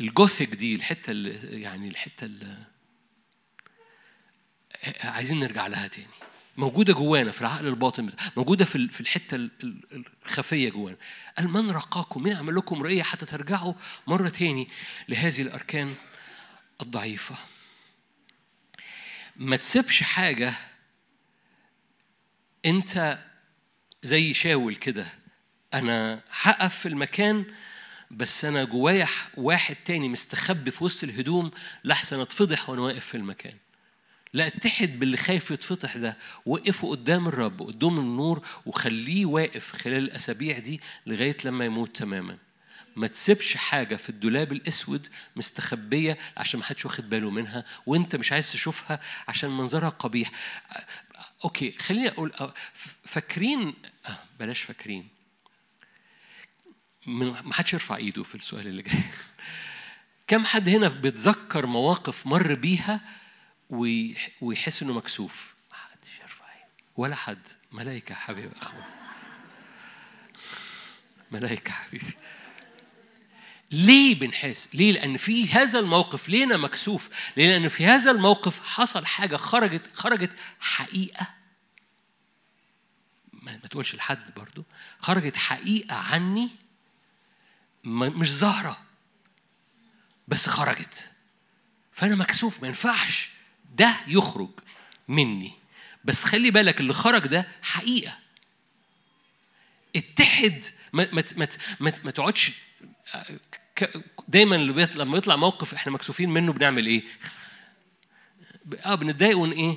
الجوثيك 0.00 0.54
دي 0.54 0.74
الحتة 0.74 1.12
يعني 1.42 1.88
الحتة 1.88 2.30
عايزين 5.00 5.40
نرجع 5.40 5.66
لها 5.66 5.86
تاني. 5.86 6.06
موجودة 6.56 6.92
جوانا 6.92 7.30
في 7.30 7.40
العقل 7.40 7.66
الباطن 7.66 8.10
موجودة 8.36 8.64
في 8.64 8.88
في 8.88 9.00
الحتة 9.00 9.48
الخفية 10.26 10.70
جوانا. 10.70 10.96
قال 11.38 11.48
من 11.48 11.70
رقاكم؟ 11.70 12.22
مين 12.22 12.36
عمل 12.36 12.56
لكم 12.56 12.82
رؤية 12.82 13.02
حتى 13.02 13.26
ترجعوا 13.26 13.74
مرة 14.06 14.28
تاني 14.28 14.68
لهذه 15.08 15.42
الأركان 15.42 15.94
الضعيفة. 16.82 17.34
ما 19.36 19.56
تسيبش 19.56 20.02
حاجة 20.02 20.54
أنت 22.64 23.18
زي 24.02 24.34
شاول 24.34 24.74
كده. 24.76 25.06
أنا 25.74 26.22
هقف 26.30 26.78
في 26.78 26.88
المكان 26.88 27.44
بس 28.10 28.44
أنا 28.44 28.64
جوايا 28.64 29.08
واحد 29.36 29.76
تاني 29.84 30.08
مستخبي 30.08 30.70
في 30.70 30.84
وسط 30.84 31.04
الهدوم 31.04 31.50
لحسن 31.84 32.20
أتفضح 32.20 32.70
وأنا 32.70 32.82
واقف 32.82 33.06
في 33.06 33.16
المكان. 33.16 33.54
لا 34.32 34.46
اتحد 34.46 34.98
باللي 34.98 35.16
خايف 35.16 35.50
يتفتح 35.50 35.96
ده. 35.96 36.18
وقفوا 36.46 36.90
قدام 36.90 37.28
الرب 37.28 37.62
قدام 37.62 37.98
النور 37.98 38.46
وخليه 38.66 39.26
واقف 39.26 39.72
خلال 39.72 40.04
الأسابيع 40.04 40.58
دي 40.58 40.80
لغاية 41.06 41.36
لما 41.44 41.64
يموت 41.64 41.96
تماما. 41.96 42.38
ما 42.96 43.06
تسيبش 43.06 43.56
حاجة 43.56 43.96
في 43.96 44.08
الدولاب 44.08 44.52
الأسود 44.52 45.08
مستخبية 45.36 46.18
عشان 46.36 46.60
ما 46.60 46.66
حدش 46.66 46.84
واخد 46.84 47.10
باله 47.10 47.30
منها 47.30 47.64
وأنت 47.86 48.16
مش 48.16 48.32
عايز 48.32 48.52
تشوفها 48.52 49.00
عشان 49.28 49.50
منظرها 49.50 49.88
قبيح. 49.88 50.30
أوكي 51.44 51.72
خليني 51.72 52.08
أقول 52.08 52.32
فاكرين 53.04 53.74
آه 54.06 54.18
بلاش 54.40 54.62
فاكرين. 54.62 55.08
ما 57.06 57.54
حدش 57.54 57.72
يرفع 57.72 57.96
إيده 57.96 58.22
في 58.22 58.34
السؤال 58.34 58.66
اللي 58.66 58.82
جاي. 58.82 59.00
كم 60.28 60.44
حد 60.44 60.68
هنا 60.68 60.88
بيتذكر 60.88 61.66
مواقف 61.66 62.26
مر 62.26 62.54
بيها 62.54 63.00
ويحس 63.70 64.82
إنه 64.82 64.92
مكسوف. 64.92 65.54
ما 65.70 65.76
حدش 65.76 66.20
يرفع 66.22 66.44
ولا 66.96 67.14
حد. 67.14 67.48
ملائكه 67.72 68.14
حبيبي. 68.14 68.56
اخوان 68.60 68.84
ملائكه 71.30 71.72
حبيبي. 71.72 72.16
ليه 73.70 74.14
بنحس؟ 74.14 74.68
ليه؟ 74.74 74.92
لأن 74.92 75.16
في 75.16 75.48
هذا 75.48 75.78
الموقف 75.78 76.28
لينا 76.28 76.56
مكسوف، 76.56 77.10
ليه؟ 77.36 77.50
لأن 77.50 77.68
في 77.68 77.86
هذا 77.86 78.10
الموقف 78.10 78.66
حصل 78.66 79.06
حاجة 79.06 79.36
خرجت 79.36 79.82
خرجت 79.94 80.30
حقيقة. 80.60 81.26
ما, 83.32 83.52
ما 83.52 83.68
تقولش 83.68 83.94
لحد 83.94 84.34
برضو. 84.34 84.64
خرجت 84.98 85.36
حقيقة 85.36 85.96
عني. 85.96 86.50
مش 87.84 88.32
ظاهرة. 88.32 88.78
بس 90.28 90.48
خرجت. 90.48 91.10
فأنا 91.92 92.14
مكسوف. 92.14 92.62
ما 92.62 92.68
ينفعش. 92.68 93.31
ده 93.76 93.96
يخرج 94.06 94.50
مني. 95.08 95.52
بس 96.04 96.24
خلي 96.24 96.50
بالك 96.50 96.80
اللي 96.80 96.92
خرج 96.92 97.26
ده 97.26 97.48
حقيقة. 97.62 98.18
اتحد. 99.96 100.64
ما 100.92 101.08
ما 101.12 101.24
ما, 101.36 101.48
ما, 101.80 101.92
ما 102.04 102.10
تقعدش 102.10 102.52
دايما 104.28 104.56
اللي 104.56 104.88
لما 104.94 105.18
يطلع 105.18 105.36
موقف 105.36 105.74
إحنا 105.74 105.92
مكسوفين 105.92 106.30
منه 106.30 106.52
بنعمل 106.52 106.86
إيه؟ 106.86 107.02
آه 108.84 108.94
بنتضايق 108.94 109.38
ون 109.38 109.50
إيه؟ 109.52 109.76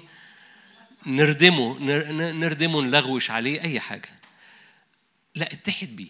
نردمه 1.06 1.80
نردمه 2.32 2.82
نلغوش 2.82 3.32
عليه 3.32 3.62
أي 3.62 3.80
حاجة. 3.80 4.10
لا 5.36 5.54
اتحد 5.54 5.96
بيه. 5.96 6.10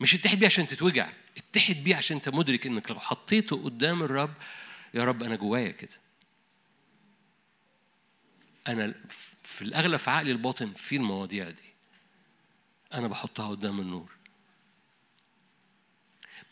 مش 0.00 0.14
اتحد 0.14 0.38
بيه 0.38 0.46
عشان 0.46 0.66
تتوجع. 0.66 1.08
اتحد 1.36 1.74
بيه 1.84 1.96
عشان 1.96 2.16
انت 2.16 2.28
مدرك 2.28 2.66
انك 2.66 2.90
لو 2.90 3.00
حطيته 3.00 3.64
قدام 3.64 4.02
الرب 4.02 4.34
يا 4.94 5.04
رب 5.04 5.22
أنا 5.22 5.36
جوايا 5.36 5.70
كده. 5.70 5.90
أنا 8.68 8.94
في 9.42 9.62
الأغلب 9.62 9.96
في 9.96 10.10
عقلي 10.10 10.32
الباطن 10.32 10.72
في 10.72 10.96
المواضيع 10.96 11.50
دي. 11.50 11.62
أنا 12.94 13.08
بحطها 13.08 13.48
قدام 13.48 13.80
النور. 13.80 14.12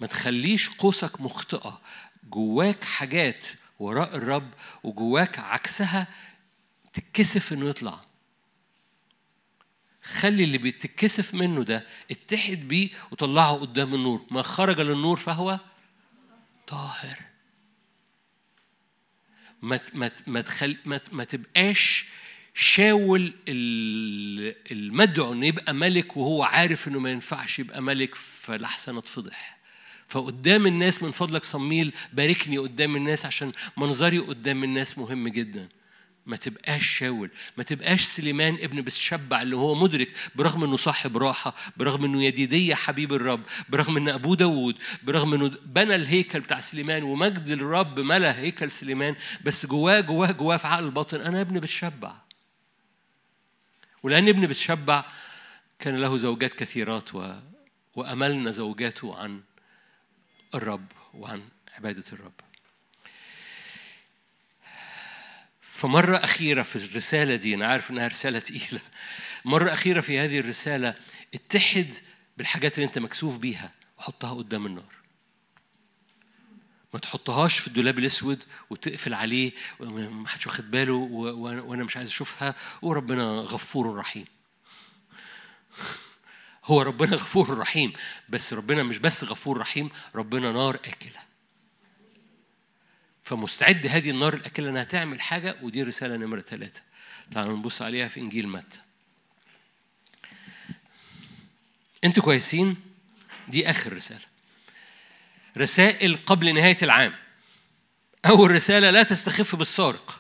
ما 0.01 0.07
تخليش 0.07 0.69
قوسك 0.71 1.21
مخطئة. 1.21 1.81
جواك 2.25 2.85
حاجات 2.85 3.47
وراء 3.79 4.17
الرب 4.17 4.55
وجواك 4.83 5.39
عكسها 5.39 6.07
تتكسف 6.93 7.53
إنه 7.53 7.69
يطلع. 7.69 8.01
خلي 10.03 10.45
اللي 10.45 10.59
بيتكسف 10.59 11.35
منه 11.35 11.63
ده 11.63 11.87
اتحد 12.11 12.69
بيه 12.69 12.91
وطلعه 13.11 13.53
قدام 13.53 13.95
النور. 13.95 14.27
ما 14.31 14.43
خرج 14.43 14.81
للنور 14.81 15.17
فهو 15.17 15.61
طاهر. 16.67 17.28
ما 19.63 19.81
ما 19.95 20.11
ما 20.27 20.41
تخل 20.41 20.77
ما, 20.85 21.01
ما 21.13 21.25
تبقاش 21.25 22.07
شاول 22.55 23.33
المدعو 24.73 25.33
إنه 25.33 25.47
يبقى 25.47 25.75
ملك 25.75 26.17
وهو 26.17 26.43
عارف 26.43 26.89
إنه 26.89 26.99
ما 27.01 27.11
ينفعش 27.11 27.59
يبقى 27.59 27.83
ملك 27.83 28.15
فلحسن 28.15 28.97
اتفضح 28.97 29.59
فقدام 30.09 30.67
الناس 30.67 31.03
من 31.03 31.11
فضلك 31.11 31.45
صميل 31.45 31.93
باركني 32.13 32.59
قدام 32.59 32.97
الناس 32.97 33.27
عشان 33.27 33.53
منظري 33.77 34.19
قدام 34.19 34.65
الناس 34.65 34.99
مهم 34.99 35.29
جدا. 35.29 35.69
ما 36.29 36.37
تبقاش 36.37 36.87
شاول 36.87 37.31
ما 37.57 37.62
تبقاش 37.62 38.03
سليمان 38.03 38.55
ابن 38.55 38.83
بتشبع 38.83 39.43
اللي 39.43 39.57
هو 39.57 39.74
مدرك 39.74 40.09
برغم 40.35 40.64
إنه 40.64 40.76
صاحب 40.76 41.16
راحة 41.16 41.55
برغم 41.76 42.05
إنه 42.05 42.24
يديدية 42.24 42.74
حبيب 42.74 43.12
الرب 43.12 43.43
برغم 43.68 43.97
إن 43.97 44.09
أبوه 44.09 44.37
داوود 44.37 44.79
برغم 45.03 45.35
إنه 45.35 45.53
بنى 45.66 45.95
الهيكل 45.95 46.41
بتاع 46.41 46.61
سليمان 46.61 47.03
ومجد 47.03 47.49
الرب 47.49 48.01
ملا 48.01 48.39
هيكل 48.39 48.70
سليمان 48.70 49.16
بس 49.45 49.66
جواه 49.66 50.01
جواه 50.01 50.31
جواه 50.31 50.57
في 50.57 50.66
عقل 50.66 50.85
الباطن 50.85 51.20
أنا 51.20 51.41
ابن 51.41 51.61
بتشبع. 51.61 52.14
ولأن 54.03 54.29
ابن 54.29 54.47
بتشبع 54.47 55.05
كان 55.79 55.97
له 55.97 56.16
زوجات 56.16 56.55
كثيرات 56.55 57.14
و... 57.14 57.35
وأملنا 57.95 58.51
زوجاته 58.51 59.16
عن 59.16 59.41
الرب 60.55 60.87
وعن 61.14 61.43
عبادة 61.76 62.05
الرب. 62.12 62.48
فمرة 65.79 66.16
أخيرة 66.16 66.62
في 66.62 66.76
الرسالة 66.76 67.37
دي 67.37 67.55
أنا 67.55 67.66
عارف 67.66 67.91
إنها 67.91 68.07
رسالة 68.07 68.39
تقيلة. 68.39 68.81
مرة 69.45 69.72
أخيرة 69.72 70.01
في 70.01 70.18
هذه 70.18 70.39
الرسالة 70.39 70.95
اتحد 71.35 71.95
بالحاجات 72.37 72.74
اللي 72.74 72.87
أنت 72.87 72.99
مكسوف 72.99 73.37
بيها 73.39 73.72
وحطها 73.99 74.35
قدام 74.35 74.66
النار. 74.66 74.93
ما 76.95 77.01
تحطهاش 77.01 77.59
في 77.59 77.66
الدولاب 77.66 77.99
الأسود 77.99 78.45
وتقفل 78.70 79.14
عليه 79.14 79.53
وما 79.81 80.29
حدش 80.29 80.47
واخد 80.47 80.70
باله 80.70 80.95
وأنا 80.95 81.85
مش 81.85 81.97
عايز 81.97 82.09
أشوفها 82.09 82.55
وربنا 82.83 83.24
غفور 83.24 83.97
رحيم. 83.97 84.24
هو 86.64 86.83
ربنا 86.83 87.16
غفور 87.16 87.59
رحيم 87.59 87.93
بس 88.29 88.53
ربنا 88.53 88.83
مش 88.83 88.99
بس 88.99 89.24
غفور 89.24 89.59
رحيم 89.59 89.91
ربنا 90.14 90.53
نار 90.53 90.74
آكلة. 90.74 91.28
فمستعد 93.29 93.87
هذه 93.87 94.11
النار 94.11 94.35
الأكلة 94.35 94.68
أنها 94.68 94.85
تعمل 94.85 95.20
حاجة 95.20 95.57
ودي 95.62 95.83
رسالة 95.83 96.16
نمرة 96.16 96.41
ثلاثة. 96.41 96.83
تعالوا 97.31 97.57
نبص 97.57 97.83
عليها 97.83 98.09
في 98.09 98.20
إنجيل 98.20 98.49
متى. 98.49 98.81
أنتوا 102.05 102.22
كويسين؟ 102.22 102.76
دي 103.49 103.70
آخر 103.70 103.93
رسالة. 103.93 104.24
رسائل 105.57 106.16
قبل 106.16 106.55
نهاية 106.55 106.76
العام. 106.83 107.14
أول 108.26 108.51
رسالة 108.51 108.91
لا 108.91 109.03
تستخف 109.03 109.57
بالسارق. 109.57 110.18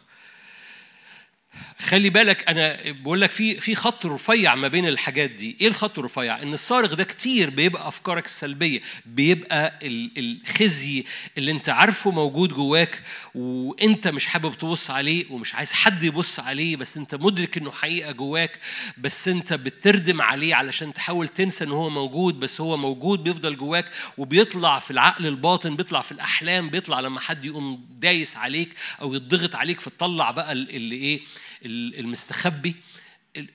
خلي 1.80 2.10
بالك 2.10 2.48
أنا 2.48 2.78
بقول 2.92 3.20
لك 3.20 3.30
في 3.30 3.56
في 3.60 3.74
خط 3.74 4.06
رفيع 4.06 4.54
ما 4.54 4.68
بين 4.68 4.88
الحاجات 4.88 5.30
دي. 5.30 5.56
إيه 5.60 5.68
الخط 5.68 5.98
الرفيع؟ 5.98 6.42
إن 6.42 6.52
السارق 6.52 6.94
ده 6.94 7.04
كتير 7.04 7.50
بيبقى 7.50 7.88
أفكارك 7.88 8.24
السلبية 8.26 8.80
بيبقى 9.06 9.78
الخزي 9.82 11.04
اللي 11.38 11.50
أنت 11.50 11.68
عارفه 11.68 12.10
موجود 12.10 12.52
جواك 12.52 13.02
وأنت 13.34 14.08
مش 14.08 14.26
حابب 14.26 14.58
تبص 14.58 14.90
عليه 14.90 15.24
ومش 15.30 15.54
عايز 15.54 15.72
حد 15.72 16.02
يبص 16.02 16.40
عليه 16.40 16.76
بس 16.76 16.96
أنت 16.96 17.14
مدرك 17.14 17.56
إنه 17.58 17.70
حقيقة 17.70 18.12
جواك 18.12 18.58
بس 18.98 19.28
أنت 19.28 19.52
بتردم 19.52 20.22
عليه 20.22 20.54
علشان 20.54 20.92
تحاول 20.94 21.28
تنسى 21.28 21.64
إن 21.64 21.70
هو 21.72 21.90
موجود 21.90 22.40
بس 22.40 22.60
هو 22.60 22.76
موجود 22.76 23.24
بيفضل 23.24 23.56
جواك 23.56 23.84
وبيطلع 24.18 24.78
في 24.78 24.90
العقل 24.90 25.26
الباطن 25.26 25.76
بيطلع 25.76 26.00
في 26.00 26.12
الأحلام 26.12 26.70
بيطلع 26.70 27.00
لما 27.00 27.20
حد 27.20 27.44
يقوم 27.44 27.86
دايس 27.90 28.36
عليك 28.36 28.68
أو 29.00 29.14
يضغط 29.14 29.54
عليك 29.54 29.80
فتطلع 29.80 30.30
بقى 30.30 30.52
اللي 30.52 30.96
إيه 30.96 31.20
المستخبي 31.64 32.76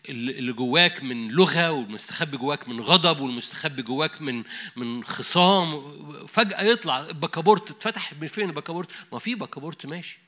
اللي 0.10 0.54
جواك 0.54 1.04
من 1.04 1.28
لغة 1.28 1.72
والمستخبي 1.72 2.38
جواك 2.38 2.70
من 2.70 2.82
غضب 2.82 3.20
والمستخبي 3.20 3.82
جواك 3.82 4.22
من 4.22 4.44
من 4.76 5.04
خصام. 5.04 6.28
فجأة 6.28 6.62
يطلع 6.62 7.00
البكابورت 7.00 7.72
اتفتح 7.72 8.14
من 8.14 8.28
فين 8.28 8.50
البكابورت؟ 8.50 8.90
ما 9.12 9.20
في 9.20 9.36
بكابورت 9.36 9.86
ماشي. 9.86 10.20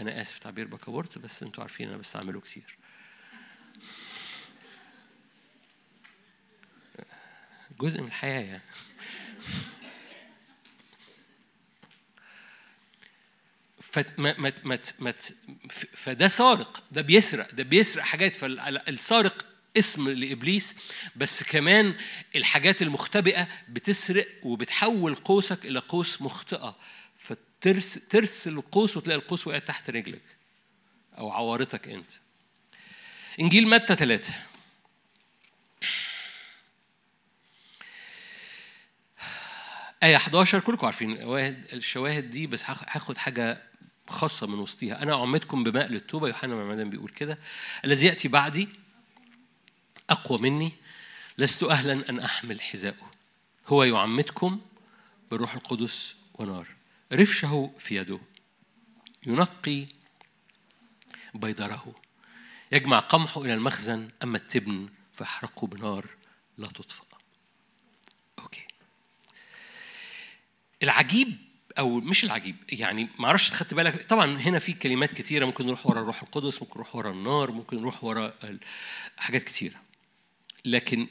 أنا 0.00 0.22
آسف 0.22 0.38
تعبير 0.38 0.66
بكابورت 0.66 1.18
بس 1.18 1.42
أنتوا 1.42 1.62
عارفين 1.62 1.88
أنا 1.88 1.96
بستعمله 1.96 2.40
كتير. 2.40 2.76
جزء 7.80 8.00
من 8.00 8.06
الحياة 8.06 8.40
يعني. 8.40 8.62
فما 13.92 14.34
ما 14.38 14.52
ما 14.98 15.12
فده 15.92 16.28
سارق 16.28 16.84
ده 16.92 17.02
بيسرق 17.02 17.54
ده 17.54 17.62
بيسرق 17.62 18.02
حاجات. 18.02 18.34
فالسارق 18.36 19.46
اسم 19.76 20.08
لإبليس 20.08 20.76
بس 21.16 21.42
كمان 21.42 21.94
الحاجات 22.36 22.82
المختبئة 22.82 23.48
بتسرق 23.68 24.26
وبتحول 24.42 25.14
قوسك 25.14 25.66
إلى 25.66 25.78
قوس 25.78 26.22
مخطئة. 26.22 26.76
فترس 27.18 27.94
ترسل 28.08 28.52
القوس 28.52 28.96
وتلاقي 28.96 29.18
القوس 29.18 29.46
وقع 29.46 29.58
تحت 29.58 29.90
رجلك 29.90 30.22
أو 31.18 31.30
عورتك 31.30 31.88
أنت. 31.88 32.10
إنجيل 33.40 33.68
متى 33.68 33.96
ثلاثة؟ 33.96 34.32
آية 40.02 40.16
11 40.16 40.60
كلكم 40.60 40.86
عارفين 40.86 41.16
الشواهد 41.72 42.30
دي 42.30 42.46
بس 42.46 42.64
هاخد 42.66 43.18
حاجة 43.18 43.69
خاصة 44.10 44.46
من 44.46 44.58
وسطها 44.58 45.02
أنا 45.02 45.14
أعمدكم 45.14 45.64
بماء 45.64 45.88
للتوبة 45.88 46.28
يوحنا 46.28 46.54
معمدان 46.54 46.90
بيقول 46.90 47.10
كده. 47.10 47.38
الذي 47.84 48.06
يأتي 48.06 48.28
بعدي 48.28 48.68
أقوى 50.10 50.38
مني 50.38 50.72
لست 51.38 51.62
أهلا 51.62 52.08
أن 52.10 52.20
أحمل 52.20 52.60
حذاءه 52.60 53.10
هو 53.66 53.84
يعمدكم 53.84 54.60
بالروح 55.30 55.54
القدس 55.54 56.16
ونار. 56.34 56.66
رفشه 57.12 57.72
في 57.78 57.96
يده 57.96 58.20
ينقي 59.26 59.86
بيضره 61.34 61.94
يجمع 62.72 62.98
قمحه 62.98 63.42
إلى 63.42 63.54
المخزن 63.54 64.10
أما 64.22 64.36
التبن 64.36 64.88
فيحرقه 65.14 65.66
بنار 65.66 66.06
لا 66.58 66.66
تطفأ. 66.66 67.04
أوكي. 68.38 68.66
العجيب 70.82 71.49
أو 71.78 72.00
مش 72.00 72.24
العجيب 72.24 72.56
يعني 72.72 73.08
ما 73.18 73.26
أعرفش 73.26 73.52
خدت 73.52 73.74
بالك 73.74 74.02
طبعا 74.02 74.38
هنا 74.38 74.58
في 74.58 74.72
كلمات 74.72 75.12
كتيرة 75.12 75.46
ممكن 75.46 75.66
نروح 75.66 75.86
ورا 75.86 76.00
الروح 76.00 76.22
القدس 76.22 76.62
ممكن 76.62 76.74
نروح 76.74 76.96
ورا 76.96 77.10
النار 77.10 77.50
ممكن 77.50 77.76
نروح 77.76 78.04
ورا 78.04 78.32
حاجات 79.16 79.42
كتيرة. 79.42 79.76
لكن 80.64 81.06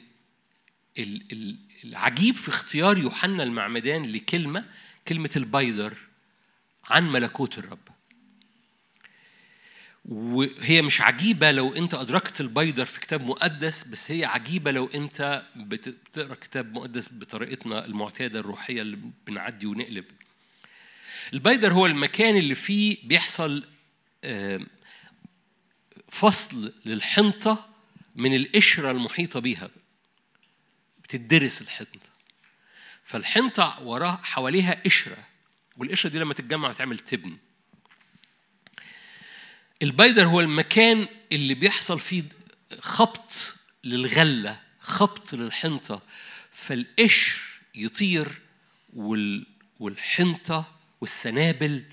العجيب 1.84 2.36
في 2.36 2.48
اختيار 2.48 2.98
يوحنا 2.98 3.42
المعمدان 3.42 4.02
لكلمة 4.02 4.64
كلمة 5.08 5.30
البيدر 5.36 5.94
عن 6.84 7.12
ملكوت 7.12 7.58
الرب. 7.58 7.78
وهي 10.04 10.82
مش 10.82 11.00
عجيبة 11.00 11.50
لو 11.52 11.74
أنت 11.76 11.94
أدركت 11.94 12.40
البيدر 12.40 12.84
في 12.84 13.00
كتاب 13.00 13.26
مقدس 13.26 13.84
بس 13.84 14.10
هي 14.10 14.24
عجيبة 14.24 14.70
لو 14.70 14.86
أنت 14.86 15.42
بتقرأ 15.56 16.34
كتاب 16.34 16.74
مقدس 16.74 17.12
بطريقتنا 17.12 17.84
المعتادة 17.84 18.40
الروحية 18.40 18.82
اللي 18.82 18.98
بنعدي 19.26 19.66
ونقلب. 19.66 20.04
البيدر 21.32 21.72
هو 21.72 21.86
المكان 21.86 22.36
اللي 22.36 22.54
فيه 22.54 22.98
بيحصل 23.04 23.64
فصل 26.08 26.72
للحنطة 26.84 27.68
من 28.16 28.36
القشرة 28.36 28.90
المحيطة 28.90 29.40
بيها. 29.40 29.70
بتدرس 31.04 31.62
الحنطة. 31.62 32.10
فالحنطة 33.04 33.82
وراها 33.82 34.20
حواليها 34.22 34.82
قشرة 34.84 35.26
والقشرة 35.76 36.10
دي 36.10 36.18
لما 36.18 36.34
تتجمع 36.34 36.72
تعمل 36.72 36.98
تبن. 36.98 37.36
البيدر 39.82 40.26
هو 40.26 40.40
المكان 40.40 41.08
اللي 41.32 41.54
بيحصل 41.54 42.00
فيه 42.00 42.24
خبط 42.80 43.54
للغلة 43.84 44.60
خبط 44.80 45.34
للحنطة. 45.34 46.02
فالقشر 46.52 47.40
يطير 47.74 48.40
والحنطة 49.80 50.79
والسنابل 51.00 51.84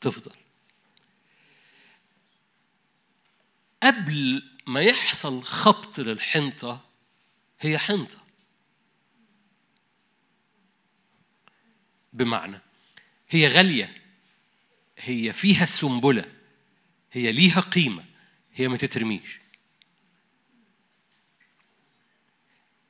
تفضل. 0.00 0.32
قبل 3.82 4.42
ما 4.66 4.80
يحصل 4.80 5.42
خبط 5.42 6.00
للحنطة 6.00 6.84
هي 7.60 7.78
حنطة. 7.78 8.18
بمعنى 12.12 12.60
هي 13.30 13.48
غالية 13.48 13.94
هي 14.98 15.32
فيها 15.32 15.64
السنبلة 15.64 16.32
هي 17.12 17.32
ليها 17.32 17.60
قيمة 17.60 18.04
هي 18.54 18.68
ما 18.68 18.76
تترميش. 18.76 19.38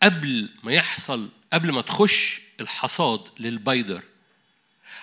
قبل 0.03 0.55
ما 0.62 0.72
يحصل 0.72 1.30
قبل 1.53 1.72
ما 1.72 1.80
تخش 1.80 2.40
الحصاد 2.61 3.28
للبيدر 3.40 4.11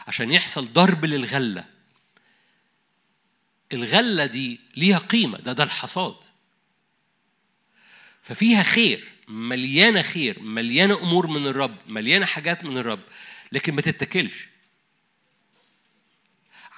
عشان 0.10 0.32
يحصل 0.32 0.74
ضرب 0.74 1.06
للغلة. 1.06 1.66
الغلة 3.74 4.26
دي 4.26 4.60
ليها 4.76 4.98
قيمة 4.98 5.38
ده 5.38 5.54
ده 5.54 5.64
الحصاد. 5.64 6.16
ففيها 8.22 8.64
خير 8.64 9.12
مليانة 9.28 10.02
خير 10.02 10.40
مليانة 10.40 10.98
أمور 10.98 11.28
من 11.28 11.48
الرب 11.48 11.78
مليانة 11.88 12.26
حاجات 12.26 12.66
من 12.66 12.78
الرب 12.78 13.00
لكن 13.52 13.74
ما 13.74 13.82
تتاكلش. 13.82 14.48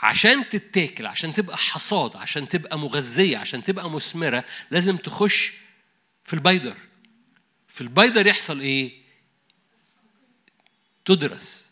عشان 0.02 0.50
تتاكل 0.50 1.06
عشان 1.06 1.34
تبقى 1.34 1.58
حصاد 1.58 2.16
عشان 2.16 2.48
تبقى 2.48 2.80
مغذية 2.80 3.38
عشان 3.38 3.64
تبقى 3.64 3.90
مثمرة 3.90 4.46
لازم 4.72 4.98
تخش 4.98 5.54
في 6.26 6.34
البيدر. 6.34 6.78
في 7.68 7.82
البيدر 7.82 8.28
يحصل 8.28 8.60
إيه؟ 8.60 9.02
تدرس. 11.06 11.71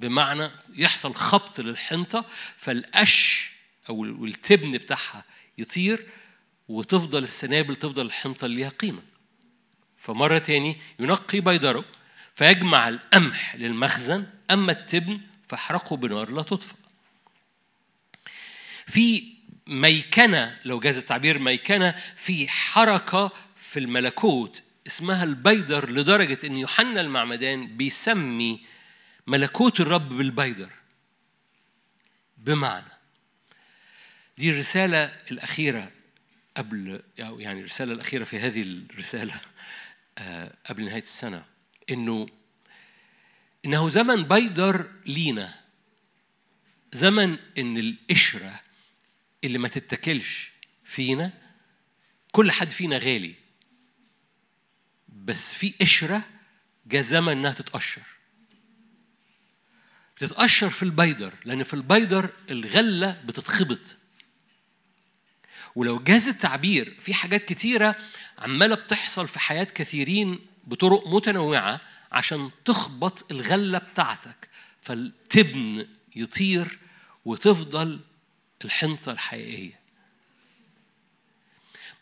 بمعنى 0.00 0.50
يحصل 0.74 1.14
خبط 1.14 1.60
للحنطة 1.60 2.24
فالقش 2.56 3.50
أو 3.88 4.04
التبن 4.04 4.70
بتاعها 4.72 5.24
يطير 5.58 6.06
وتفضل 6.68 7.22
السنابل 7.22 7.76
تفضل 7.76 8.06
الحنطة 8.06 8.44
اللي 8.44 8.56
ليها 8.56 8.68
قيمة. 8.68 9.02
فمرة 9.96 10.38
تاني 10.38 10.76
ينقي 10.98 11.40
بيدره 11.40 11.84
فيجمع 12.34 12.88
القمح 12.88 13.56
للمخزن 13.56 14.26
أما 14.50 14.72
التبن 14.72 15.20
فيحرقه 15.48 15.96
بنار 15.96 16.30
لا 16.30 16.42
تطفأ 16.42 16.74
في 18.86 19.34
ميكنة 19.66 20.58
لو 20.64 20.78
جاز 20.78 20.98
التعبير 20.98 21.38
ميكنة 21.38 21.94
في 22.16 22.48
حركة 22.48 23.32
في 23.56 23.78
الملكوت 23.78 24.62
اسمها 24.86 25.24
البيدر 25.24 25.90
لدرجة 25.90 26.38
أن 26.44 26.58
يوحنا 26.58 27.00
المعمدان 27.00 27.76
بيسمي 27.76 28.60
ملكوت 29.26 29.80
الرب 29.80 30.08
بالبيدر. 30.08 30.70
بمعنى 32.38 32.90
دي 34.38 34.50
الرسالة 34.50 35.04
الأخيرة 35.30 35.92
قبل 36.56 37.02
أو 37.20 37.40
يعني 37.40 37.60
الرسالة 37.60 37.92
الأخيرة 37.92 38.24
في 38.24 38.38
هذه 38.38 38.62
الرسالة 38.62 39.40
آه، 40.18 40.54
قبل 40.66 40.84
نهاية 40.84 41.02
السنة 41.02 41.44
إنه 41.90 42.28
إنه 43.64 43.88
زمن 43.88 44.22
بيدر 44.24 44.90
لينا 45.06 45.54
زمن 46.92 47.38
إن 47.58 47.78
القشرة 47.78 48.60
اللي 49.44 49.58
ما 49.58 49.68
تتكلش 49.68 50.50
فينا 50.84 51.32
كل 52.32 52.50
حد 52.50 52.70
فينا 52.70 52.98
غالي 52.98 53.34
بس 55.08 55.54
في 55.54 55.74
قشرة 55.80 56.22
جاء 56.86 57.02
زمن 57.02 57.32
إنها 57.32 57.52
تتقشر. 57.52 58.02
بتتقشر 60.20 60.70
في 60.70 60.82
البيدر 60.82 61.34
لأن 61.44 61.62
في 61.62 61.74
البيدر 61.74 62.30
الغلة 62.50 63.20
بتتخبط. 63.24 63.96
ولو 65.74 65.98
جاز 65.98 66.28
التعبير 66.28 66.96
في 66.98 67.14
حاجات 67.14 67.44
كتيرة 67.44 67.96
عمالة 68.38 68.74
بتحصل 68.74 69.28
في 69.28 69.38
حياة 69.38 69.64
كثيرين 69.64 70.38
بطرق 70.64 71.08
متنوعة 71.08 71.80
عشان 72.12 72.50
تخبط 72.64 73.32
الغلة 73.32 73.78
بتاعتك. 73.78 74.48
فالتبن 74.82 75.86
يطير 76.16 76.78
وتفضل 77.24 78.00
الحنطة 78.64 79.12
الحقيقية. 79.12 79.80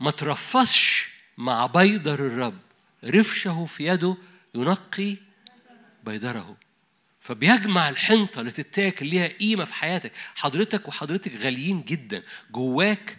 ما 0.01 0.11
ترفصش 0.11 1.09
مع 1.39 1.67
بيدر 1.67 2.27
الرب. 2.27 2.59
رفشه 3.05 3.65
في 3.65 3.87
يده 3.87 4.17
ينقي 4.55 5.17
بيدره. 6.05 6.57
فبيجمع 7.21 7.89
الحنطة 7.89 8.41
اللي 8.41 8.51
تتاكل 8.53 9.07
ليها 9.07 9.27
قيمة 9.27 9.65
في 9.65 9.75
حياتك. 9.75 10.13
حضرتك 10.35 10.89
وحضرتك 10.89 11.37
غاليين 11.37 11.83
جدا. 11.83 12.23
جواك 12.51 13.19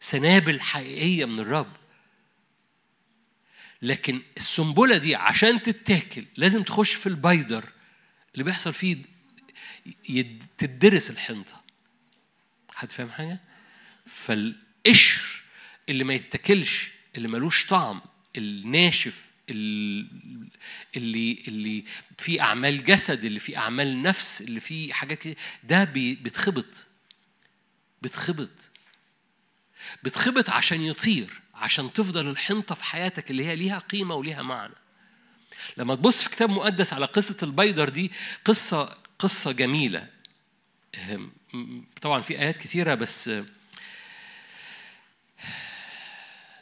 سنابل 0.00 0.60
حقيقية 0.60 1.24
من 1.24 1.40
الرب. 1.40 1.76
لكن 3.82 4.22
السنبلة 4.36 4.96
دي 4.96 5.14
عشان 5.14 5.62
تتاكل 5.62 6.24
لازم 6.36 6.62
تخش 6.62 6.94
في 6.94 7.06
البيدر 7.06 7.64
اللي 8.34 8.44
بيحصل 8.44 8.74
فيه 8.74 8.96
تدرس 10.58 11.10
الحنطة. 11.10 11.62
حد 12.74 12.92
فاهم 12.92 13.10
حاجة؟ 13.10 13.40
فالقشر 14.06 15.42
اللي 15.88 16.04
ما 16.04 16.14
يتاكلش 16.14 16.90
اللي 17.16 17.28
ملوش 17.28 17.66
طعم 17.66 18.00
الناشف 18.36 19.24
ال- 19.24 19.37
اللي 19.50 21.42
اللي 21.48 21.84
فيه 22.18 22.40
أعمال 22.40 22.84
جسد 22.84 23.24
اللي 23.24 23.38
فيه 23.40 23.56
أعمال 23.58 24.02
نفس 24.02 24.42
اللي 24.42 24.60
فيه 24.60 24.92
حاجات 24.92 25.18
كده 25.18 25.36
ده 25.64 25.84
بي- 25.84 26.14
بيتخبط. 26.14 26.86
بيتخبط. 28.02 28.50
بتخبط 30.02 30.50
عشان 30.50 30.82
يطير 30.82 31.40
عشان 31.54 31.92
تفضل 31.92 32.28
الحنطة 32.28 32.74
في 32.74 32.84
حياتك 32.84 33.30
اللي 33.30 33.46
هي 33.46 33.56
ليها 33.56 33.78
قيمة 33.78 34.14
وليها 34.14 34.42
معنى. 34.42 34.74
لما 35.76 35.94
تبص 35.94 36.22
في 36.22 36.28
كتاب 36.30 36.50
مقدس 36.50 36.92
على 36.92 37.06
قصة 37.06 37.36
البيدر 37.42 37.88
دي 37.88 38.12
قصة 39.18 39.52
جميلة. 39.52 40.08
أهم. 40.94 41.32
طبعا 42.02 42.20
في 42.20 42.38
آيات 42.38 42.56
كثيرة 42.56 42.94
بس 42.94 43.30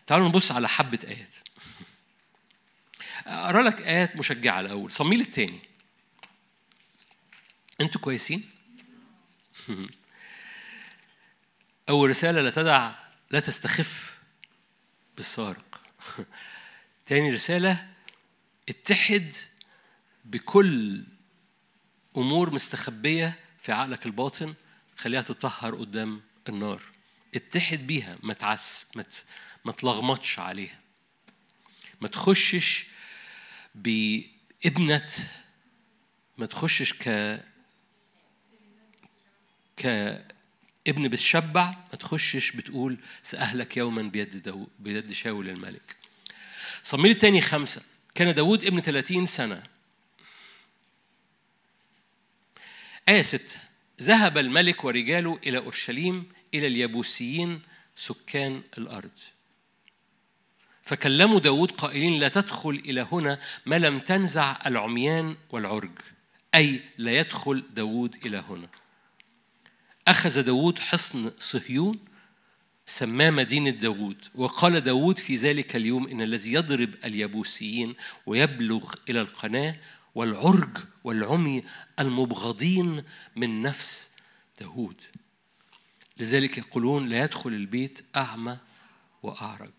تعالوا 0.07 0.29
نبص 0.29 0.53
على 0.53 0.69
حبة 0.69 0.99
آيات. 1.09 1.37
أقرأ 3.27 3.63
لك 3.63 3.83
آيات 3.83 4.17
مشجعة 4.17 4.61
الأول. 4.61 4.93
صميل 4.93 5.21
التاني. 5.21 5.61
أنتوا 7.81 8.01
كويسين؟ 8.01 8.51
أول 11.89 12.11
رسالة 12.11 12.41
لا 12.41 12.51
تدع 12.51 12.93
لا 13.31 13.41
تستخف 13.41 14.19
بالسارق. 15.17 15.81
تاني 17.07 17.31
رسالة 17.31 17.89
اتحد 18.69 19.33
بكل 20.25 21.05
أمور 22.17 22.51
مستخبية 22.51 23.39
في 23.61 23.73
عقلك 23.73 24.07
الباطن 24.07 24.55
خليها 24.97 25.23
تطهر 25.23 25.75
قدام 25.75 26.23
النار. 26.49 26.83
اتحد 27.35 27.87
بيها 27.87 28.19
ما 28.23 28.35
تعس 28.35 28.87
ما 28.95 29.05
ما 29.65 29.73
تلغمطش 29.73 30.39
عليها. 30.39 30.81
ما 32.01 32.09
تخشش 32.09 32.96
بابنة 33.77 35.09
ما 36.39 36.47
تخشش 36.47 36.93
ك 36.93 37.05
كابن 39.77 41.09
بتشبع 41.09 41.69
ما 41.69 41.99
تخشش 41.99 42.51
بتقول 42.51 42.99
سأهلك 43.23 43.77
يوما 43.77 44.03
بيد 44.03 44.43
داو 44.43 44.69
بيد 44.79 45.13
شاول 45.13 45.49
الملك. 45.49 45.97
صمويل 46.83 47.11
الثاني 47.11 47.41
خمسة. 47.41 47.83
كان 48.15 48.35
داود 48.35 48.65
ابن 48.65 48.81
30 48.81 49.27
سنة. 49.27 49.63
آية 53.09 53.23
ستة. 53.23 53.57
ذهب 54.03 54.39
الملك 54.39 54.85
ورجاله 54.85 55.39
إلى 55.47 55.59
أورشليم 55.59 56.33
إلى 56.55 56.67
اليبوسيين 56.67 57.63
سكان 57.97 58.63
الأرض. 58.79 59.19
فكلموا 60.87 61.41
داود 61.41 61.71
قائلين 61.71 62.21
لا 62.21 62.29
تدخل 62.29 62.71
إلى 62.71 63.07
هنا 63.13 63.39
ما 63.67 63.79
لم 63.79 63.99
تنزع 63.99 64.59
العميان 64.67 65.37
والعرج 65.51 65.99
أي 66.55 66.83
لا 66.99 67.19
يدخل 67.19 67.65
داود 67.75 68.17
إلى 68.27 68.39
هنا. 68.49 68.69
أخذ 70.09 70.43
داود 70.43 70.79
حصن 70.79 71.33
صهيون 71.39 71.99
سماه 72.87 73.31
مدينة 73.31 73.71
داود 73.71 74.25
وقال 74.35 74.81
داود 74.81 75.19
في 75.19 75.37
ذلك 75.37 75.77
اليوم 75.77 76.09
إن 76.09 76.23
الذي 76.23 76.53
يضرب 76.53 76.95
اليبوسيين 77.05 77.95
ويبلغ 78.27 78.91
إلى 79.09 79.21
القناة 79.21 79.77
والعرج 80.15 80.79
والعمي 81.05 81.65
المبغضين 82.01 83.03
من 83.37 83.63
نفس 83.63 84.11
داود. 84.61 85.01
لذلك 86.19 86.59
يقولون 86.59 87.09
لا 87.09 87.25
يدخل 87.25 87.51
البيت 87.51 88.05
أعمى 88.17 88.59
وأعرج. 89.23 89.76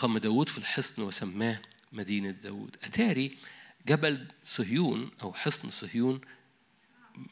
أقام 0.00 0.18
داود 0.18 0.48
في 0.48 0.58
الحصن 0.58 1.02
وسماه 1.02 1.60
مدينة 1.92 2.30
داود. 2.30 2.76
أتاري 2.84 3.36
جبل 3.86 4.26
صهيون 4.44 5.10
أو 5.22 5.32
حصن 5.32 5.70
صهيون 5.70 6.20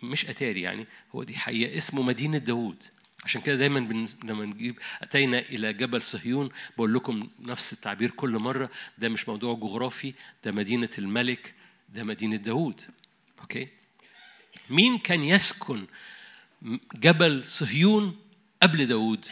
مش 0.02 0.26
أتاري 0.30 0.60
يعني 0.60 0.86
هو 1.14 1.22
دي 1.22 1.36
حقيقة 1.36 1.76
اسمه 1.76 2.02
مدينة 2.02 2.38
داود. 2.38 2.76
عشان 3.24 3.40
كده 3.40 3.56
دايما. 3.56 4.06
لما 4.24 4.44
نجيب 4.44 4.78
أتينا 5.02 5.38
إلى 5.38 5.72
جبل 5.72 6.02
صهيون 6.02 6.50
بقول 6.76 6.94
لكم 6.94 7.28
نفس 7.40 7.72
التعبير 7.72 8.10
كل 8.10 8.30
مرة 8.30 8.70
ده 8.98 9.08
مش 9.08 9.28
موضوع 9.28 9.54
جغرافي 9.54 10.14
ده 10.44 10.52
مدينة 10.52 10.90
الملك 10.98 11.54
ده 11.88 12.04
مدينة 12.04 12.36
داود. 12.36 12.80
أوكي؟ 13.40 13.68
مين 14.70 14.98
كان 14.98 15.24
يسكن 15.24 15.86
جبل 16.94 17.48
صهيون 17.48 18.16
قبل 18.62 18.86
داود؟ 18.86 19.26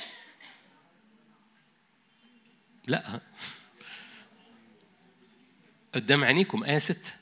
لا. 2.87 3.20
قدام 5.95 6.24
عينيكم 6.24 6.64
آية 6.64 6.78
ستة. 6.78 7.12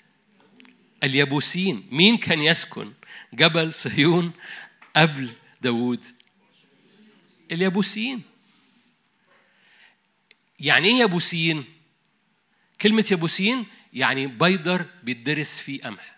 اليبوسيين 1.05 1.89
مين 1.91 2.17
كان 2.17 2.41
يسكن 2.41 2.93
جبل 3.33 3.75
صهيون 3.75 4.33
قبل 4.97 5.31
داود 5.61 6.05
اليبوسيين 7.53 8.23
يعني 10.61 10.89
إيه 10.89 11.01
يبوسيين 11.01 11.65
كلمة 12.81 13.07
يبوسيين 13.13 13.67
يعني 13.93 14.27
بيدر 14.27 14.87
بيدرس 15.03 15.59
فيه 15.61 15.83
قمح. 15.83 16.17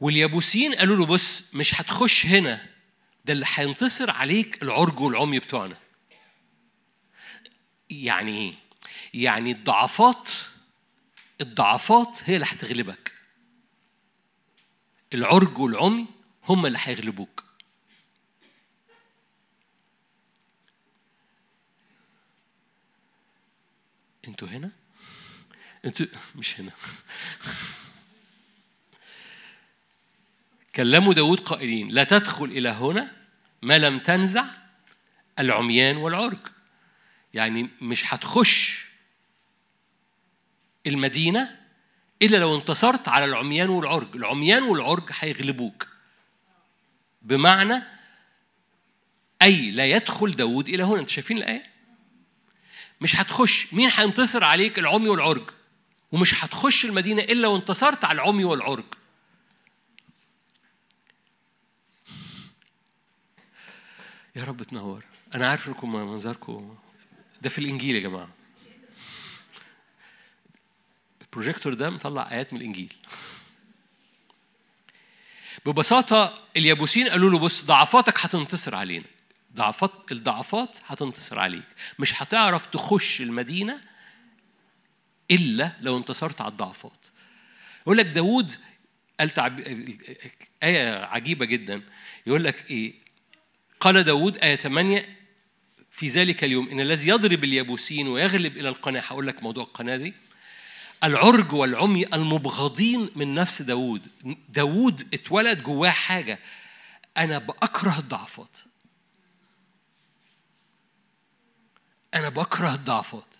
واليبوسيين 0.00 0.74
قالوا 0.74 0.96
له 0.96 1.06
بص 1.06 1.54
مش 1.54 1.80
هتخش 1.80 2.26
هنا 2.26 2.66
ده 3.24 3.32
اللي 3.32 3.46
هينتصر 3.54 4.10
عليك 4.10 4.62
العرج 4.62 5.00
والعمي 5.00 5.38
بتوعنا. 5.38 5.76
يعني 7.90 8.38
إيه؟ 8.38 8.54
يعني 9.14 9.50
الضعفات 9.52 10.30
الضعفات 11.40 12.18
هي 12.24 12.34
اللي 12.34 12.46
هتغلبك. 12.46 13.12
العرج 15.14 15.58
والعمي 15.58 16.06
هم 16.44 16.66
اللي 16.66 16.78
هيغلبوك. 16.82 17.44
أنتوا 24.28 24.48
هنا؟ 24.48 24.70
أنتوا 25.84 26.06
مش 26.36 26.60
هنا. 26.60 26.72
كلموا 30.74 31.14
داود 31.14 31.40
قائلين 31.40 31.88
لا 31.88 32.04
تدخل 32.04 32.44
إلى 32.44 32.68
هنا 32.68 33.12
ما 33.62 33.78
لم 33.78 33.98
تنزع 33.98 34.44
العميان 35.38 35.96
والعرج. 35.96 36.53
يعني 37.34 37.70
مش 37.80 38.14
هتخش 38.14 38.84
المدينة 40.86 41.60
إلا 42.22 42.36
لو 42.36 42.54
انتصرت 42.56 43.08
على 43.08 43.24
العميان 43.24 43.68
والعرج. 43.68 44.16
العميان 44.16 44.62
والعرج 44.62 45.10
هيغلبوك. 45.18 45.88
بمعنى 47.22 47.82
أي 49.42 49.70
لا 49.70 49.86
يدخل 49.86 50.30
داود 50.30 50.68
إلى 50.68 50.82
هنا. 50.82 51.00
أنت 51.00 51.08
شايفين 51.08 51.36
الآية؟ 51.36 51.70
مش 53.00 53.16
هتخش. 53.16 53.74
مين 53.74 53.90
هينتصر 53.90 54.44
عليك؟ 54.44 54.78
العمي 54.78 55.08
والعرج. 55.08 55.50
ومش 56.12 56.44
هتخش 56.44 56.84
المدينة 56.84 57.22
إلا 57.22 57.48
وانتصرت 57.48 58.04
على 58.04 58.22
العمي 58.22 58.44
والعرج. 58.44 58.84
يا 64.36 64.44
رب 64.44 64.62
تنور. 64.62 65.04
أنا 65.34 65.50
عارف 65.50 65.68
إنكم 65.68 65.92
منظركم 65.92 66.76
ده 67.44 67.50
في 67.50 67.58
الإنجيل 67.58 67.94
يا 67.94 68.00
جماعة. 68.00 68.28
البروجيكتور 71.22 71.74
ده 71.74 71.90
مطلع 71.90 72.30
آيات 72.30 72.52
من 72.52 72.60
الإنجيل. 72.60 72.92
ببساطة 75.66 76.42
اليابوسين 76.56 77.08
قالوا 77.08 77.30
له 77.30 77.38
بص 77.38 77.64
ضعفاتك 77.64 78.18
هتنتصر 78.20 78.74
علينا. 78.74 79.04
ضعفات 79.54 80.12
الضعفات 80.12 80.78
هتنتصر 80.86 81.38
عليك. 81.38 81.64
مش 81.98 82.22
هتعرف 82.22 82.66
تخش 82.66 83.20
المدينة 83.20 83.80
إلا 85.30 85.72
لو 85.80 85.96
انتصرت 85.96 86.40
على 86.40 86.50
الضعفات. 86.52 87.06
يقول 87.82 87.98
لك 87.98 88.06
داوود 88.06 88.54
قال 89.20 89.30
تعب... 89.30 89.60
آية 90.62 91.04
عجيبة 91.04 91.44
جدا. 91.44 91.82
يقول 92.26 92.44
لك 92.44 92.70
إيه؟ 92.70 92.94
قال 93.80 94.02
داود 94.02 94.38
آية 94.38 94.56
8 94.56 95.23
في 95.94 96.08
ذلك 96.08 96.44
اليوم. 96.44 96.68
إن 96.68 96.80
الذي 96.80 97.08
يضرب 97.08 97.44
اليابوسين 97.44 98.08
ويغلب 98.08 98.56
إلى 98.56 98.68
القناة 98.68 99.00
هقول 99.00 99.26
لك 99.26 99.42
موضوع 99.42 99.64
القناة 99.64 99.96
دي. 99.96 100.14
العرج 101.04 101.52
والعمي 101.52 102.06
المبغضين 102.06 103.10
من 103.16 103.34
نفس 103.34 103.62
داود 103.62 104.06
داود 104.48 105.14
اتولد 105.14 105.62
جواه 105.62 105.90
حاجة. 105.90 106.38
أنا 107.16 107.38
بأكره 107.38 107.98
الضعفات. 107.98 108.58
أنا 112.14 112.28
بكره 112.28 112.74
الضعفات. 112.74 113.34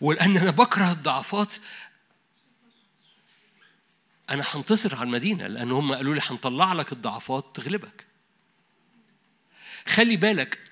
ولأن 0.00 0.36
أنا 0.36 0.50
بكره 0.50 0.92
الضعفات 0.92 1.54
أنا 4.30 4.44
هنتصر 4.54 4.94
على 4.94 5.04
المدينة 5.06 5.46
لأن 5.46 5.72
هم 5.72 5.94
قالوا 5.94 6.14
لي 6.14 6.20
هنطلع 6.24 6.72
لك 6.72 6.92
الضعفات 6.92 7.44
تغلبك. 7.54 8.06
خلي 9.86 10.16
بالك 10.16 10.71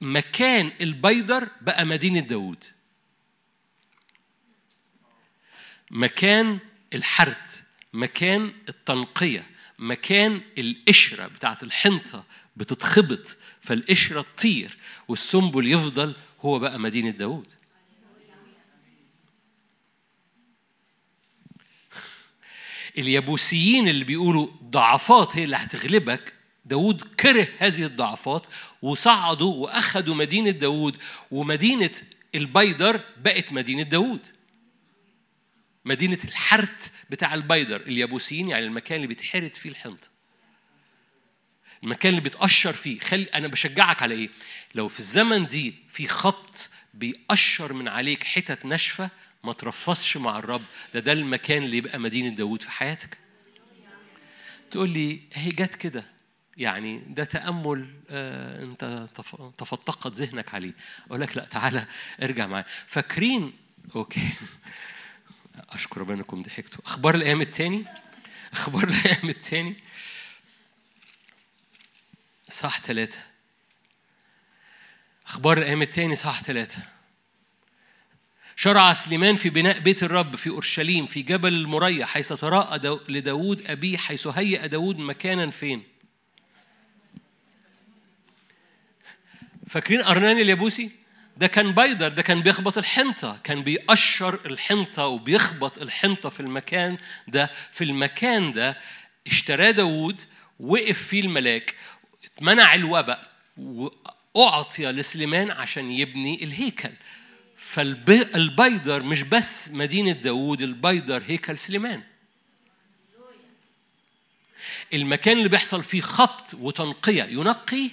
مكان 0.00 0.72
البيدر 0.80 1.48
بقى 1.60 1.84
مدينة 1.84 2.20
داود 2.20 2.64
مكان 5.90 6.58
الحرث 6.94 7.62
مكان 7.92 8.52
التنقية 8.68 9.46
مكان 9.78 10.40
القشرة 10.58 11.26
بتاعت 11.26 11.62
الحنطة 11.62 12.24
بتتخبط 12.56 13.36
فالقشرة 13.60 14.26
تطير 14.36 14.76
والسنبل 15.08 15.66
يفضل 15.66 16.16
هو 16.40 16.58
بقى 16.58 16.78
مدينة 16.80 17.10
داود 17.10 17.46
اليابوسيين 22.98 23.88
اللي 23.88 24.04
بيقولوا 24.04 24.48
ضعفات 24.62 25.36
هي 25.36 25.44
اللي 25.44 25.56
هتغلبك 25.56 26.32
داود 26.66 27.02
كره 27.02 27.48
هذه 27.58 27.84
الضعفات 27.84 28.46
وصعدوا 28.82 29.54
وأخذوا 29.54 30.14
مدينة 30.14 30.50
داود 30.50 30.96
ومدينة 31.30 31.90
البيدر 32.34 33.00
بقت 33.16 33.52
مدينة 33.52 33.82
داود. 33.82 34.26
مدينة 35.84 36.18
الحرت 36.24 36.92
بتاع 37.10 37.34
البيدر 37.34 37.80
اليابوسيين 37.80 38.48
يعني 38.48 38.64
المكان 38.66 38.96
اللي 38.96 39.06
بيتحرت 39.06 39.56
فيه 39.56 39.70
الحنطة 39.70 40.08
المكان 41.84 42.10
اللي 42.10 42.20
بيتقشر 42.20 42.72
فيه. 42.72 43.00
خلي 43.00 43.24
أنا 43.24 43.48
بشجعك 43.48 44.02
على 44.02 44.14
إيه؟ 44.14 44.30
لو 44.74 44.88
في 44.88 45.00
الزمن 45.00 45.46
دي 45.46 45.74
في 45.88 46.06
خط 46.08 46.70
بيقشر 46.94 47.72
من 47.72 47.88
عليك 47.88 48.24
حتت 48.24 48.64
ناشفة 48.64 49.10
ما 49.44 49.52
ترفصش 49.52 50.16
مع 50.16 50.38
الرب. 50.38 50.62
ده 50.94 51.00
ده 51.00 51.12
المكان 51.12 51.62
اللي 51.62 51.76
يبقى 51.76 51.98
مدينة 51.98 52.28
داود 52.28 52.62
في 52.62 52.70
حياتك. 52.70 53.18
تقول 54.70 54.90
لي 54.90 55.20
هي 55.32 55.48
جت 55.48 55.74
كده. 55.74 56.15
يعني 56.56 56.98
ده 56.98 57.24
تأمل 57.24 57.94
آه 58.10 58.64
أنت 58.64 59.08
تفتقد 59.58 60.12
ذهنك 60.14 60.54
عليه. 60.54 60.72
أقول 61.06 61.20
لك 61.20 61.36
لا 61.36 61.44
تعالى 61.44 61.86
ارجع 62.22 62.46
معايا. 62.46 62.66
فاكرين 62.86 63.52
أوكي. 63.96 64.28
أشكر 65.70 66.00
ربنا 66.00 66.16
إنكم 66.16 66.42
ضحكتوا. 66.42 66.80
أخبار 66.86 67.14
الأيام 67.14 67.40
التاني؟ 67.40 67.84
أخبار 68.52 68.84
الأيام 68.84 69.28
التاني؟ 69.28 69.76
صح 72.48 72.80
ثلاثة 72.80 73.20
أخبار 75.26 75.58
الأيام 75.58 75.82
التاني 75.82 76.16
صح 76.16 76.42
ثلاثة 76.42 76.82
شرع 78.56 78.92
سليمان 78.92 79.34
في 79.34 79.50
بناء 79.50 79.78
بيت 79.78 80.02
الرب 80.02 80.36
في 80.36 80.50
أورشليم 80.50 81.06
في 81.06 81.22
جبل 81.22 81.54
المريا 81.54 82.06
حيث 82.06 82.32
تراءى 82.32 83.00
لداود 83.08 83.70
أبيه 83.70 83.96
حيث 83.96 84.26
هيأ 84.26 84.66
داود 84.66 84.98
مكانا 84.98 85.50
فين؟ 85.50 85.82
فاكرين 89.66 90.02
أرنان 90.02 90.38
اليابوسي؟ 90.38 90.90
ده 91.36 91.46
كان 91.46 91.72
بيدر 91.72 92.08
ده 92.08 92.22
كان 92.22 92.40
بيخبط 92.40 92.78
الحنطة 92.78 93.40
كان 93.44 93.62
بيقشر 93.62 94.38
الحنطة 94.46 95.06
وبيخبط 95.06 95.78
الحنطة 95.78 96.28
في 96.28 96.40
المكان 96.40 96.98
ده. 97.28 97.50
في 97.70 97.84
المكان 97.84 98.52
ده 98.52 98.78
اشتراه 99.26 99.70
داود 99.70 100.20
وقف 100.60 101.02
فيه 101.02 101.20
الملاك 101.20 101.74
اتمنع 102.24 102.74
الوباء 102.74 103.30
وأعطي 104.34 104.86
لسليمان 104.86 105.50
عشان 105.50 105.90
يبني 105.90 106.44
الهيكل. 106.44 106.90
فالبيدر 107.56 109.02
مش 109.02 109.22
بس 109.22 109.70
مدينة 109.70 110.12
داود 110.12 110.62
البيدر 110.62 111.22
هيكل 111.26 111.58
سليمان. 111.58 112.02
المكان 114.94 115.38
اللي 115.38 115.48
بيحصل 115.48 115.82
فيه 115.82 116.00
خبط 116.00 116.54
وتنقية 116.54 117.22
ينقي 117.24 117.90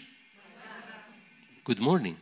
good 1.68 1.80
morning 1.80 2.18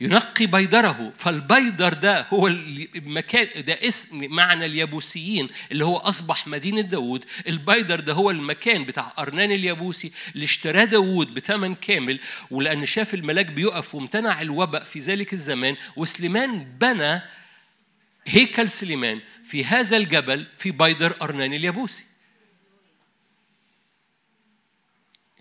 ينقي 0.00 0.46
بيدره 0.46 1.12
فالبيدر 1.16 1.92
ده 1.92 2.26
هو 2.28 2.46
المكان 2.46 3.64
ده 3.64 3.88
اسم 3.88 4.30
معنى 4.30 4.66
اليابوسيين 4.66 5.48
اللي 5.72 5.84
هو 5.84 5.96
أصبح 5.96 6.46
مدينة 6.46 6.80
داود 6.80 7.24
البيدر 7.48 8.00
ده 8.00 8.12
هو 8.12 8.30
المكان 8.30 8.84
بتاع 8.84 9.14
أرنان 9.18 9.52
اليابوسي 9.52 10.12
اللي 10.34 10.44
اشتراه 10.44 10.84
داود 10.84 11.34
بثمن 11.34 11.74
كامل 11.74 12.20
ولأن 12.50 12.86
شاف 12.86 13.14
الملاك 13.14 13.46
بيقف 13.46 13.94
وامتنع 13.94 14.40
الوباء 14.40 14.84
في 14.84 14.98
ذلك 14.98 15.32
الزمان 15.32 15.76
وسليمان 15.96 16.64
بنى 16.78 17.22
هيكل 18.26 18.70
سليمان 18.70 19.20
في 19.44 19.64
هذا 19.64 19.96
الجبل 19.96 20.46
في 20.56 20.70
بيدر 20.70 21.16
أرنان 21.22 21.52
اليابوسي. 21.52 22.04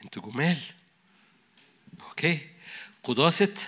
أنتوا 0.04 0.22
جمال. 0.32 0.58
okay. 2.02 2.40
قداسه 3.04 3.68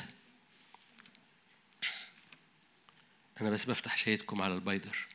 أنا 3.42 3.50
بس 3.50 3.66
بفتح 3.66 3.98
شهيتكم 3.98 4.42
على 4.42 4.54
البيدر 4.54 5.08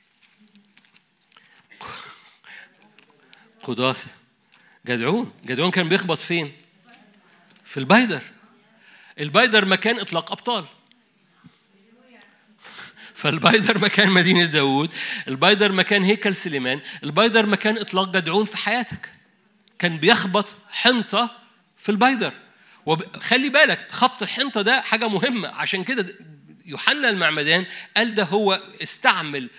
قداسة 3.63 4.09
جدعون. 4.87 5.33
جدعون 5.45 5.71
كان 5.71 5.89
بيخبط 5.89 6.19
فين؟ 6.19 6.53
في 7.65 7.77
البيدر 7.77 8.23
البيدر 9.21 9.65
مكان 9.65 10.01
إطلاق 10.01 10.33
أبطال. 10.33 10.65
فالبيدر 13.15 13.79
مكان 13.79 14.11
مدينة 14.11 14.45
داوود. 14.45 14.95
البيدر 15.29 15.73
مكان 15.73 16.05
هيكل 16.05 16.37
سليمان. 16.37 16.81
البيدر 17.03 17.47
مكان 17.47 17.79
إطلاق 17.79 18.09
جدعون 18.09 18.45
في 18.45 18.57
حياتك. 18.57 19.13
كان 19.79 19.97
بيخبط 19.97 20.47
حنطة 20.71 21.39
في 21.77 21.89
البيدر 21.89 22.33
وخلي 22.91 23.49
بالك 23.49 23.87
خبط 23.91 24.23
الحنطة 24.23 24.63
ده 24.63 24.81
حاجة 24.81 25.09
مهمة. 25.09 25.49
عشان 25.49 25.85
كده 25.85 26.15
يوحنا 26.67 27.11
المعمدان 27.11 27.67
قال 27.97 28.15
ده 28.15 28.25
هو 28.25 28.61
استعمل 28.83 29.51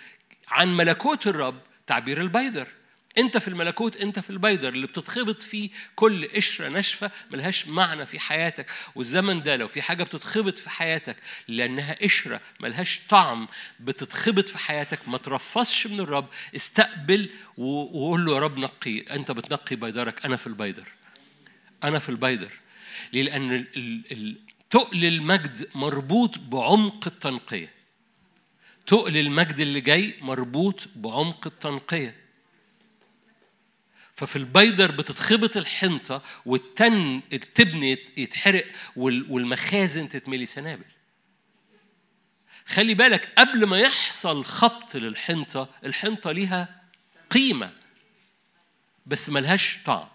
عن 0.48 0.78
ملكوت 0.78 1.28
الرب 1.28 1.60
تعبير 1.88 2.22
البيدر. 2.22 2.68
انت 3.18 3.38
في 3.38 3.48
الملكوت 3.48 3.96
انت 3.96 4.20
في 4.20 4.30
البيدر 4.30 4.70
اللي 4.70 4.88
بتتخبط 4.88 5.42
فيه 5.42 5.70
كل 5.96 6.28
قشرة 6.36 6.70
ناشفة 6.70 7.12
ملهاش 7.32 7.68
معنى 7.68 8.06
في 8.06 8.20
حياتك. 8.20 8.66
والزمن 8.96 9.44
ده 9.44 9.56
لو 9.56 9.68
في 9.68 9.82
حاجة 9.82 10.04
بتتخبط 10.04 10.60
في 10.60 10.70
حياتك 10.70 11.16
لأنها 11.48 11.96
قشرة 12.02 12.42
ملهاش 12.60 13.02
طعم 13.10 13.48
بتتخبط 13.80 14.50
في 14.50 14.58
حياتك 14.58 15.00
ما 15.08 15.18
ترفصش 15.18 15.88
من 15.88 16.00
الرب 16.00 16.28
استقبل 16.56 17.30
وقول 17.58 18.26
له 18.26 18.36
يا 18.36 18.40
رب 18.40 18.58
نقي 18.58 19.00
انت 19.00 19.32
بتنقي 19.32 19.76
بيدرك 19.76 20.26
أنا 20.26 20.36
في 20.36 20.48
البيدر. 20.48 20.88
أنا 21.84 22.00
في 22.00 22.10
البيدر. 22.10 22.52
ليه 23.14 23.24
لأن 23.24 23.66
تقل 24.70 25.06
المجد 25.06 25.70
مربوط 25.76 26.40
بعمق 26.40 27.08
التنقية. 27.08 27.74
تقل 28.86 29.18
المجد 29.18 29.60
اللي 29.60 29.82
جاي 29.82 30.16
مربوط 30.22 30.90
بعمق 30.96 31.48
التنقية. 31.48 32.16
ففي 34.14 34.36
البيدر 34.36 34.92
بتتخبط 34.92 35.58
الحنطة 35.58 36.24
والتن 36.46 37.22
التبن 37.34 37.84
يتحرق 38.18 38.66
والمخازن 38.96 40.10
تتملي 40.10 40.46
سنابل. 40.46 40.86
خلي 42.66 42.94
بالك 42.94 43.34
قبل 43.38 43.66
ما 43.66 43.80
يحصل 43.80 44.46
خبط 44.46 44.96
للحنطة 44.96 45.70
الحنطة 45.86 46.32
ليها 46.32 46.82
قيمة 47.30 47.72
بس 49.06 49.30
ملهاش 49.30 49.80
طعم. 49.86 50.08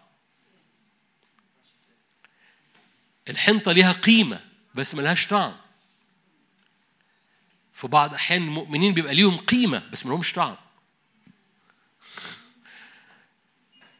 الحنطة 3.29 3.73
ليها 3.73 3.93
قيمة 3.93 4.41
بس 4.75 4.95
ملهاش 4.95 5.27
طعم. 5.27 5.53
في 7.75 7.89
بعض 7.89 8.15
أحيان 8.15 8.43
المؤمنين 8.43 8.95
بيبقى 8.95 9.15
ليهم 9.15 9.37
قيمة 9.37 9.83
بس 9.93 10.07
ملهمش 10.07 10.33
طعم. 10.33 10.57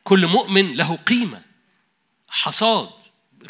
كل 0.05 0.27
مؤمن 0.27 0.75
له 0.75 0.97
قيمة. 0.97 1.43
حصاد 2.29 2.91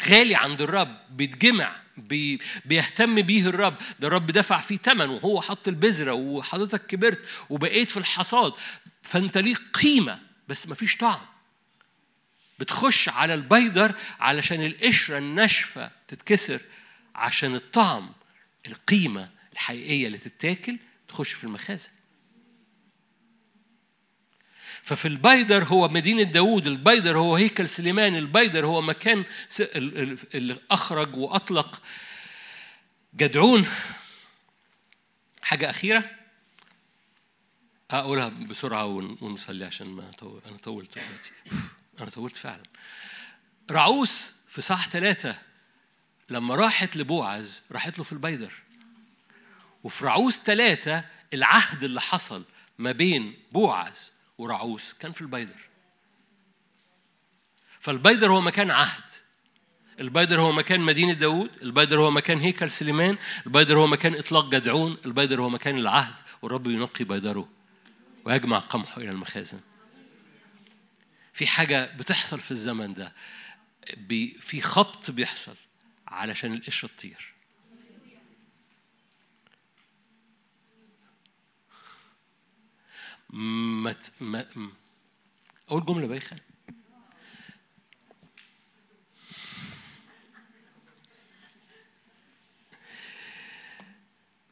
غالي 0.09 0.35
عند 0.35 0.61
الرب 0.61 0.97
بيتجمع 1.09 1.75
بي 1.97 2.39
بيهتم 2.65 3.21
بيه 3.21 3.47
الرب. 3.47 3.75
ده 3.99 4.07
الرب 4.07 4.25
دفع 4.25 4.59
فيه 4.59 4.77
ثمن 4.77 5.09
وهو 5.09 5.41
حط 5.41 5.67
البذرة 5.67 6.11
وحضرتك 6.13 6.85
كبرت 6.85 7.25
وبقيت 7.49 7.89
في 7.89 7.97
الحصاد. 7.97 8.53
فأنت 9.03 9.37
ليك 9.37 9.61
قيمة 9.73 10.19
بس 10.47 10.67
مفيش 10.67 10.97
طعم. 10.97 11.25
بتخش 12.59 13.09
على 13.09 13.33
البيدر 13.33 13.95
علشان 14.19 14.65
القشرة 14.65 15.17
الناشفة 15.17 15.91
تتكسر 16.07 16.61
عشان 17.15 17.55
الطعم 17.55 18.09
القيمة 18.67 19.29
الحقيقية 19.53 20.07
اللي 20.07 20.17
تتاكل 20.17 20.77
تخش 21.07 21.33
في 21.33 21.43
المخازن. 21.43 21.89
ففي 24.83 25.07
البيدر 25.07 25.63
هو 25.63 25.87
مدينة 25.87 26.23
داوود 26.23 26.67
البيدر 26.67 27.17
هو 27.17 27.35
هيكل 27.35 27.69
سليمان 27.69 28.15
البيدر 28.15 28.65
هو 28.65 28.81
مكان 28.81 29.25
اللي 29.59 30.59
أخرج 30.71 31.15
وأطلق. 31.15 31.81
جدعون. 33.15 33.65
حاجة 35.41 35.69
أخيرة؟ 35.69 36.11
أقولها 37.91 38.29
بسرعة 38.29 38.85
ونصلي 38.85 39.65
عشان 39.65 39.87
ما 39.87 40.09
أطول 40.09 40.41
أنا 40.45 40.57
طولت 40.57 40.97
دلوقتي. 40.97 41.31
أنا 41.99 42.09
طولت 42.09 42.37
فعلا. 42.37 42.63
راعوث 43.71 44.33
في 44.47 44.61
أصحاح 44.61 44.89
ثلاثة 44.89 45.39
لما 46.29 46.55
راحت 46.55 46.97
لبوعز 46.97 47.61
راحت 47.71 47.97
له 47.97 48.03
في 48.03 48.13
البيدر. 48.13 48.53
وفي 49.83 50.05
راعوث 50.05 50.39
ثلاثة 50.39 51.05
العهد 51.33 51.83
اللي 51.83 52.01
حصل 52.01 52.43
ما 52.77 52.91
بين 52.91 53.37
بوعز 53.51 54.11
وراعوث 54.37 54.93
كان 54.93 55.11
في 55.11 55.21
البيدر. 55.21 55.67
فالبيدر 57.79 58.31
هو 58.31 58.41
مكان 58.41 58.71
عهد. 58.71 59.03
البيدر 59.99 60.41
هو 60.41 60.51
مكان 60.51 60.81
مدينة 60.81 61.13
داود 61.13 61.49
البيدر 61.61 61.99
هو 61.99 62.11
مكان 62.11 62.39
هيكل 62.39 62.71
سليمان 62.71 63.17
البيدر 63.45 63.79
هو 63.79 63.87
مكان 63.87 64.15
إطلاق 64.15 64.49
جدعون 64.49 64.97
البيدر 65.05 65.41
هو 65.41 65.49
مكان 65.49 65.77
العهد 65.77 66.15
والرب 66.41 66.67
ينقي 66.67 67.05
بيدره 67.05 67.49
ويجمع 68.25 68.59
قمحه 68.59 69.01
إلى 69.01 69.11
المخازن. 69.11 69.59
في 71.37 71.47
حاجة 71.47 71.85
بتحصل 71.85 72.39
في 72.39 72.51
الزمن 72.51 72.93
ده 72.93 73.13
في 74.39 74.61
خبط 74.61 75.11
بيحصل 75.11 75.55
علشان 76.07 76.53
القشرة 76.53 76.87
تطير. 76.87 77.33
ما 83.29 83.95
ما 84.19 84.45
أول 85.71 85.85
جملة 85.85 86.07
بايخة 86.07 86.37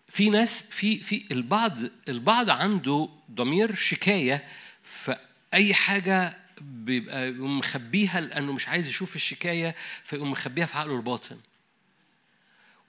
في 0.07 0.29
ناس 0.29 0.61
في 0.61 0.99
في 1.01 1.25
البعض 1.31 1.77
البعض 2.09 2.49
عنده 2.49 3.09
ضمير 3.31 3.75
شكاية 3.75 4.47
فاي 4.83 5.73
حاجة 5.73 6.44
بيبقى 6.61 7.31
مخبيها 7.31 8.21
لأنه 8.21 8.53
مش 8.53 8.67
عايز 8.67 8.87
يشوف 8.89 9.15
الشكاية 9.15 9.75
فيقوم 10.03 10.31
مخبيها 10.31 10.65
في 10.65 10.77
عقله 10.77 10.95
الباطن. 10.95 11.37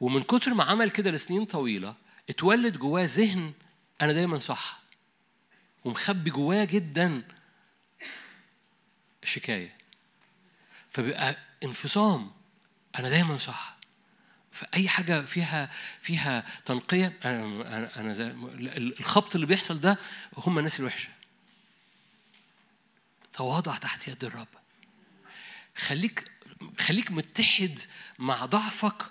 ومن 0.01 0.23
كتر 0.23 0.55
ما 0.55 0.64
عمل 0.64 0.91
كده 0.91 1.11
لسنين 1.11 1.45
طويلة 1.45 1.95
اتولد 2.31 2.77
جواه 2.77 3.05
ذهن 3.05 3.53
أنا 4.03 4.12
دايما 4.12 4.39
صح. 4.39 4.81
ومخبي 5.85 6.31
جواه 6.31 6.64
جدا 6.64 7.23
الشكاية. 9.23 9.77
فبيبقى 10.91 11.37
انفصام. 11.64 12.31
أنا 12.99 13.09
دايما 13.09 13.37
صح. 13.37 13.77
فأي 14.53 14.89
حاجة 14.89 15.21
فيها 15.21 15.71
فيها 16.01 16.45
تنقية 16.67 17.12
أنا 17.25 18.01
أنا 18.01 18.12
الخبط 18.77 19.35
اللي 19.35 19.47
بيحصل 19.47 19.81
ده 19.81 19.99
هم 20.37 20.59
الناس 20.59 20.81
الوحشة. 20.81 21.09
تواضع 23.37 23.76
تحت 23.76 24.09
يد 24.09 24.24
الرب. 24.24 24.49
خليك 25.76 26.30
خليك 26.78 27.11
متحد 27.11 27.78
مع 28.18 28.45
ضعفك 28.45 29.03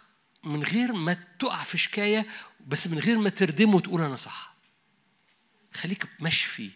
من 0.44 0.64
غير 0.64 0.94
ما 0.94 1.18
تقع 1.40 1.64
في 1.64 1.78
شكاية 1.78 2.26
بس 2.68 2.88
من 2.88 3.00
غير 3.00 3.18
ما 3.18 3.30
تردمه 3.30 3.76
وتقول 3.76 4.02
أنا 4.02 4.16
صح. 4.16 4.56
خليك 5.74 6.08
مشفي. 6.20 6.72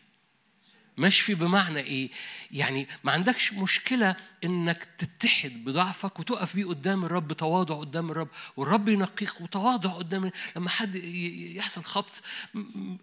مشفي 0.97 1.35
بمعنى 1.35 1.79
إيه؟ 1.79 2.09
يعني 2.51 2.87
ما 3.03 3.11
عندكش 3.11 3.53
مشكلة 3.53 4.15
إنك 4.43 4.83
تتحد 4.83 5.51
بضعفك 5.51 6.19
وتقف 6.19 6.55
بيه 6.55 6.65
قدام 6.65 7.05
الرب 7.05 7.27
بتواضع 7.27 7.79
قدام 7.79 8.11
الرب 8.11 8.27
والرب 8.57 8.89
ينقيك 8.89 9.41
وتواضع 9.41 9.89
قدام 9.89 10.31
لما 10.55 10.69
حد 10.69 10.95
يحصل 10.95 11.83
خبط 11.83 12.23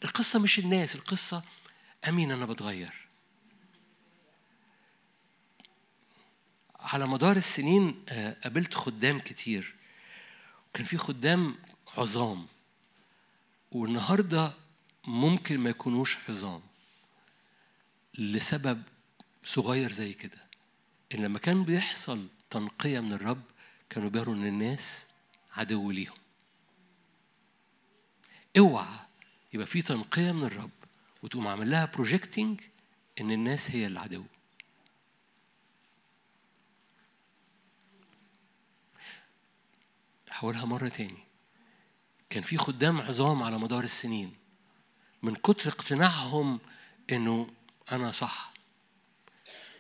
القصة 0.05 0.39
مش 0.39 0.59
الناس 0.59 0.95
القصة 0.97 1.43
أمين 2.09 2.33
أنا 2.33 2.47
بتغير. 2.47 3.06
على 6.87 7.07
مدار 7.07 7.37
السنين 7.37 8.05
آه، 8.09 8.37
قابلت 8.45 8.75
خدام 8.75 9.19
كتير. 9.19 9.75
وكان 10.71 10.85
في 10.85 10.97
خدام 10.97 11.55
عظام. 11.97 12.47
والنهاردة 13.73 14.55
ممكن 15.07 15.59
ما 15.59 15.71
يكونوش 15.71 16.19
عظام. 16.29 16.61
لسبب 18.19 18.83
صغير 19.45 19.93
زي 19.93 20.13
كده. 20.13 20.39
إن 21.15 21.25
لما 21.25 21.39
كان 21.39 21.65
بيحصل 21.65 22.29
تنقية 22.51 23.01
من 23.01 23.13
الرب 23.13 23.43
كانوا 23.91 24.11
بيروا 24.11 24.35
إن 24.35 24.47
الناس 24.47 25.07
عدو 25.57 25.91
ليهم. 25.91 26.17
اوعى 28.59 28.99
يبقى 29.53 29.67
في 29.67 29.83
تنقية 29.83 30.33
من 30.33 30.45
الرب 30.45 30.71
وتقوم 31.23 31.49
عامل 31.49 31.71
لها 31.71 31.85
بروجيكتنج 31.85 32.61
إن 33.21 33.31
الناس 33.31 33.71
هي 33.71 33.87
العدو 33.87 34.25
هقولها 40.39 40.65
مرة 40.65 40.89
تاني. 40.89 41.25
كان 42.31 42.43
في 42.43 42.57
خدام 42.57 43.01
عظام 43.01 43.43
على 43.43 43.59
مدار 43.59 43.85
السنين. 43.85 44.35
من 45.23 45.35
كتر 45.35 45.71
اقتناعهم 45.71 46.61
إنه 47.13 47.51
أنا 47.93 48.13
صح. 48.13 48.53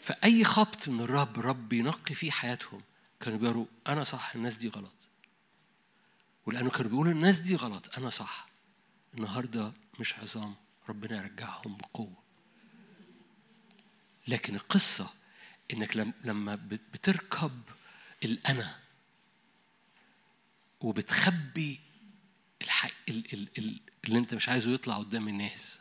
فأي 0.01 0.45
خبط 0.45 0.89
من 0.89 1.01
الرب 1.01 1.41
رب 1.41 1.73
ينقي 1.73 2.15
فيه 2.15 2.31
حياتهم. 2.31 2.81
كانوا 3.21 3.39
بيقولوا 3.39 3.67
أنا 3.89 4.05
صح 4.05 4.35
الناس 4.35 4.57
دي 4.57 4.69
غلط. 4.69 5.09
ولأنه 6.47 6.71
كانوا 6.71 6.91
بيقولوا 6.91 7.13
الناس 7.13 7.39
دي 7.39 7.57
غلط 7.57 7.99
أنا 7.99 8.11
صح. 8.11 8.47
النهاردة 9.15 9.73
مش 10.01 10.19
عظام 10.19 10.55
ربنا 10.89 11.17
يرجعهم 11.17 11.77
بقوة. 11.77 12.17
لكن 14.29 14.55
القصة 14.55 15.09
إنك 15.73 15.97
لما 16.25 16.55
بتركب 16.55 17.63
الأنا 18.25 18.86
وبتخبي 20.81 21.81
الحق 22.62 22.91
اللي 23.09 24.18
أنت 24.18 24.35
مش 24.35 24.49
عايزه 24.49 24.70
يطلع 24.70 24.99
قدام 24.99 25.29
الناس. 25.29 25.81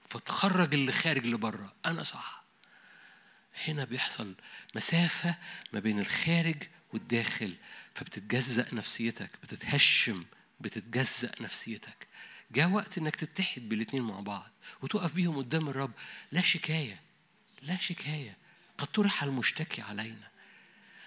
فتخرج 0.00 0.74
اللي 0.74 0.92
خارج 0.92 1.26
لبره. 1.26 1.74
أنا 1.86 2.02
صح. 2.02 2.44
هنا 3.68 3.84
بيحصل 3.84 4.34
مسافة 4.74 5.36
ما 5.72 5.80
بين 5.80 6.00
الخارج 6.00 6.62
والداخل. 6.92 7.56
فبتتجزأ 7.94 8.74
نفسيتك 8.74 9.30
بتتهشم 9.42 10.24
بتتجزأ 10.60 11.32
نفسيتك. 11.40 12.06
جاء 12.50 12.70
وقت 12.70 12.98
إنك 12.98 13.16
تتحد 13.16 13.68
بالاثنين 13.68 14.02
مع 14.02 14.20
بعض 14.20 14.50
وتقف 14.82 15.14
بيهم 15.14 15.36
قدام 15.36 15.68
الرب. 15.68 15.92
لا 16.32 16.40
شكاية 16.40 17.00
لا 17.62 17.76
شكاية. 17.76 18.36
قد 18.78 18.86
طرح 18.86 19.22
المشتكي 19.22 19.82
علينا. 19.82 20.33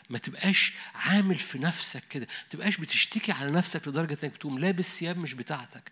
ما 0.09 0.17
تبقاش 0.17 0.73
عامل 0.95 1.35
في 1.35 1.59
نفسك 1.59 2.03
كده 2.09 2.27
ما 2.43 2.49
تبقاش 2.49 2.77
بتشتكي 2.77 3.31
على 3.31 3.51
نفسك 3.51 3.87
لدرجة 3.87 4.17
إنك 4.23 4.37
تقوم 4.37 4.59
لابس 4.59 4.99
ثياب 4.99 5.17
مش 5.17 5.33
بتاعتك. 5.33 5.91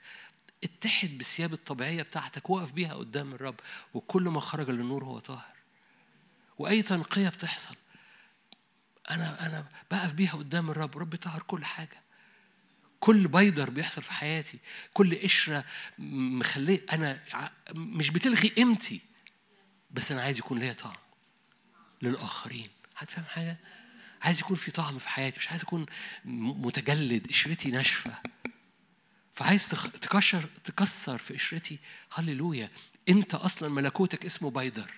اتحد 0.64 1.18
بالثياب 1.18 1.54
الطبيعية 1.54 2.04
بتاعتك 2.04 2.50
وقف 2.50 2.72
بيها 2.72 2.94
قدام 2.94 3.34
الرب 3.34 3.56
وكل 3.94 4.24
ما 4.24 4.40
خرج 4.40 4.70
للنور 4.70 5.04
هو 5.04 5.20
طاهر. 5.20 5.56
وأي 6.58 6.82
تنقية 6.82 7.30
بتحصل 7.30 7.76
أنا 9.12 9.46
أنا 9.48 9.66
بقف 9.92 10.14
بيها 10.14 10.32
قدام 10.32 10.70
الرب 10.70 10.98
رب 10.98 11.16
طهر 11.16 11.44
كل 11.48 11.66
حاجة. 11.66 12.02
كل 13.00 13.28
بيدر 13.28 13.70
بيحصل 13.70 14.02
في 14.02 14.14
حياتي 14.14 14.60
كل 14.94 15.16
قشرة 15.16 15.66
مخلية 16.00 16.82
أنا 16.92 17.20
مش 17.76 18.10
بتلغي 18.10 18.48
قيمتي 18.48 19.02
بس 19.92 20.12
أنا 20.12 20.22
عايز 20.22 20.38
يكون 20.40 20.60
ليا 20.60 20.74
طعم 20.74 20.98
للآخرين. 22.02 22.70
هتفهم 22.98 23.26
حاجة؟ 23.26 23.58
عايز 24.26 24.40
يكون 24.40 24.58
في 24.58 24.72
طعم 24.72 25.00
في 25.00 25.10
حياتي 25.10 25.38
مش 25.40 25.50
عايز 25.50 25.62
أكون 25.62 25.86
متجلد 26.26 27.28
قشرتي 27.28 27.72
ناشفة. 27.72 28.14
فعايز 29.34 29.70
تكشر 30.02 30.46
تكسر 30.64 31.18
في 31.18 31.34
قشرتي. 31.34 31.80
هللويا. 32.14 32.70
انت 33.10 33.36
أصلا 33.36 33.70
ملكوتك 33.70 34.26
اسمه 34.26 34.52
بيدر. 34.52 34.92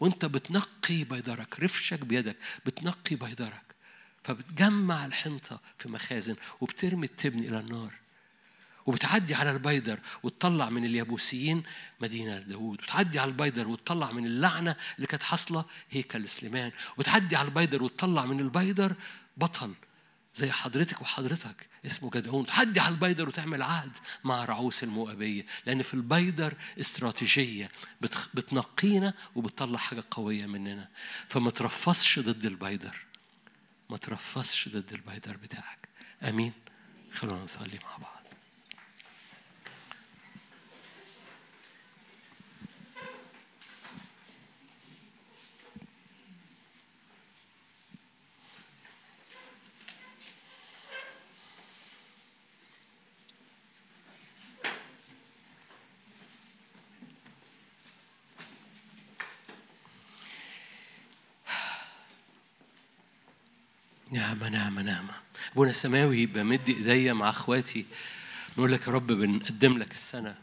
وانت 0.00 0.24
بتنقي 0.24 1.04
بيدرك 1.04 1.60
رفشك 1.60 2.00
بيدك 2.00 2.36
بتنقي 2.66 3.16
بيدرك. 3.16 3.62
فبتجمع 4.24 5.06
الحنطة 5.06 5.60
في 5.78 5.88
مخازن 5.88 6.36
وبترمي 6.60 7.06
التبن 7.06 7.38
إلى 7.38 7.60
النار. 7.60 7.94
وبتعدي 8.86 9.34
على 9.34 9.50
البيدر 9.50 9.98
وتطلع 10.22 10.70
من 10.70 10.84
اليابوسيين 10.84 11.62
مدينة 12.00 12.38
داوود 12.38 12.82
وتعدي 12.82 13.18
على 13.18 13.28
البيدر 13.28 13.68
وتطلع 13.68 14.12
من 14.12 14.26
اللعنة 14.26 14.76
اللي 14.96 15.06
كانت 15.06 15.22
حاصلة 15.22 15.64
هيكل 15.90 16.28
سليمان 16.28 16.72
وتعدي 16.96 17.36
على 17.36 17.48
البيدر 17.48 17.82
وتطلع 17.82 18.24
من 18.24 18.40
البيدر 18.40 18.94
بطل 19.36 19.74
زي 20.34 20.50
حضرتك 20.50 21.00
وحضرتك 21.00 21.66
اسمه 21.86 22.10
جدعون 22.10 22.46
تعدي 22.46 22.80
على 22.80 22.94
البيدر 22.94 23.28
وتعمل 23.28 23.62
عهد 23.62 23.98
مع 24.24 24.44
راعوث 24.44 24.82
المؤبية 24.82 25.46
لأن 25.66 25.82
في 25.82 25.94
البيدر 25.94 26.54
استراتيجية 26.80 27.68
بتنقينا 28.34 29.14
وبتطلع 29.34 29.78
حاجة 29.78 30.04
قوية 30.10 30.46
مننا. 30.46 30.88
فما 31.28 31.50
ترفصش 31.50 32.18
ضد 32.18 32.44
البيدر 32.44 32.96
ما 33.90 33.96
ترفصش 33.96 34.68
ضد 34.68 34.92
البيدر 34.92 35.36
بتاعك. 35.36 35.88
أمين. 36.28 36.52
خلونا 37.12 37.44
نصلي 37.44 37.78
مع 37.84 37.96
بعض. 37.96 38.19
نعمة 64.10 64.48
نعمة 64.48 64.82
نعمة 64.82 65.12
أبونا 65.52 65.70
السماوي 65.70 66.26
بمد 66.26 66.68
إيديا 66.68 67.12
مع 67.12 67.30
إخواتي 67.30 67.86
نقول 68.58 68.72
لك 68.72 68.86
يا 68.86 68.92
رب 68.92 69.06
بنقدم 69.06 69.78
لك 69.78 69.92
السنة 69.92 70.38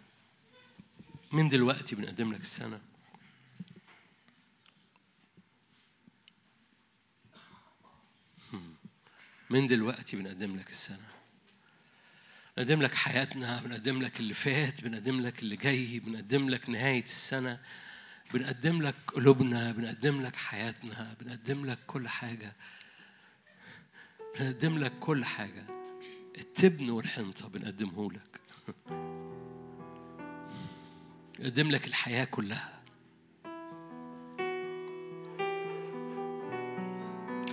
من 1.32 1.48
دلوقتي 1.48 1.96
بنقدم 1.96 2.34
لك 2.34 2.42
السنة 2.42 2.80
من 9.50 9.68
دلوقتي 9.68 10.18
بنقدم 10.18 10.58
لك 10.58 10.70
السنة 10.70 11.08
بنقدم 12.58 12.82
لك 12.82 12.96
حياتنا 12.96 13.62
بنقدم 13.62 14.02
لك 14.02 14.20
اللي 14.20 14.34
فات 14.34 14.84
بنقدم 14.84 15.22
لك 15.22 15.40
اللي 15.40 15.56
جاي 15.56 16.00
بنقدم 16.00 16.50
لك 16.50 16.70
نهاية 16.70 17.04
السنة 17.04 17.60
بنقدم 18.34 18.82
لك 18.82 18.96
قلوبنا 19.08 19.72
بنقدم 19.72 20.22
لك 20.22 20.36
حياتنا 20.36 21.16
بنقدم 21.22 21.66
لك 21.66 21.80
كل 21.88 22.08
حاجة 22.08 22.56
بنقدم 24.40 24.78
لك 24.78 24.92
كل 25.00 25.26
حاجة. 25.26 25.66
التبن 26.38 26.90
والحنطة 26.90 27.50
بنقدمه 27.50 28.12
لك. 28.12 28.42
بنقدم 31.40 31.72
لك 31.72 31.88
الحياة 31.88 32.26
كلها. 32.26 32.74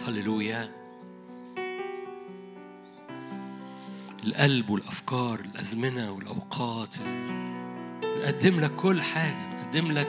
هللويا. 0.07 0.85
القلب 4.25 4.71
والأفكار 4.71 5.41
الأزمنة 5.41 6.13
والأوقات 6.13 6.99
بنقدم 8.03 8.61
لك 8.61 8.77
كل 8.77 9.03
حاجة. 9.03 9.55
بنقدم 9.55 9.93
لك 9.93 10.09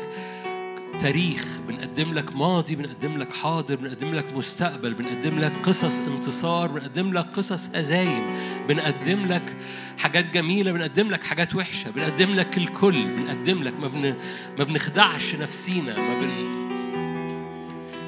تاريخ 1.00 1.60
بنقدم 1.68 2.14
لك 2.14 2.36
ماضي 2.36 2.76
بنقدم 2.76 3.18
لك 3.18 3.34
حاضر 3.34 3.76
بنقدم 3.76 4.16
لك 4.16 4.34
مستقبل 4.34 4.94
بنقدم 4.94 5.40
لك 5.40 5.54
قصص 5.64 6.02
انتصار 6.02 6.68
بنقدم 6.68 7.14
لك 7.14 7.26
قصص 7.26 7.70
هزايم 7.76 8.24
بنقدم 8.68 9.26
لك 9.26 9.56
حاجات 9.98 10.34
جميلة 10.34 10.72
بنقدم 10.72 11.08
لك 11.08 11.24
حاجات 11.24 11.56
وحشة 11.56 11.92
بنقدم 11.92 12.30
لك 12.30 12.58
الكل 12.58 13.06
بنقدم 13.06 13.64
لك 13.64 13.80
ما, 13.80 13.88
بن... 13.88 14.16
ما 14.60 14.64
بنخدعش 14.64 15.36
نفسينا 15.36 16.00
ما 16.00 16.20
بن... 16.20 16.30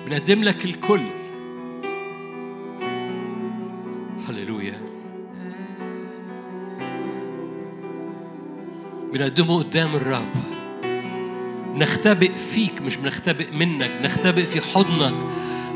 بنقدم 0.06 0.44
لك 0.44 0.66
الكل 0.66 1.06
هللويا 4.30 4.80
بنقدمه 9.14 9.58
قدام 9.58 9.96
الرب 9.96 10.57
نختبئ 11.78 12.36
فيك 12.36 12.82
مش 12.82 12.98
بنختبئ 12.98 13.52
منك 13.52 13.92
بنختبئ 14.02 14.46
في 14.46 14.62
حضنك. 14.62 15.14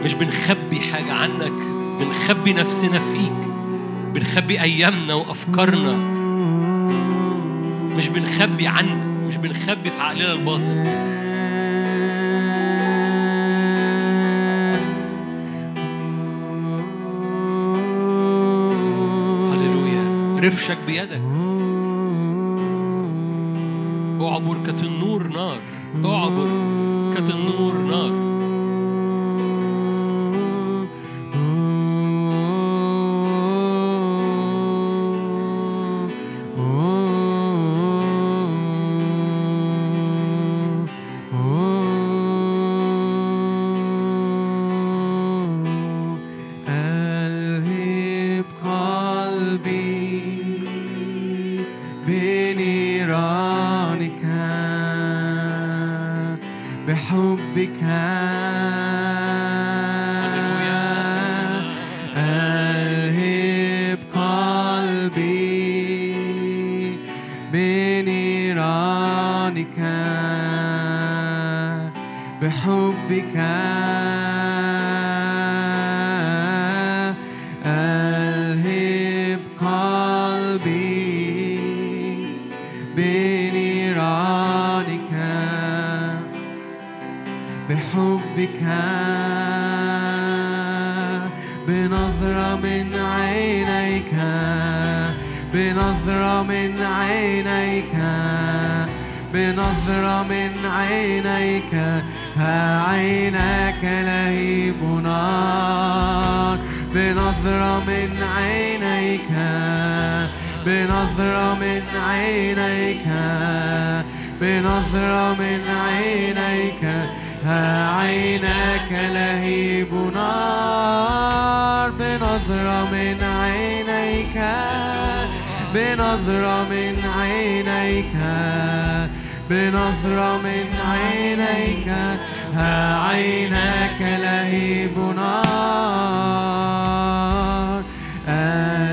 مش 0.04 0.14
بنخبي 0.14 0.80
حاجة 0.80 1.14
عنك 1.14 1.52
بنخبي 2.00 2.54
نفسنا 2.54 3.00
فيك 3.00 3.48
بنخبي 4.14 4.62
أيامنا 4.62 5.14
وأفكارنا. 5.14 5.96
مش 7.96 8.08
بنخبي 8.08 8.68
عنك 8.68 9.06
مش 9.28 9.38
بنخبي 9.38 9.90
في 9.90 10.02
عقلنا 10.02 10.34
الباطن. 10.34 10.78
هللويا. 19.54 20.40
رفشك 20.48 20.78
بيدك. 20.88 21.22
أعبر 24.22 24.58
كتنور 24.68 25.28
نار. 25.28 25.58
اعبر 25.96 26.48
كتنور 27.16 27.74
نار. 27.78 28.31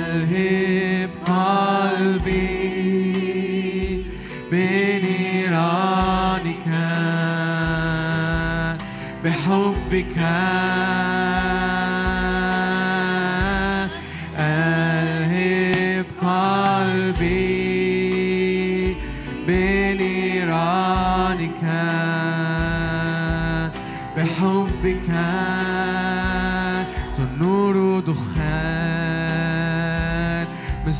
ألهب 0.08 1.10
قلبي 1.26 2.48
بنيرانك 4.52 5.68
بحبك. 9.24 10.16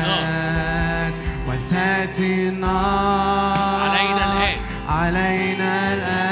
ولتأتي 1.48 2.50
النار 2.50 3.90
علينا 3.90 4.26
الآن. 4.34 4.58
علينا 4.90 5.94
الآن 5.94 6.23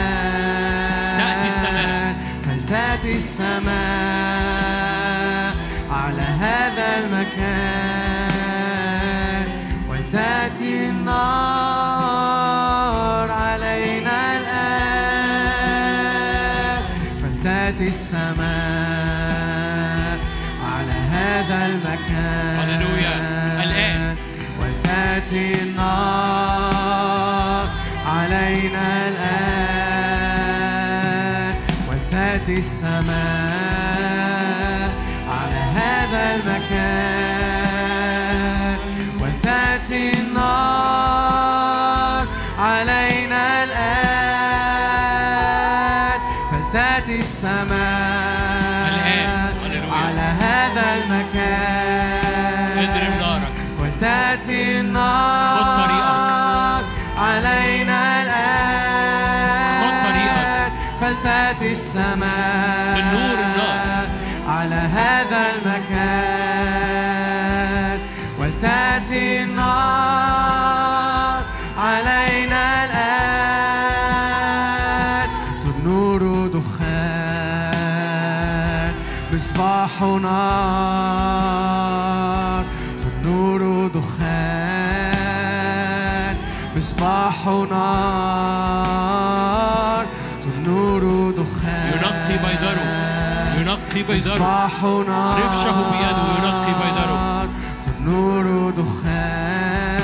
مصباح 94.10 94.84
نار 94.84 95.46
رفشه 95.46 95.92
بيده 95.92 96.26
ينقي 96.38 96.74
بيضره. 96.84 97.50
تنور 97.86 98.70
دخان. 98.70 100.02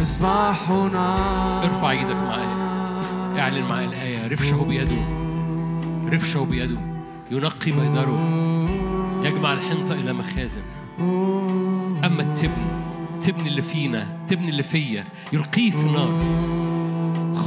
مصباح 0.00 0.70
نار 0.70 1.64
ارفع 1.64 1.90
إيدك 1.90 2.16
معايا. 2.16 2.56
اعلن 3.40 3.64
معايا 3.68 3.88
الآية. 3.88 4.28
رفشه 4.28 4.64
بيده 4.68 5.02
رفشه 6.12 6.44
بيده 6.44 6.80
ينقي 7.30 7.70
بيضره 7.72 8.20
يجمع 9.24 9.52
الحنطة 9.52 9.94
إلى 9.94 10.12
مخازن. 10.12 10.62
أما 12.04 12.22
التبن 12.22 12.66
التبن 13.14 13.46
اللي 13.46 13.62
فينا 13.62 14.02
التبن 14.02 14.48
اللي 14.48 14.62
فيا 14.62 15.04
يلقيه 15.32 15.70
في 15.70 15.80
النار 15.80 16.22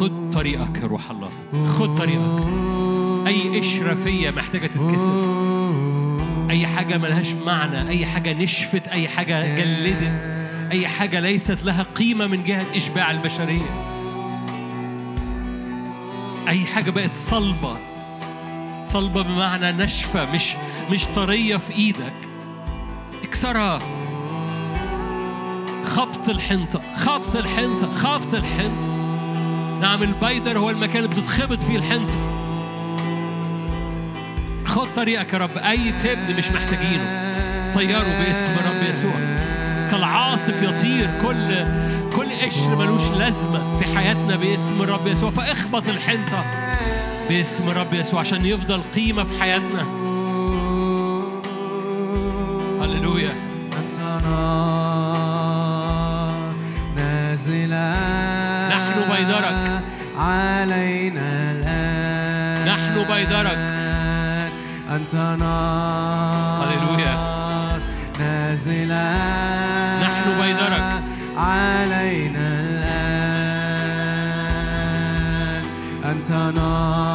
خد 0.03 0.29
طريقك 0.33 0.77
يا 0.81 0.87
روح 0.87 1.11
الله. 1.11 1.29
خد 1.67 1.95
طريقك. 1.95 2.47
أي 3.27 3.59
قشرة 3.59 3.93
فيا 3.93 4.31
محتاجة 4.31 4.67
تتكسر. 4.67 5.23
أي 6.49 6.67
حاجة 6.67 6.97
ملهاش 6.97 7.33
معنى 7.33 7.89
أي 7.89 8.05
حاجة 8.05 8.33
نشفت 8.33 8.87
أي 8.87 9.07
حاجة 9.07 9.55
جلدت 9.55 10.43
أي 10.71 10.87
حاجة 10.87 11.19
ليست 11.19 11.63
لها 11.63 11.83
قيمة 11.83 12.27
من 12.27 12.43
جهة 12.43 12.65
إشباع 12.75 13.11
البشرية. 13.11 13.93
أي 16.47 16.59
حاجة 16.59 16.91
بقت 16.91 17.13
صلبة. 17.13 17.77
صلبة 18.83 19.21
بمعنى 19.21 19.71
ناشفة 19.71 20.31
مش 20.31 20.53
مش 20.91 21.05
طرية 21.15 21.57
في 21.57 21.73
إيدك. 21.73 22.13
اكسرها. 23.23 23.79
خبط 25.83 26.29
الحنطة 26.29 26.81
خبط 26.95 27.35
الحنطة 27.35 27.91
خبط 27.91 28.33
الحنطة. 28.33 29.02
نعم 29.81 30.03
البيدر 30.03 30.59
هو 30.59 30.69
المكان 30.69 31.03
اللي 31.03 31.07
بتتخبط 31.07 31.63
فيه 31.63 31.75
الحنطة 31.75 32.15
خد 34.65 34.87
طريقك 34.95 35.33
يا 35.33 35.37
رب 35.37 35.57
أي 35.57 35.91
تبن 35.91 36.37
مش 36.37 36.49
محتاجينه. 36.49 37.33
طيره 37.75 38.23
باسم 38.23 38.51
رب 38.51 38.89
يسوع. 38.89 39.13
كالعاصف 39.91 40.61
يطير 40.61 41.09
كل 41.21 41.65
كل 42.15 42.31
قشر 42.45 42.75
ملوش 42.75 43.07
لازمة 43.07 43.77
في 43.77 43.97
حياتنا 43.97 44.35
باسم 44.35 44.81
الرب 44.81 45.07
يسوع. 45.07 45.29
فاخبط 45.29 45.87
الحنطة 45.87 46.45
باسم 47.29 47.69
الرب 47.69 47.93
يسوع 47.93 48.19
عشان 48.19 48.45
يفضل 48.45 48.81
قيمة 48.95 49.23
في 49.23 49.41
حياتنا. 49.41 50.12
علينا 60.23 61.51
الآن 61.51 62.65
نحن 62.67 62.95
بيدرك. 63.13 63.59
أنت 64.95 65.15
نار 65.15 66.63
هللويا. 66.63 67.15
نازلة 68.19 69.09
نحن 70.01 70.25
بيدرك. 70.41 70.85
علينا 71.37 72.47
الآن 72.59 73.23
أنت 76.05 76.31
نار 76.31 77.12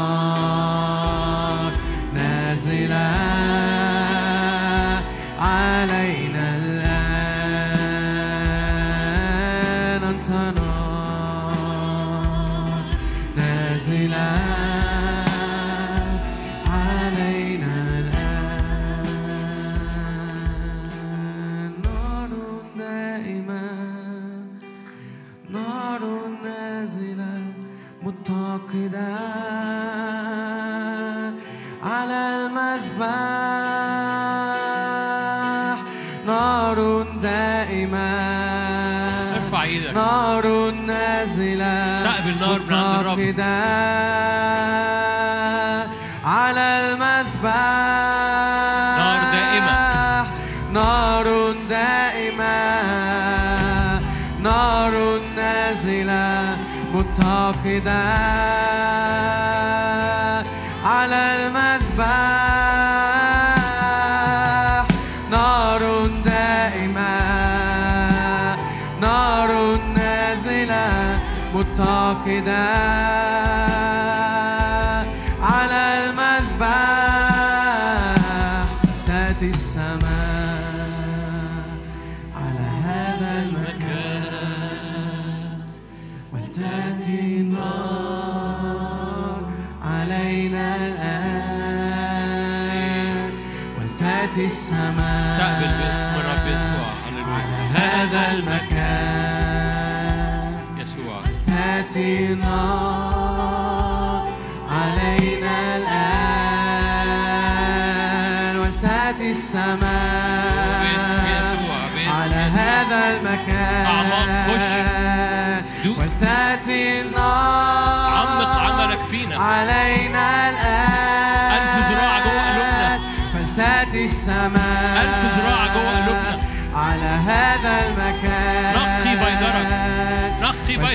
eternidade. 57.79 58.28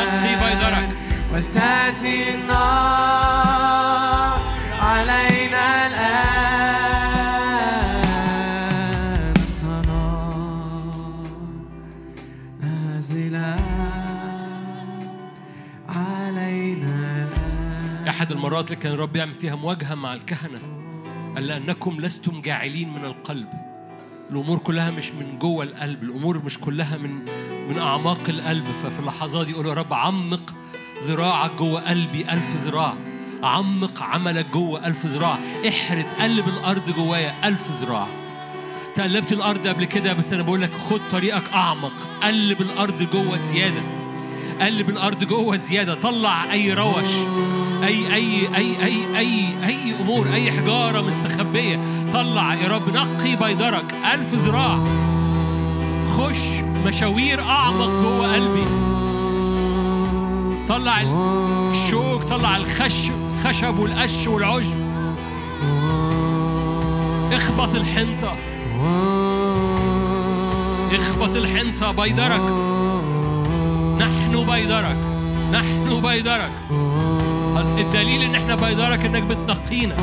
ولتأتي 1.32 2.34
النار. 2.34 4.13
أحد 18.24 18.32
المرات 18.32 18.70
اللي 18.70 18.82
كان 18.82 18.92
الرب 18.92 19.16
يعمل 19.16 19.34
فيها 19.34 19.54
مواجهة 19.54 19.94
مع 19.94 20.14
الكهنة 20.14 20.60
قال 21.34 21.46
لأنكم 21.46 22.00
لستم 22.00 22.40
جاعلين 22.40 22.88
من 22.88 23.04
القلب. 23.04 23.48
الأمور 24.30 24.58
كلها 24.58 24.90
مش 24.90 25.12
من 25.12 25.38
جوه 25.38 25.64
القلب 25.64 26.02
الأمور 26.02 26.38
مش 26.44 26.58
كلها 26.58 26.96
من 26.96 27.24
من 27.68 27.78
أعماق 27.78 28.20
القلب. 28.28 28.64
ففي 28.64 28.98
اللحظات 28.98 29.46
دي 29.46 29.52
يقول 29.52 29.66
يا 29.66 29.74
رب 29.74 29.92
عمق 29.92 30.54
ذراعك 31.02 31.50
جوه 31.58 31.88
قلبي 31.88 32.30
ألف 32.30 32.54
ذراع. 32.56 32.94
عمق 33.42 34.02
عملك 34.02 34.46
جوه 34.46 34.86
ألف 34.86 35.06
ذراع. 35.06 35.38
احرت 35.68 36.14
قلب 36.14 36.48
الأرض 36.48 36.90
جوايا 36.90 37.48
ألف 37.48 37.70
ذراع. 37.70 38.08
تقلبت 38.94 39.32
الأرض 39.32 39.66
قبل 39.66 39.84
كده 39.84 40.12
بس 40.12 40.32
أنا 40.32 40.42
بقول 40.42 40.62
لك 40.62 40.74
خد 40.74 41.00
طريقك 41.10 41.48
أعمق. 41.52 41.94
قلب 42.22 42.60
الأرض 42.60 43.02
جوه 43.02 43.38
زيادة. 43.38 43.82
قلب 44.60 44.90
الأرض 44.90 45.24
جوه 45.24 45.56
زيادة. 45.56 45.94
طلع 45.94 46.52
أي 46.52 46.72
روش. 46.72 47.10
أي 47.84 48.14
أي 48.14 48.56
أي 48.56 48.84
أي 48.84 49.18
أي 49.18 49.66
أي 49.66 50.00
أمور 50.00 50.32
أي 50.32 50.52
حجارة 50.52 51.00
مستخبية. 51.00 51.80
طلع 52.12 52.54
يا 52.54 52.68
رب 52.68 52.88
نقي 52.88 53.36
بيدرك. 53.36 53.94
ألف 54.14 54.34
ذراع. 54.34 54.78
خش. 56.16 56.40
مشاوير 56.86 57.40
أعمق 57.42 57.86
جوه 57.86 58.34
قلبي. 58.34 58.64
طلع 60.68 61.00
الشوك 61.70 62.22
طلع 62.22 62.56
الخشب 62.56 63.12
خشب 63.44 63.78
والقش 63.78 64.26
والعشب. 64.26 64.78
اخبط 67.32 67.74
الحنطة. 67.74 68.36
اخبط 70.92 71.36
الحنطة. 71.36 71.92
بيدرك. 71.92 72.40
نحن 73.98 74.46
بيدرك. 74.50 74.96
نحن 75.52 76.00
بيدرك. 76.00 76.50
الدليل 77.78 78.22
إن 78.22 78.34
إحنا 78.34 78.54
بيدرك 78.54 79.04
انك 79.04 79.22
بتنقينا. 79.22 79.94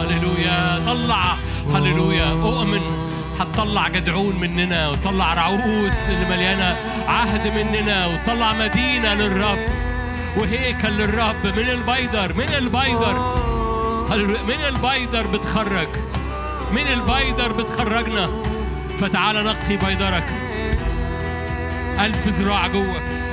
هللويا. 0.00 0.84
طلع. 0.86 1.36
هللويا. 1.74 2.32
أؤمن. 2.32 2.80
هتطلع 3.40 3.88
جدعون 3.88 4.36
مننا 4.36 4.88
وطلع 4.88 5.34
رعوس 5.34 6.08
اللي 6.08 6.28
مليانة 6.30 6.76
عهد 7.08 7.46
مننا 7.48 8.06
وطلع 8.06 8.52
مدينة 8.52 9.14
للرب. 9.14 9.58
وهيكل 10.38 10.88
للرب. 10.88 11.46
من 11.46 11.68
البيدر. 11.68 12.34
من 12.34 12.54
البيدر. 12.54 13.36
من 14.48 14.64
البيدر 14.68 15.26
بتخرج. 15.26 15.88
من 16.72 16.86
البيدر 16.86 17.52
بتخرجنا. 17.52 18.28
فتعال 18.98 19.44
نقي 19.44 19.76
بيدرك. 19.76 20.45
ألف 22.00 22.28
ذراع 22.28 22.66
جوه 22.66 23.25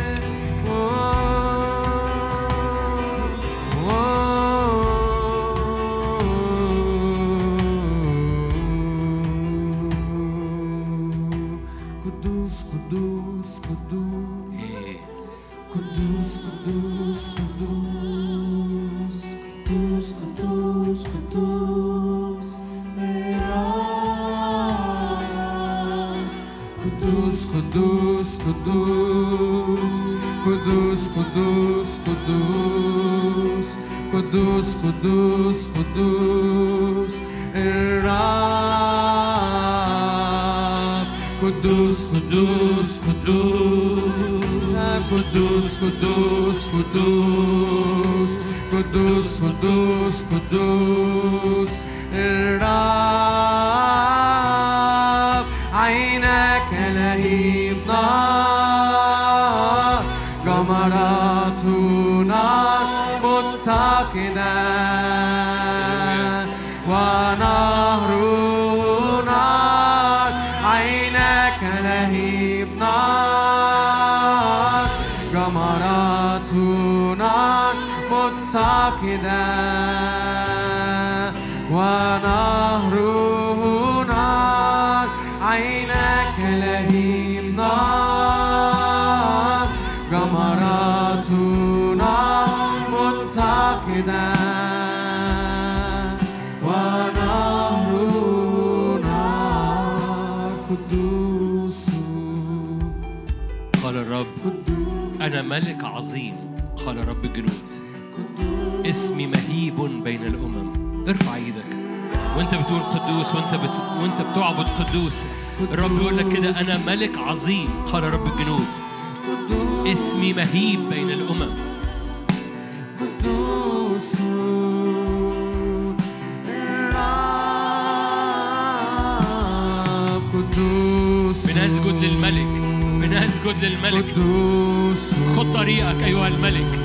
قدوس 130.33 131.45
بنسجد 131.45 132.03
للملك 132.03 132.61
بنسجد 133.01 133.63
للملك. 133.63 134.11
قدوس 134.11 135.13
خد 135.35 135.53
طريقك 135.53 136.03
أيها 136.03 136.27
الملك. 136.27 136.79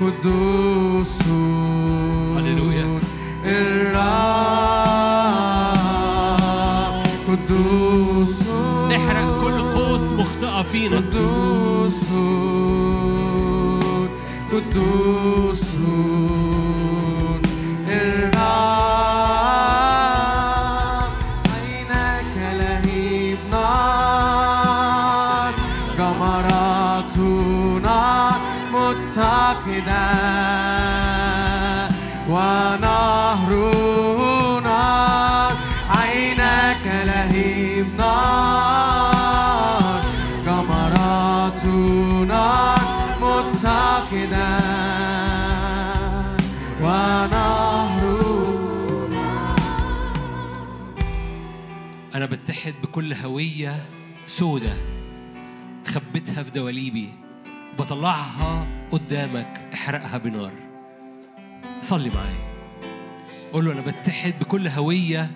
قدوس 0.00 1.22
هللويا. 2.36 3.00
الرب. 3.44 3.98
قدوس 7.28 8.42
احرق 8.96 9.42
كل 9.42 9.62
قوس 9.62 10.12
مخطئة 10.12 10.62
فينا. 10.62 10.96
قدوس 10.96 12.04
قدوس 14.52 15.76
بكل 52.98 53.14
هوية 53.14 53.74
سودة 54.26 54.72
خبيتها 55.86 56.42
في 56.42 56.50
دواليبي 56.50 57.08
بطلعها 57.78 58.66
قدامك 58.90 59.70
احرقها 59.74 60.18
بنار. 60.18 60.52
صلي 61.82 62.10
معايا. 62.10 62.48
قول 63.52 63.64
له 63.64 63.72
أنا 63.72 63.80
بتحد 63.80 64.34
بكل 64.40 64.68
هوية 64.68 65.30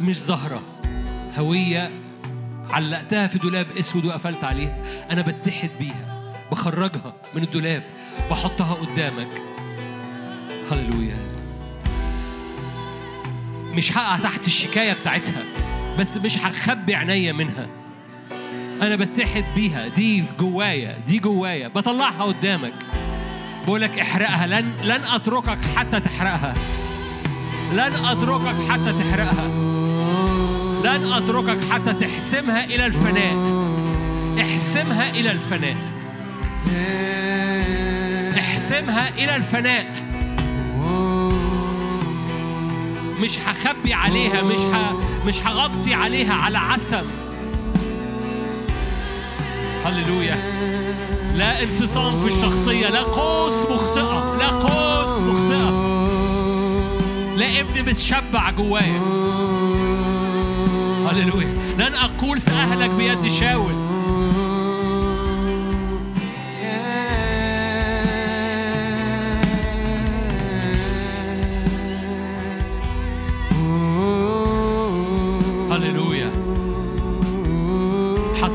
مش 0.00 0.18
ظاهرة 0.18 0.62
هوية 1.38 1.90
علقتها 2.70 3.26
في 3.26 3.38
دولاب 3.38 3.66
أسود 3.80 4.04
وقفلت 4.04 4.44
عليها 4.44 4.82
أنا 5.10 5.22
بتحد 5.22 5.70
بيها 5.80 6.34
بخرجها 6.50 7.14
من 7.34 7.42
الدولاب 7.42 7.82
بحطها 8.30 8.74
قدامك. 8.74 9.42
هللويا. 10.70 11.31
مش 13.74 13.96
هقع 13.98 14.16
تحت 14.16 14.46
الشكاية 14.46 14.92
بتاعتها 14.92 15.42
بس 15.98 16.16
مش 16.16 16.38
هخبي 16.38 16.94
عينيا 16.94 17.32
منها. 17.32 17.66
أنا 18.82 18.96
بتحد 18.96 19.44
بيها 19.54 19.88
دي 19.88 20.24
جوايا 20.38 20.98
دي 21.06 21.18
جوايا. 21.18 21.68
بطلعها 21.68 22.22
قدامك. 22.24 22.72
بقولك 23.66 23.98
احرقها 23.98 24.46
لن 24.46 24.72
لن 24.82 25.04
أتركك 25.14 25.58
حتى 25.76 26.00
تحرقها. 26.00 26.54
لن 27.72 27.92
أتركك 28.04 28.70
حتى 28.70 28.92
تحرقها. 28.92 29.48
لن 30.84 31.12
أتركك 31.12 31.72
حتى 31.72 31.92
تحسمها 31.92 32.64
إلى 32.64 32.86
الفناء. 32.86 33.34
احسمها 34.40 35.10
إلى 35.10 35.32
الفناء. 35.32 35.76
احسمها 38.38 39.08
إلى 39.08 39.36
الفناء. 39.36 40.11
مش 43.22 43.38
هخبي 43.38 43.94
عليها 43.94 44.42
مش 44.42 44.58
ه... 44.58 45.00
مش 45.26 45.46
هغطي 45.46 45.94
عليها 45.94 46.34
على 46.34 46.58
عسم 46.58 47.06
هللويا. 49.84 50.38
لا 51.34 51.62
انفصام 51.62 52.20
في 52.20 52.26
الشخصية 52.26 52.88
لا 52.88 53.02
قوس 53.02 53.54
مخطئة 53.70 54.36
لا 54.38 54.48
قوس 54.48 55.20
مخطئة. 55.20 55.70
لا 57.36 57.60
ابن 57.60 57.82
بتشبع 57.82 58.50
جوايا. 58.50 59.00
هللويا. 61.10 61.54
لن 61.78 61.94
أقول 61.94 62.40
سأهلك 62.40 62.90
بيد 62.90 63.32
شاول. 63.32 63.74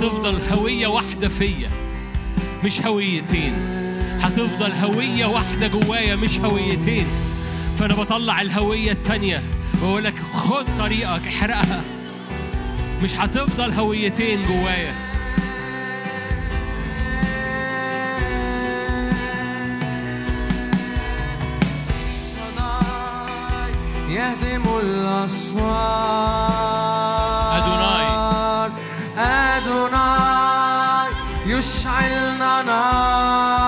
هتفضل 0.07 0.41
هوية 0.53 0.87
واحدة 0.87 1.27
فيا 1.27 1.69
مش 2.63 2.81
هويتين. 2.81 3.53
هتفضل 4.21 4.71
هوية 4.71 5.25
واحدة 5.25 5.67
جوايا 5.67 6.15
مش 6.15 6.39
هويتين. 6.39 7.05
فأنا 7.79 7.95
بطلع 7.95 8.41
الهوية 8.41 8.91
التانية 8.91 9.41
بقول 9.81 10.03
لك 10.03 10.19
خد 10.19 10.65
طريقك 10.79 11.27
احرقها. 11.27 11.83
مش 13.03 13.15
هتفضل 13.15 13.71
هويتين 13.73 14.45
جوايا. 14.45 14.93
يهدم 24.09 24.63
الأسوار 24.79 26.76
you 31.57 31.63
shine 31.63 32.39
on 32.39 32.69
us. 32.69 33.66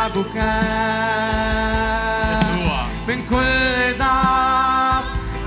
شعبك 0.00 0.36
يسوع. 2.32 2.80
من 3.08 3.18
كل 3.30 3.98
ضعف 3.98 5.04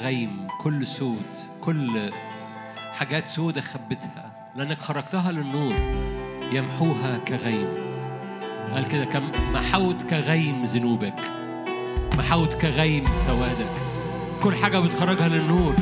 كغيم 0.00 0.46
كل 0.62 0.86
سود 0.86 1.26
كل 1.60 2.10
حاجات 2.98 3.28
سودة 3.28 3.60
خبتها. 3.60 4.50
لأنك 4.56 4.82
خرجتها 4.82 5.32
للنور 5.32 5.74
يمحوها 6.52 7.18
كغيم. 7.18 7.68
قال 8.74 8.88
كده 8.88 9.04
كم 9.04 9.30
محوت 9.54 10.02
كغيم 10.02 10.64
ذنوبك 10.64 11.14
محوت 12.18 12.54
كغيم 12.54 13.04
سوادك. 13.14 13.72
كل 14.42 14.54
حاجة 14.54 14.78
بتخرجها 14.78 15.28
للنور 15.28 15.74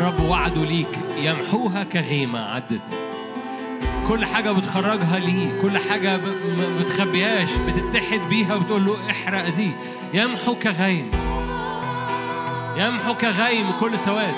رب 0.00 0.20
وعده 0.20 0.64
ليك 0.64 0.98
يمحوها 1.18 1.84
كغيمة 1.84 2.40
عدت. 2.40 2.98
كل 4.08 4.24
حاجة 4.24 4.50
بتخرجها 4.50 5.18
ليه 5.18 5.60
كل 5.62 5.78
حاجة 5.78 6.16
ما 6.16 6.78
بتخبيهاش 6.80 7.50
بتتحد 7.56 8.20
بيها 8.28 8.54
وبتقول 8.54 8.86
له 8.86 9.10
احرق 9.10 9.48
دي. 9.48 9.72
يمحو 10.14 10.54
كغيم. 10.54 11.27
يمحو 12.78 13.14
كغيم 13.14 13.72
كل 13.80 13.98
سواد. 13.98 14.34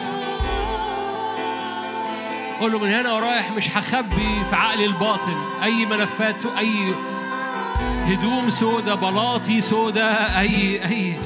قول 2.60 2.80
من 2.80 2.92
هنا 2.92 3.12
ورايح 3.12 3.50
مش 3.50 3.76
هخبي 3.76 4.44
في 4.50 4.56
عقلي 4.56 4.84
الباطن. 4.84 5.36
أي 5.62 5.86
ملفات 5.86 6.40
سو 6.40 6.48
أي 6.58 6.94
هدوم 8.06 8.50
سودة 8.50 8.94
بلاطي 8.94 9.60
سودة 9.60 10.40
أي 10.40 10.84
أي. 10.84 11.18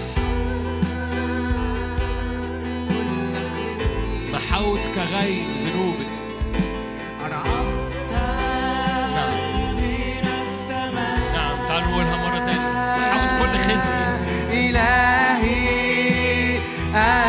محوت 4.32 4.80
كغيم 4.94 5.56
ذنوبك 5.58 6.03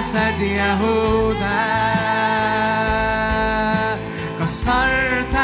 أسد 0.05 0.41
يهوذا 0.41 1.65
كسرت 4.39 5.35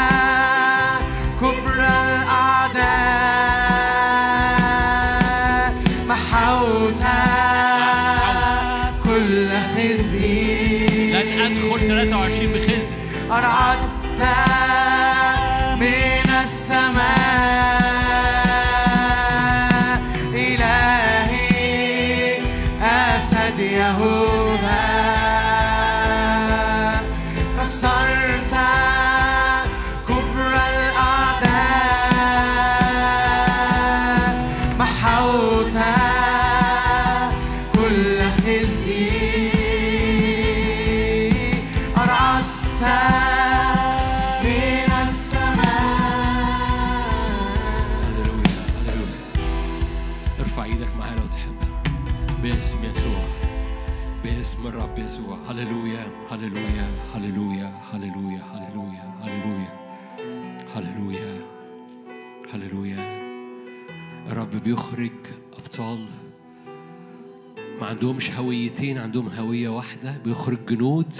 هويتين 68.42 68.98
عندهم 68.98 69.28
هوية 69.28 69.68
واحدة 69.68 70.18
بيخرج 70.24 70.58
جنود 70.68 71.14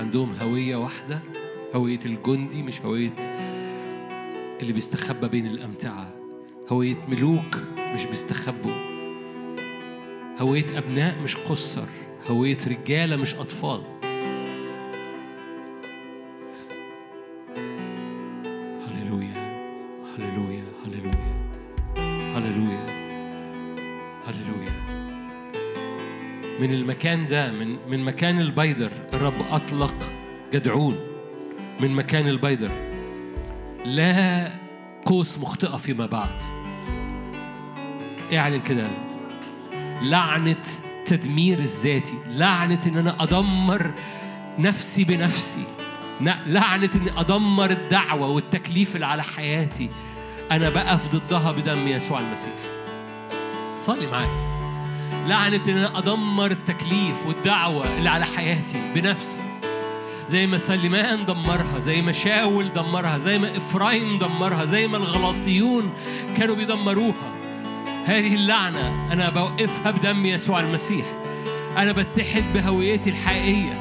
عندهم 0.00 0.32
هوية 0.42 0.76
واحدة 0.76 1.20
هوية 1.74 1.98
الجندي 2.06 2.62
مش 2.62 2.80
هوية 2.80 3.14
اللي 4.60 4.72
بيستخبى 4.72 5.28
بين 5.28 5.46
الأمتعة. 5.46 6.14
هوية 6.68 6.96
ملوك 7.08 7.56
مش 7.78 8.04
بيستخبوا. 8.04 8.72
هوية 10.38 10.78
أبناء 10.78 11.22
مش 11.22 11.36
قصر. 11.36 11.86
هوية 12.28 12.58
رجالة 12.66 13.16
مش 13.16 13.34
أطفال. 13.34 13.99
من 26.60 26.74
المكان 26.74 27.26
ده 27.26 27.52
من 27.52 27.76
من 27.88 28.04
مكان 28.04 28.40
البيدر 28.40 28.90
الرب 29.12 29.34
أطلق 29.50 29.94
جدعون. 30.52 30.96
من 31.80 31.90
مكان 31.90 32.28
البيدر. 32.28 32.70
لا 33.84 34.52
قوس 35.06 35.38
مخطئة 35.38 35.76
فيما 35.76 36.06
بعد. 36.06 36.42
اعلن 38.32 38.60
كده. 38.60 38.86
لعنة 40.02 40.62
تدمير 41.04 41.58
الذاتي. 41.58 42.18
لعنة 42.26 42.80
إن 42.86 42.96
أنا 42.96 43.22
أدمر 43.22 43.90
نفسي 44.58 45.04
بنفسي. 45.04 45.64
لعنة 46.46 46.90
إني 46.94 47.20
أدمر 47.20 47.70
الدعوة 47.70 48.28
والتكليف 48.28 48.94
اللي 48.94 49.06
على 49.06 49.22
حياتي. 49.22 49.90
أنا 50.50 50.70
بقف 50.70 51.14
ضدها 51.14 51.52
بدم 51.52 51.88
يسوع 51.88 52.20
المسيح. 52.20 52.52
صلي 53.80 54.06
معايا. 54.06 54.59
لعنة 55.26 55.60
إن 55.68 55.76
أنا 55.76 55.98
أدمر 55.98 56.50
التكليف 56.50 57.26
والدعوة 57.26 57.98
اللي 57.98 58.10
على 58.10 58.24
حياتي 58.24 58.92
بنفسي. 58.94 59.40
زي 60.28 60.46
ما 60.46 60.58
سليمان 60.58 61.26
دمرها 61.26 61.78
زي 61.78 62.02
ما 62.02 62.12
شاول 62.12 62.72
دمرها 62.72 63.18
زي 63.18 63.38
ما 63.38 63.56
إفرايم 63.56 64.18
دمرها 64.18 64.64
زي 64.64 64.88
ما 64.88 64.96
الغلاطيون 64.96 65.92
كانوا 66.36 66.54
بيدمروها. 66.54 67.34
هذه 68.06 68.34
اللعنة 68.34 69.12
أنا 69.12 69.30
بوقفها 69.30 69.90
بدم 69.90 70.26
يسوع 70.26 70.60
المسيح. 70.60 71.06
أنا 71.76 71.92
بتحد 71.92 72.44
بهويتي 72.54 73.10
الحقيقية. 73.10 73.78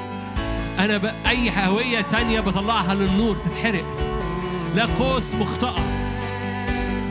أنا 0.80 0.98
ب... 0.98 1.06
أي 1.28 1.52
هوية 1.68 2.02
تانية 2.02 2.40
بطلعها 2.40 2.96
للنور 2.96 3.36
تتحرق. 3.36 3.86
لا 4.76 4.86
قوس 4.86 5.36
مخطئة. 5.36 5.84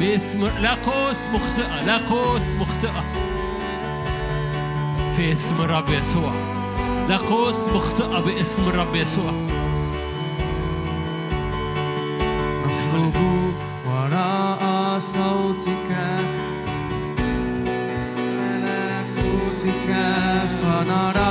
باسم 0.01 0.47
لا 0.47 0.75
قوس 0.75 1.27
مخطئة 1.27 1.85
لا 1.87 1.97
قوس 1.97 2.43
مخطئة. 2.61 3.28
في 5.19 5.33
اسم 5.33 5.61
الرب 5.61 5.91
يسوع. 5.91 6.33
لا 7.09 7.17
قوس 7.17 7.69
مخطئة 7.69 8.21
باسم 8.21 8.69
الرب 8.69 8.95
يسوع. 8.95 9.33
نخرج 12.67 13.17
وراء 13.87 14.99
صوتك. 14.99 15.91
ملكوتك 18.39 19.91
فنرى 20.63 21.28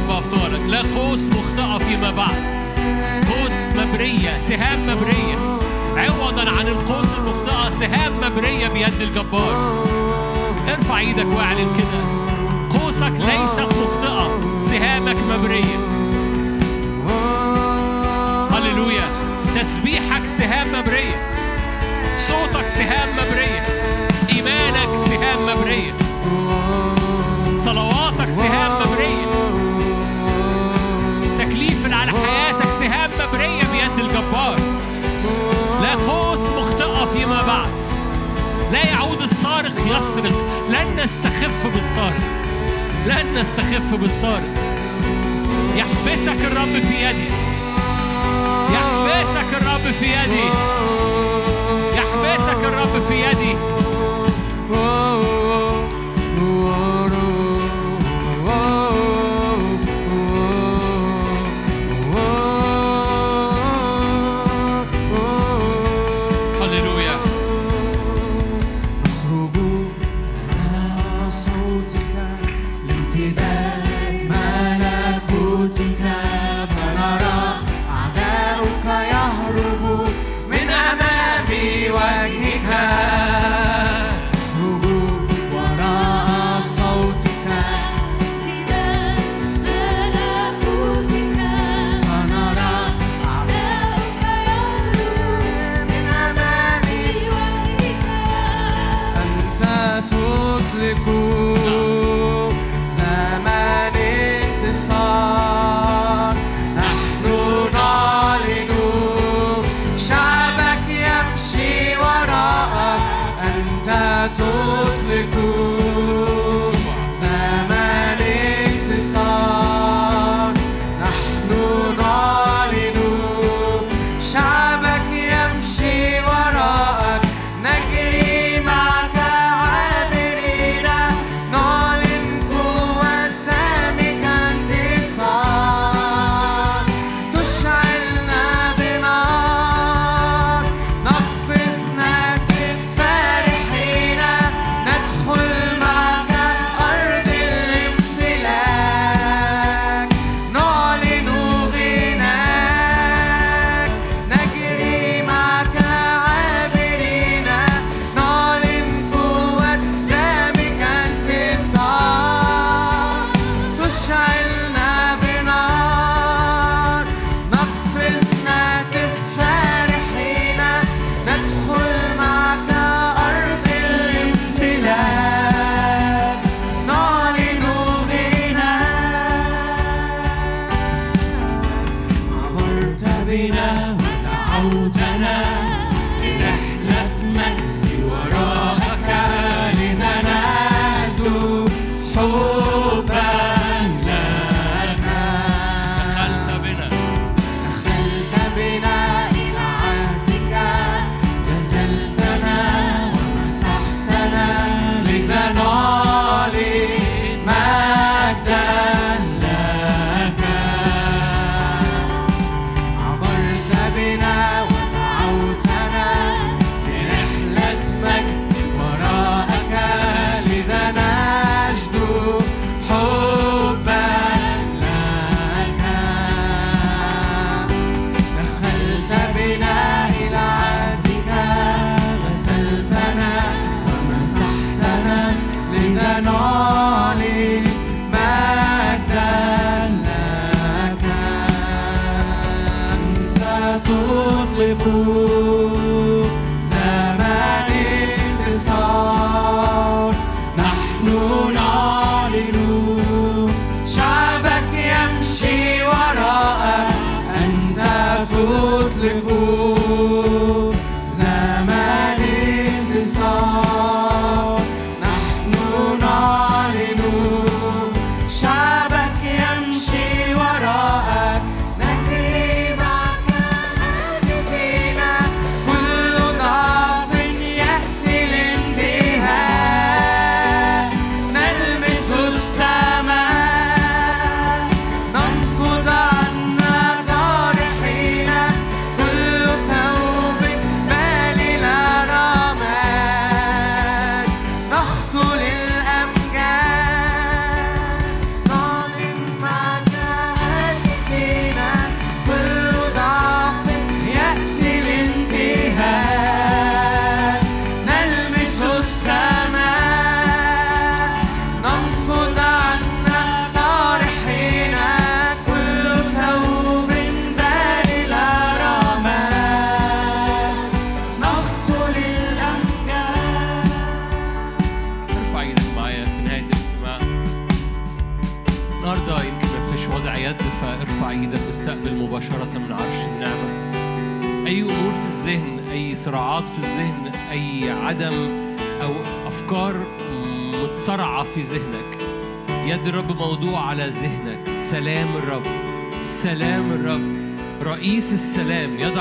رب 0.00 0.10
أبطالك 0.10 0.60
لا 0.68 0.82
قوس 1.00 1.28
مخطئة 1.28 1.78
فيما 1.78 2.10
بعد. 2.10 2.60
قوس 3.30 3.52
مبرية 3.76 4.38
سهام 4.38 4.86
مبرية 4.86 5.58
عوضا 5.96 6.50
عن 6.50 6.68
القوس 6.68 7.08
المخطئة 7.18 7.70
سهام 7.70 8.12
مبرية 8.16 8.68
بيد 8.68 9.00
الجبار. 9.00 9.84
ارفع 10.68 10.98
إيدك 10.98 11.26
واعلن 11.36 11.76
كده. 11.76 12.00
قوسك 12.80 13.12
ليست 13.12 13.60
مخطئة 13.60 14.40
سهامك 14.70 15.16
مبرية 15.16 15.78
هللويا. 18.50 19.08
تسبيحك 19.60 20.26
سهام 20.26 20.68
مبرية 20.68 21.30
صوتك 22.18 22.68
سهام 22.68 23.08
مبرية 23.12 23.62
إيمانك 24.32 24.88
سهام 25.08 25.46
مبرية 25.46 25.92
صلواتك 27.58 28.30
سهام 28.30 28.72
مبريه 28.82 29.29
اللي 31.68 31.94
على 31.94 32.10
حياتك 32.10 32.68
سهام 32.78 33.10
مبرية 33.20 33.62
بيد 33.72 34.04
الجبار. 34.04 34.56
لا 35.82 35.94
قوس 35.94 36.40
مخطئة 36.40 37.04
فيما 37.04 37.42
بعد. 37.42 37.70
لا 38.72 38.86
يعود 38.86 39.20
السارق 39.20 39.74
يسرق. 39.86 40.44
لن 40.70 41.00
نستخف 41.04 41.66
بالسارق. 41.74 42.42
لن 43.06 43.34
نستخف 43.34 43.94
بالسارق. 43.94 44.74
يحبسك 45.76 46.44
الرب 46.44 46.82
في 46.88 47.04
يدي. 47.04 47.30
يحبسك 48.72 49.62
الرب 49.62 49.92
في 49.92 50.06
يدي. 50.06 50.48
يحبسك 51.94 52.64
الرب 52.64 53.02
في 53.08 53.14
يدي. 53.14 53.56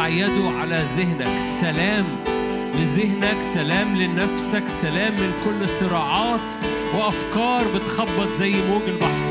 يده 0.10 0.50
على 0.60 0.86
ذهنك. 0.98 1.40
سلام 1.40 2.06
لذهنك 2.76 3.42
سلام 3.42 3.96
لنفسك 3.96 4.68
سلام 4.68 5.14
من 5.14 5.32
كل 5.46 5.70
صراعات 5.70 6.52
وأفكار 6.96 7.64
بتخبط 7.76 8.30
زي 8.38 8.52
موج 8.52 8.82
البحر. 8.88 9.30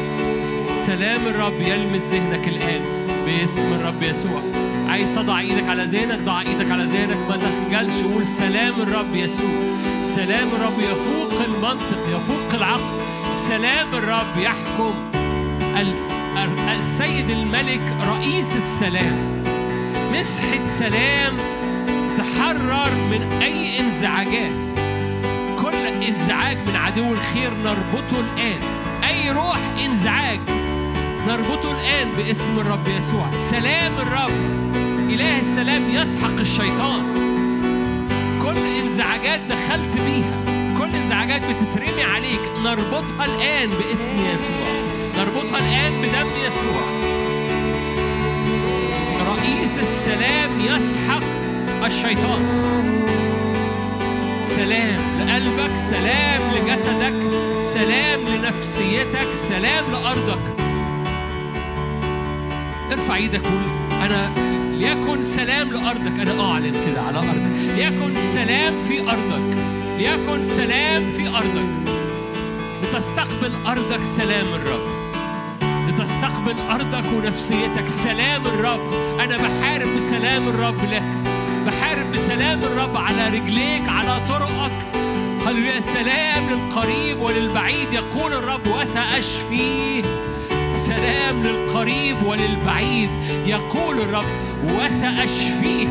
سلام 0.72 1.26
الرب 1.26 1.60
يلمس 1.60 2.02
ذهنك 2.02 2.48
الآن 2.48 2.80
باسم 3.26 3.72
الرب 3.72 4.02
يسوع. 4.02 4.42
عايز 4.88 5.14
تضع 5.14 5.40
إيدك 5.40 5.68
على 5.68 5.84
ذهنك؟ 5.84 6.18
ضع 6.18 6.40
إيدك 6.40 6.70
على 6.70 6.84
ذهنك. 6.84 7.16
ما 7.28 7.36
تخجلش. 7.36 8.02
قول 8.02 8.26
سلام 8.26 8.82
الرب 8.82 9.16
يسوع. 9.16 9.60
سلام 10.02 10.48
الرب 10.48 10.80
يفوق 10.80 11.44
المنطق 11.44 12.16
يفوق 12.16 12.54
العقل. 12.54 13.00
سلام 13.32 13.94
الرب 13.94 14.38
يحكم. 14.38 14.94
الس- 15.80 16.22
السيد 16.78 17.30
الملك 17.30 17.96
رئيس 18.08 18.56
السلام. 18.56 19.27
مسحة 20.18 20.64
سلام 20.64 21.36
تحرر 22.16 22.94
من 23.10 23.42
أي 23.42 23.80
انزعاجات. 23.80 24.66
كل 25.62 26.04
انزعاج 26.08 26.58
من 26.68 26.76
عدو 26.76 27.12
الخير 27.12 27.50
نربطه 27.54 28.20
الآن. 28.20 28.60
أي 29.08 29.30
روح 29.30 29.58
انزعاج 29.84 30.40
نربطه 31.28 31.70
الآن 31.70 32.08
باسم 32.16 32.58
الرب 32.58 32.88
يسوع. 32.88 33.30
سلام 33.38 33.92
الرب. 33.98 34.32
إله 35.10 35.40
السلام 35.40 35.90
يسحق 35.90 36.38
الشيطان. 36.40 37.02
كل 38.42 38.66
انزعاجات 38.82 39.40
دخلت 39.40 39.98
بيها. 39.98 40.42
كل 40.78 40.96
انزعاجات 40.96 41.42
بتترمي 41.42 42.02
عليك. 42.02 42.40
نربطها 42.64 43.24
الآن 43.24 43.70
باسم 43.70 44.14
يسوع. 44.34 44.68
نربطها 45.18 45.58
الآن 45.58 45.92
بدم 46.02 46.28
يسوع. 46.46 47.17
رئيس 49.68 49.78
السلام 49.78 50.60
يسحق 50.60 51.84
الشيطان. 51.84 52.42
سلام 54.40 55.00
لقلبك 55.18 55.78
سلام 55.90 56.40
لجسدك 56.54 57.14
سلام 57.62 58.20
لنفسيتك 58.20 59.32
سلام 59.32 59.84
لأرضك. 59.92 60.42
ارفع 62.92 63.16
إيدك 63.16 63.46
قول 63.46 63.62
أنا 64.02 64.32
ليكن 64.78 65.22
سلام 65.22 65.72
لأرضك. 65.72 66.20
أنا 66.20 66.50
أعلن 66.50 66.72
كده 66.86 67.02
على 67.02 67.18
أرضك. 67.18 67.76
ليكن 67.76 68.16
سلام 68.16 68.74
في 68.88 69.00
أرضك. 69.00 69.56
ليكن 69.98 70.42
سلام 70.42 71.06
في 71.06 71.28
أرضك. 71.28 71.68
لتستقبل 72.82 73.52
أرضك 73.66 74.04
سلام 74.04 74.46
الرب. 74.54 74.97
لتستقبل 75.98 76.60
أرضك 76.70 77.12
ونفسيتك. 77.12 77.88
سلام 77.88 78.46
الرب. 78.46 78.92
أنا 79.20 79.36
بحارب 79.36 79.96
بسلام 79.96 80.48
الرب 80.48 80.84
لك. 80.84 81.02
بحارب 81.66 82.12
بسلام 82.12 82.62
الرب 82.62 82.96
على 82.96 83.28
رجليك 83.28 83.88
على 83.88 84.26
طرقك. 84.28 84.72
هللويا. 85.46 85.80
سلام 85.80 86.50
للقريب 86.50 87.20
وللبعيد. 87.20 87.92
يقول 87.92 88.32
الرب 88.32 88.66
وساشفيه 88.66 90.02
سلام 90.74 91.42
للقريب 91.42 92.22
وللبعيد. 92.22 93.10
يقول 93.46 94.00
الرب 94.00 94.26
وساشفيه 94.64 95.88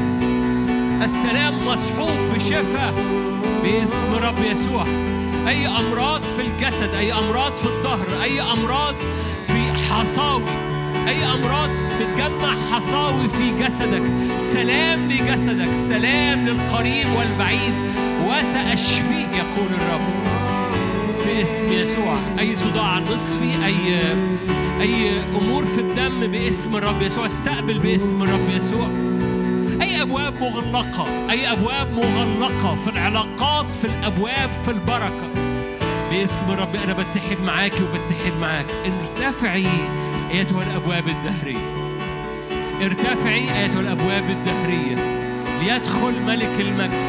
السلام 1.04 1.68
مصحوب 1.68 2.20
بشفاء 2.36 2.94
باسم 3.64 4.16
رب 4.24 4.40
يسوع. 4.52 4.86
أي 5.48 5.68
أمراض 5.68 6.24
في 6.24 6.42
الجسد 6.42 6.94
أي 6.94 7.14
أمراض 7.14 7.56
في 7.56 7.66
الظهر 7.66 8.08
أي 8.24 8.42
أمراض 8.42 8.96
في 8.96 9.27
حصاوي. 10.00 10.44
أي 11.08 11.26
أمراض 11.26 11.70
بتجمع 11.70 12.54
حصاوي 12.72 13.30
في 13.30 13.52
جسدك. 13.52 14.04
سلام 14.40 15.12
لجسدك. 15.12 15.76
سلام 15.76 16.48
للقريب 16.48 17.08
والبعيد. 17.18 17.74
وسأشفيه 18.28 19.28
يقول 19.28 19.74
الرب. 19.74 20.08
في 21.24 21.42
اسم 21.42 21.72
يسوع. 21.74 22.18
أي 22.40 22.56
صداع 22.56 23.00
نصفي 23.00 23.66
أي 23.66 24.02
أي 24.82 25.22
أمور 25.36 25.66
في 25.66 25.82
الدم 25.82 26.28
باسم 26.28 26.76
الرب 26.76 27.02
يسوع. 27.02 27.26
استقبل 27.26 27.80
باسم 27.80 28.24
الرب 28.24 28.50
يسوع. 28.50 28.88
أي 29.82 30.02
أبواب 30.02 30.42
مغلقة. 30.42 31.30
أي 31.30 31.52
أبواب 31.52 31.92
مغلقة 31.94 32.76
في 32.76 32.90
العلاقات 32.90 33.74
في 33.74 33.86
الأبواب 33.86 34.52
في 34.66 34.72
البركة. 34.72 35.47
باسم 36.12 36.52
الرب 36.52 36.76
أنا 36.76 36.94
بتحد 36.94 37.42
معاكي 37.46 37.84
وبتحد 37.84 38.32
معاك. 38.42 38.66
ارتفعي 38.86 39.68
أيتها 40.32 40.64
الأبواب 40.64 41.08
الدهرية. 41.08 41.88
ارتفعي 42.82 43.64
أيتها 43.64 43.80
الأبواب 43.80 44.30
الدهرية. 44.30 44.96
ليدخل 45.62 46.22
ملك 46.22 46.60
المجد. 46.60 47.04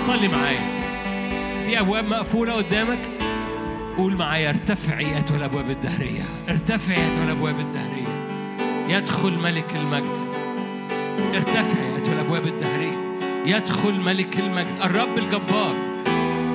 صلي 0.00 0.28
معايا. 0.28 0.76
في 1.64 1.80
أبواب 1.80 2.04
مقفولة 2.04 2.52
قدامك؟ 2.52 2.98
قول 3.96 4.16
معايا 4.16 4.48
ارتفعي 4.48 5.16
أيتها 5.16 5.36
الأبواب 5.36 5.70
الدهرية. 5.70 6.24
ارتفعي 6.48 6.96
أيتها 6.96 7.24
الأبواب 7.24 7.60
الدهرية. 7.60 8.26
يدخل 8.88 9.32
ملك 9.38 9.76
المجد. 9.76 10.16
ارتفعي 11.34 11.94
أيتها 11.96 12.12
الأبواب 12.12 12.46
الدهرية. 12.46 12.96
يدخل 13.46 14.00
ملك 14.00 14.38
المجد. 14.38 14.76
الرب 14.84 15.18
الجبار. 15.18 15.74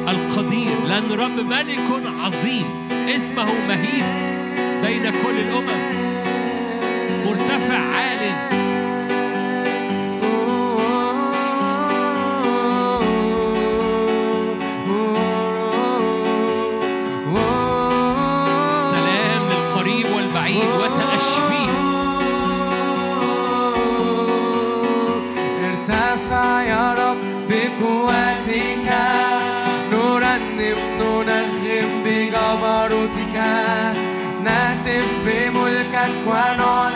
القدير 0.09 0.85
لأن 0.87 1.11
الرب 1.11 1.39
ملك 1.39 2.03
عظيم. 2.23 2.87
اسمه 2.91 3.45
مهيب 3.67 4.05
بين 4.85 5.03
كل 5.03 5.39
الأمم. 5.39 5.81
مرتفع 7.25 7.77
عال 7.77 8.60
San 36.01 36.25
Juan 36.25 36.90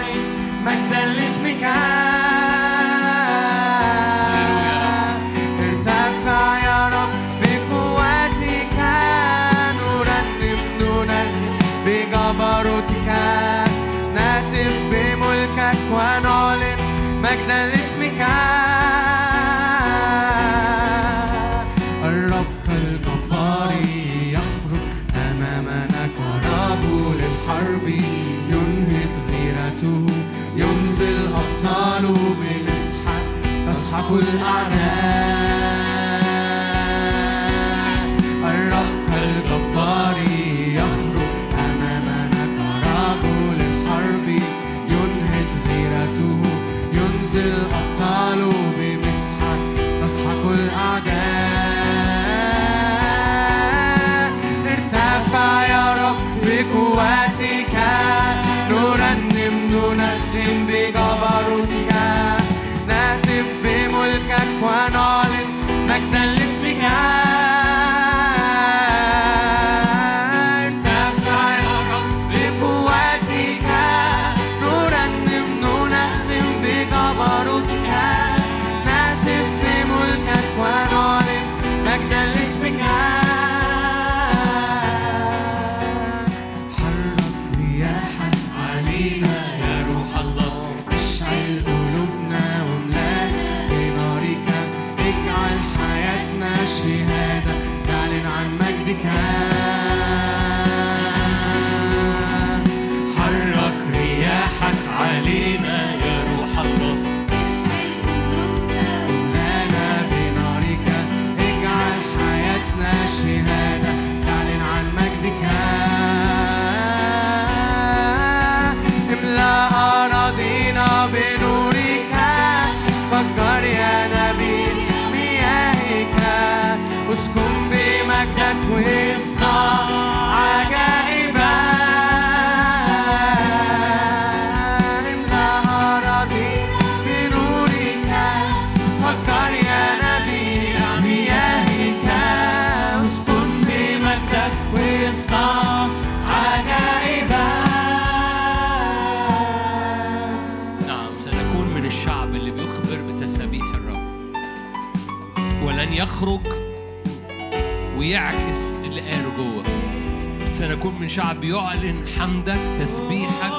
من 161.05 161.09
شعب 161.09 161.43
يعلن 161.43 162.05
حمدك 162.19 162.59
تسبيحك 162.79 163.53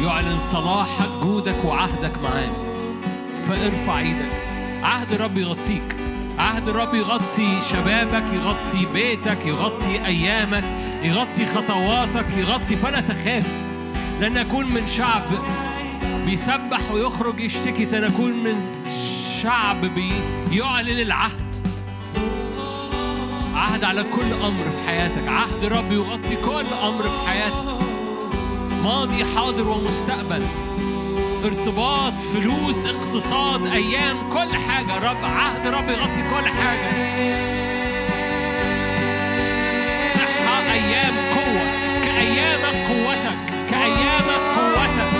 يعلن 0.00 0.38
صلاحك 0.38 1.08
جودك 1.22 1.64
وعهدك 1.64 2.12
معاه 2.22 2.52
فارفع 3.48 3.98
إيدك. 3.98 4.32
عهد 4.82 5.12
الرب 5.12 5.38
يغطيك. 5.38 5.96
عهد 6.38 6.68
الرب 6.68 6.94
يغطي 6.94 7.62
شبابك 7.62 8.24
يغطي 8.32 8.86
بيتك 8.92 9.46
يغطي 9.46 10.06
أيامك 10.06 10.64
يغطي 11.02 11.46
خطواتك 11.46 12.26
يغطي 12.36 12.76
فلا 12.76 13.00
تخاف. 13.00 13.46
لن 14.20 14.34
نكون 14.34 14.72
من 14.72 14.88
شعب 14.88 15.24
بيسبح 16.24 16.90
ويخرج 16.92 17.40
يشتكي 17.40 17.86
سنكون 17.86 18.32
من 18.32 18.60
شعب 19.42 19.80
بيعلن 20.50 21.00
العهد. 21.00 21.45
عهد 23.76 23.84
على 23.84 24.02
كل 24.02 24.32
أمر 24.32 24.58
في 24.58 24.88
حياتك. 24.88 25.28
عهد 25.28 25.64
رب 25.64 25.92
يغطي 25.92 26.36
كل 26.36 26.66
أمر 26.84 27.02
في 27.02 27.28
حياتك. 27.28 27.64
ماضي 28.84 29.24
حاضر 29.24 29.68
ومستقبل. 29.68 30.46
ارتباط 31.44 32.12
فلوس 32.32 32.86
اقتصاد 32.86 33.66
أيام 33.66 34.16
كل 34.32 34.56
حاجة. 34.68 35.10
رب 35.10 35.24
عهد 35.24 35.66
رب 35.66 35.88
يغطي 35.88 36.22
كل 36.30 36.48
حاجة. 36.48 36.90
صحة 40.14 40.72
أيام 40.72 41.14
قوة. 41.34 41.66
كايامك 42.04 42.88
قوتك 42.88 43.38
كايامك 43.70 44.42
قوتك. 44.56 45.12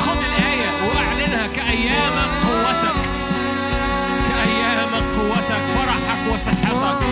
خد 0.00 0.18
الآية 0.18 0.70
واعلنها. 0.94 1.46
كايامك 1.46 2.30
قوتك. 2.46 2.96
كايامك 4.28 5.04
قوتك. 5.18 5.62
فرحك 5.76 6.32
وصحتك. 6.32 7.05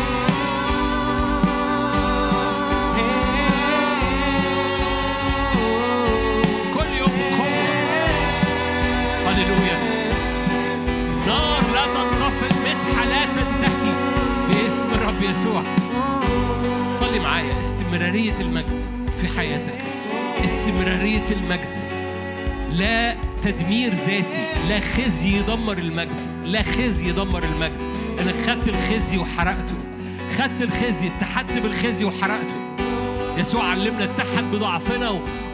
باسم 15.24 15.48
الرب 15.48 15.62
يسوع. 15.62 15.62
صلي 16.94 17.20
معايا. 17.20 17.60
استمرارية 17.60 18.40
المجد 18.40 18.80
في 19.20 19.28
حياتك. 19.28 19.84
استمرارية 20.44 21.24
المجد. 21.30 21.84
لا 22.70 23.14
تدمير 23.44 23.90
ذاتي. 23.90 24.46
لا 24.68 24.80
خزي 24.80 25.36
يدمر 25.36 25.78
المجد. 25.78 26.20
لا 26.44 26.62
خزي 26.62 27.08
يدمر 27.08 27.44
المجد. 27.44 27.90
أنا 28.20 28.32
خدت 28.46 28.68
الخزي 28.68 29.18
وحرقته. 29.18 29.74
خدت 30.38 30.62
الخزي 30.62 31.08
اتحدت 31.08 31.52
بالخزي 31.52 32.04
وحرقته. 32.04 32.56
يسوع 33.36 33.64
علمنا 33.64 34.04
اتحد 34.04 34.44
بضعفنا 34.52 35.10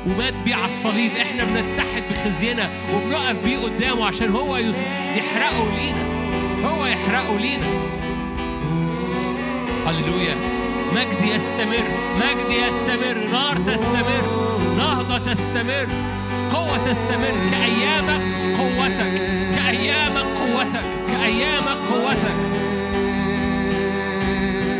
ومات 0.06 0.34
بيه 0.44 0.54
على 0.54 0.72
الصليب. 0.72 1.10
إحنا 1.12 1.44
بنتحد 1.44 2.02
بخزينا 2.10 2.70
وبنقف 2.94 3.44
بيه 3.44 3.58
قدامه 3.58 4.06
عشان 4.06 4.30
هو 4.30 4.56
يحرقه 5.16 5.68
لينا. 5.76 6.04
هو 6.68 6.86
يحرقه 6.86 7.38
لينا. 7.38 7.66
هللويا 9.90 10.36
مجد 10.94 11.34
يستمر 11.34 11.84
مجد 12.16 12.50
يستمر 12.50 13.16
نار 13.32 13.56
تستمر 13.56 14.22
نهضة 14.76 15.18
تستمر 15.18 15.88
قوة 16.52 16.76
تستمر 16.90 17.34
كأيامك 17.50 18.20
قوتك 18.58 19.12
كأيامك 19.56 20.26
قوتك 20.40 20.84
كأيامك 21.08 21.78
قوتك. 21.90 22.38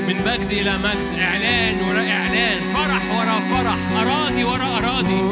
من 0.09 0.16
مجد 0.27 0.51
إلى 0.51 0.78
مجد 0.78 1.19
إعلان 1.19 1.81
وراء 1.89 2.11
إعلان 2.11 2.61
فرح 2.74 3.03
وراء 3.19 3.41
فرح 3.41 3.78
أراضي 4.01 4.45
وراء 4.45 4.78
أراضي 4.78 5.23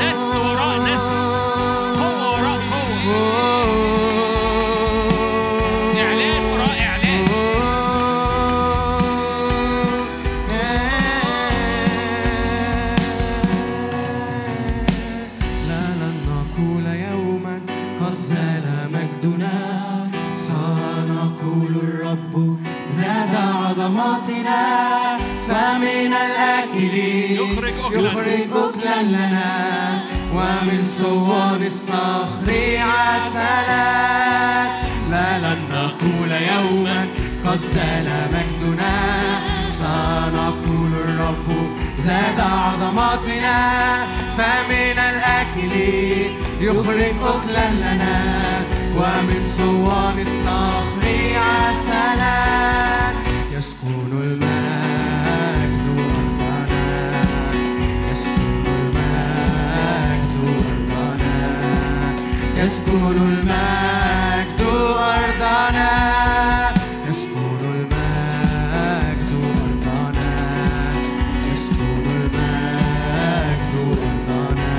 نسل 0.00 0.36
وراء 0.36 0.80
نسل 0.82 1.20
قوة 2.00 2.32
وراء 2.32 2.60
قوة. 2.70 3.59
لنا 29.02 30.02
ومن 30.34 30.84
صوان 30.98 31.62
الصخر 31.66 32.48
عسلا. 32.78 34.00
لا 35.10 35.38
لن 35.38 35.60
نقول 35.72 36.30
يوما 36.32 37.06
قد 37.44 37.60
زال 37.74 38.08
مجدنا. 38.32 38.94
سنقول 39.66 40.92
الرب 41.04 41.48
زاد 41.96 42.40
عظماتنا. 42.40 43.58
فمن 44.36 44.98
الأكل 44.98 45.72
يخرج 46.60 47.16
أكلا 47.22 47.70
لنا. 47.70 48.16
ومن 48.96 49.42
صوان 49.56 50.18
الصخر 50.20 51.04
عسلا. 51.36 52.40
يسكن 53.58 54.10
المجد 54.12 54.49
يسكن 62.70 63.06
المجد 63.10 64.60
أرضنا 64.60 65.90
يسكن 67.08 67.58
المجد 67.62 69.30
أرضنا 69.42 70.30
يسكن 71.52 72.06
المجد 72.10 73.72
أرضنا 74.28 74.74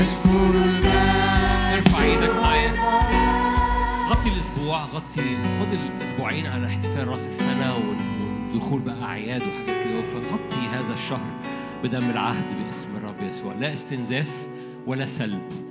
يسكن 0.00 0.50
المجد 0.54 0.86
ارفع 1.74 2.02
إيدك 2.02 2.34
معايا. 2.42 2.70
غطي 4.10 4.28
الأسبوع 4.28 4.78
غطي 4.84 5.36
فاضل 5.58 6.02
أسبوعين 6.02 6.46
على 6.46 6.66
احتفال 6.66 7.08
رأس 7.08 7.26
السنة 7.26 7.74
والدخول 7.76 8.80
بقى 8.80 9.02
أعياد 9.02 9.42
وحاجات 9.42 9.84
كده. 9.84 10.02
فغطي 10.02 10.68
هذا 10.72 10.94
الشهر 10.94 11.30
بدم 11.84 12.10
العهد 12.10 12.44
باسم 12.64 12.88
الرب 12.96 13.22
يسوع. 13.22 13.52
لا 13.60 13.72
استنزاف 13.72 14.46
ولا 14.86 15.06
سلب. 15.06 15.66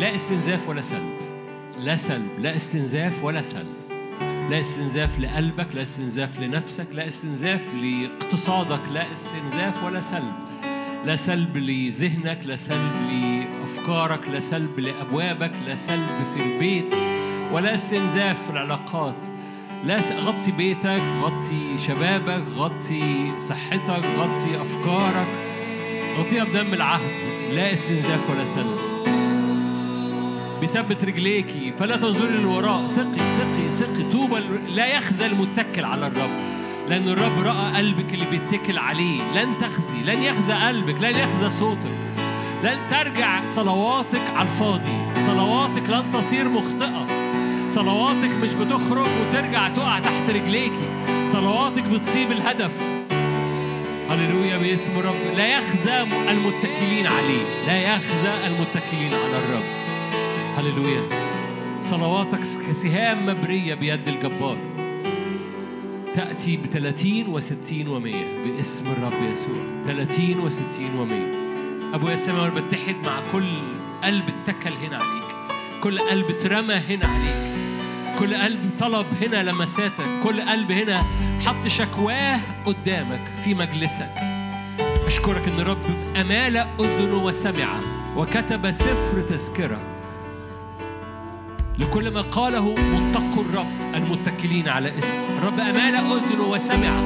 لا 0.00 0.14
استنزاف 0.14 0.68
ولا 0.68 0.80
سلب. 0.80 1.18
لا 1.78 1.96
سلب 1.96 2.28
لا 2.38 2.56
استنزاف 2.56 3.24
ولا 3.24 3.42
سلب. 3.42 3.74
لا 4.50 4.60
استنزاف 4.60 5.18
لقلبك 5.18 5.74
لا 5.74 5.82
استنزاف 5.82 6.40
لنفسك 6.40 6.86
لا 6.92 7.06
استنزاف 7.06 7.60
لاقتصادك 7.74 8.80
لا 8.92 9.12
استنزاف 9.12 9.84
ولا 9.84 10.00
سلب. 10.00 10.34
لا 11.06 11.16
سلب 11.16 11.56
لذهنك 11.56 12.38
لا 12.44 12.56
سلب 12.56 12.92
لأفكارك 13.10 14.28
لا 14.28 14.40
سلب 14.40 14.80
لأبوابك 14.80 15.52
لا 15.66 15.74
سلب 15.74 16.24
في 16.34 16.42
البيت 16.42 16.94
ولا 17.52 17.74
استنزاف 17.74 18.44
في 18.44 18.50
العلاقات. 18.50 19.22
لا 19.84 20.00
غطي 20.20 20.50
بيتك 20.50 21.02
غطي 21.22 21.78
شبابك 21.78 22.44
غطي 22.56 23.32
صحتك 23.40 24.04
غطي 24.18 24.60
أفكارك. 24.60 25.28
غطيها 26.18 26.44
بدم 26.44 26.74
العهد. 26.74 27.18
لا 27.54 27.72
استنزاف 27.72 28.30
ولا 28.30 28.44
سلب. 28.44 28.89
بيثبت 30.60 31.04
رجليكي 31.04 31.72
فلا 31.78 31.96
تنظري 31.96 32.28
للوراء. 32.28 32.86
ثقي 32.86 33.28
ثقي 33.28 33.70
ثقي. 33.70 34.02
طوبى 34.12 34.40
لا 34.68 34.86
يخزى 34.86 35.26
المتكل 35.26 35.84
على 35.84 36.06
الرب 36.06 36.30
لأن 36.88 37.08
الرب 37.08 37.40
رأى 37.40 37.76
قلبك 37.76 38.14
اللي 38.14 38.24
بيتكل 38.30 38.78
عليه. 38.78 39.22
لن 39.34 39.58
تخزي 39.58 40.02
لن 40.02 40.22
يخزى 40.22 40.52
قلبك 40.52 41.02
لن 41.02 41.14
يخزى 41.18 41.50
صوتك. 41.50 41.98
لن 42.64 42.78
ترجع 42.90 43.46
صلواتك 43.46 44.30
على 44.36 44.48
الفاضي. 44.48 45.20
صلواتك 45.20 45.90
لن 45.90 46.10
تصير 46.12 46.48
مخطئة. 46.48 47.06
صلواتك 47.68 48.30
مش 48.42 48.52
بتخرج 48.52 49.08
وترجع 49.20 49.68
تقع 49.68 49.98
تحت 49.98 50.30
رجليكي 50.30 50.88
صلواتك 51.26 51.82
بتصيب 51.82 52.32
الهدف. 52.32 52.72
هللويا 54.10 54.58
باسم 54.58 54.92
الرب. 54.98 55.36
لا 55.36 55.58
يخزى 55.58 56.02
المتكلين 56.30 57.06
عليه. 57.06 57.66
لا 57.66 57.94
يخزى 57.94 58.46
المتكلين 58.46 59.14
على 59.14 59.38
الرب. 59.38 59.79
هللويا 60.60 61.02
صلواتك 61.82 62.38
كسهام 62.38 63.26
مبرية 63.26 63.74
بيد 63.74 64.08
الجبار. 64.08 64.58
تأتي 66.14 66.56
بثلاثين 66.56 67.28
وستين 67.28 67.88
ومية 67.88 68.44
باسم 68.44 68.86
الرب 68.86 69.22
يسوع. 69.32 69.82
ثلاثين 69.86 70.40
وستين 70.40 70.94
ومية. 70.98 71.34
أبويا 71.94 72.14
السماوي 72.14 72.48
أنا 72.48 72.60
بتحد 72.60 72.96
مع 73.04 73.20
كل 73.32 73.52
قلب 74.04 74.24
اتكل 74.28 74.72
هنا 74.72 74.96
عليك. 74.96 75.34
كل 75.82 75.98
قلب 75.98 76.30
اترمى 76.30 76.74
هنا 76.74 77.06
عليك. 77.06 77.54
كل 78.18 78.34
قلب 78.34 78.70
طلب 78.78 79.06
هنا 79.22 79.50
لمساتك. 79.50 80.04
كل 80.22 80.40
قلب 80.40 80.72
هنا 80.72 81.00
حط 81.46 81.66
شكواه 81.66 82.40
قدامك 82.66 83.24
في 83.44 83.54
مجلسك. 83.54 84.14
أشكرك 85.06 85.42
إن 85.48 85.60
الرب 85.60 85.84
أمال 86.16 86.56
أذنه 86.56 87.24
وسمع 87.24 87.76
وكتب 88.16 88.70
سفر 88.70 89.20
تذكرة. 89.20 89.99
لكل 91.80 92.10
ما 92.10 92.20
قاله 92.20 92.74
متقوا 92.74 93.42
الرب 93.42 93.94
المتكلين 93.94 94.68
على 94.68 94.88
اسم. 94.98 95.18
الرب 95.38 95.60
أمال 95.60 95.94
أذنه 95.94 96.48
وسمع. 96.50 97.00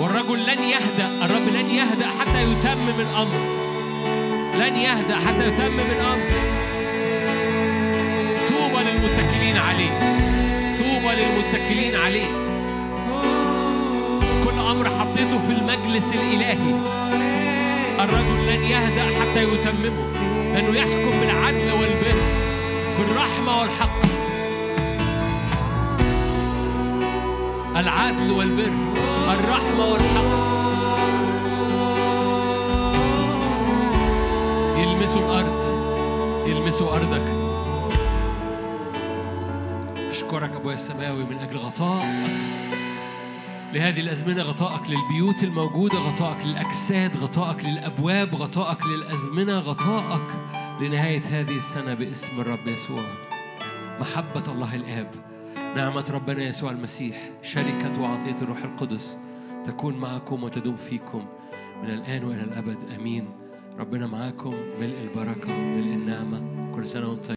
والرجل 0.00 0.46
لن 0.46 0.62
يهدأ. 0.62 1.24
الرب 1.24 1.48
لن 1.48 1.70
يهدأ 1.70 2.06
حتى 2.06 2.42
يتمم 2.42 3.00
الأمر 3.00 3.40
لن 4.58 4.76
يهدأ 4.76 5.16
حتى 5.16 5.48
يتمم 5.48 5.80
الأمر 5.80 6.28
طوبى 8.48 8.84
للمتكلين 8.84 9.56
عليه. 9.56 10.16
طوبى 10.78 11.14
للمتكلين 11.14 11.96
عليه. 11.96 12.26
كل 14.44 14.58
أمر 14.70 14.90
حطيته 14.90 15.38
في 15.38 15.52
المجلس 15.52 16.12
الإلهي. 16.12 16.74
الرجل 18.00 18.46
لن 18.48 18.62
يهدأ 18.62 19.06
حتى 19.20 19.42
يتممه. 19.42 20.08
لأنه 20.54 20.78
يحكم 20.78 21.20
بالعدل 21.20 21.70
والبر. 21.72 22.23
بالرحمة 22.98 23.60
والحق. 23.60 24.04
العدل 27.76 28.30
والبر 28.30 28.72
الرحمة 29.28 29.86
والحق. 29.92 30.34
يلمسوا 34.78 35.20
الأرض 35.20 35.62
يلمسوا 36.46 36.96
أرضك. 36.96 37.26
أشكرك 40.10 40.52
أبويا 40.52 40.74
السماوي 40.74 41.24
من 41.30 41.38
أجل 41.48 41.56
غطائك. 41.56 42.04
لهذه 43.72 44.00
الأزمنة 44.00 44.42
غطائك 44.42 44.82
للبيوت 44.90 45.42
الموجودة 45.42 45.98
غطائك 45.98 46.46
للأجساد 46.46 47.16
غطائك 47.16 47.64
للأبواب 47.64 48.34
غطائك 48.34 48.86
للأزمنة 48.86 49.58
غطائك 49.58 50.63
لنهاية 50.80 51.20
هذه 51.20 51.56
السنة 51.56 51.94
باسم 51.94 52.40
الرب 52.40 52.66
يسوع. 52.66 53.04
محبة 54.00 54.52
الله 54.52 54.74
الآب 54.74 55.10
نعمة 55.76 56.04
ربنا 56.10 56.42
يسوع 56.42 56.70
المسيح 56.70 57.30
شركة 57.42 58.00
وعطية 58.00 58.36
الروح 58.42 58.64
القدس 58.64 59.18
تكون 59.64 59.98
معكم 59.98 60.44
وتدوم 60.44 60.76
فيكم 60.76 61.26
من 61.82 61.90
الآن 61.90 62.24
وإلى 62.24 62.42
الأبد. 62.42 62.78
آمين. 62.98 63.28
ربنا 63.78 64.06
معاكم 64.06 64.54
ملء 64.80 64.98
البركة 65.02 65.58
ملء 65.58 65.94
النعمة. 65.94 66.42
كل 66.76 66.86
سنة 66.86 67.08
وأنتم. 67.08 67.32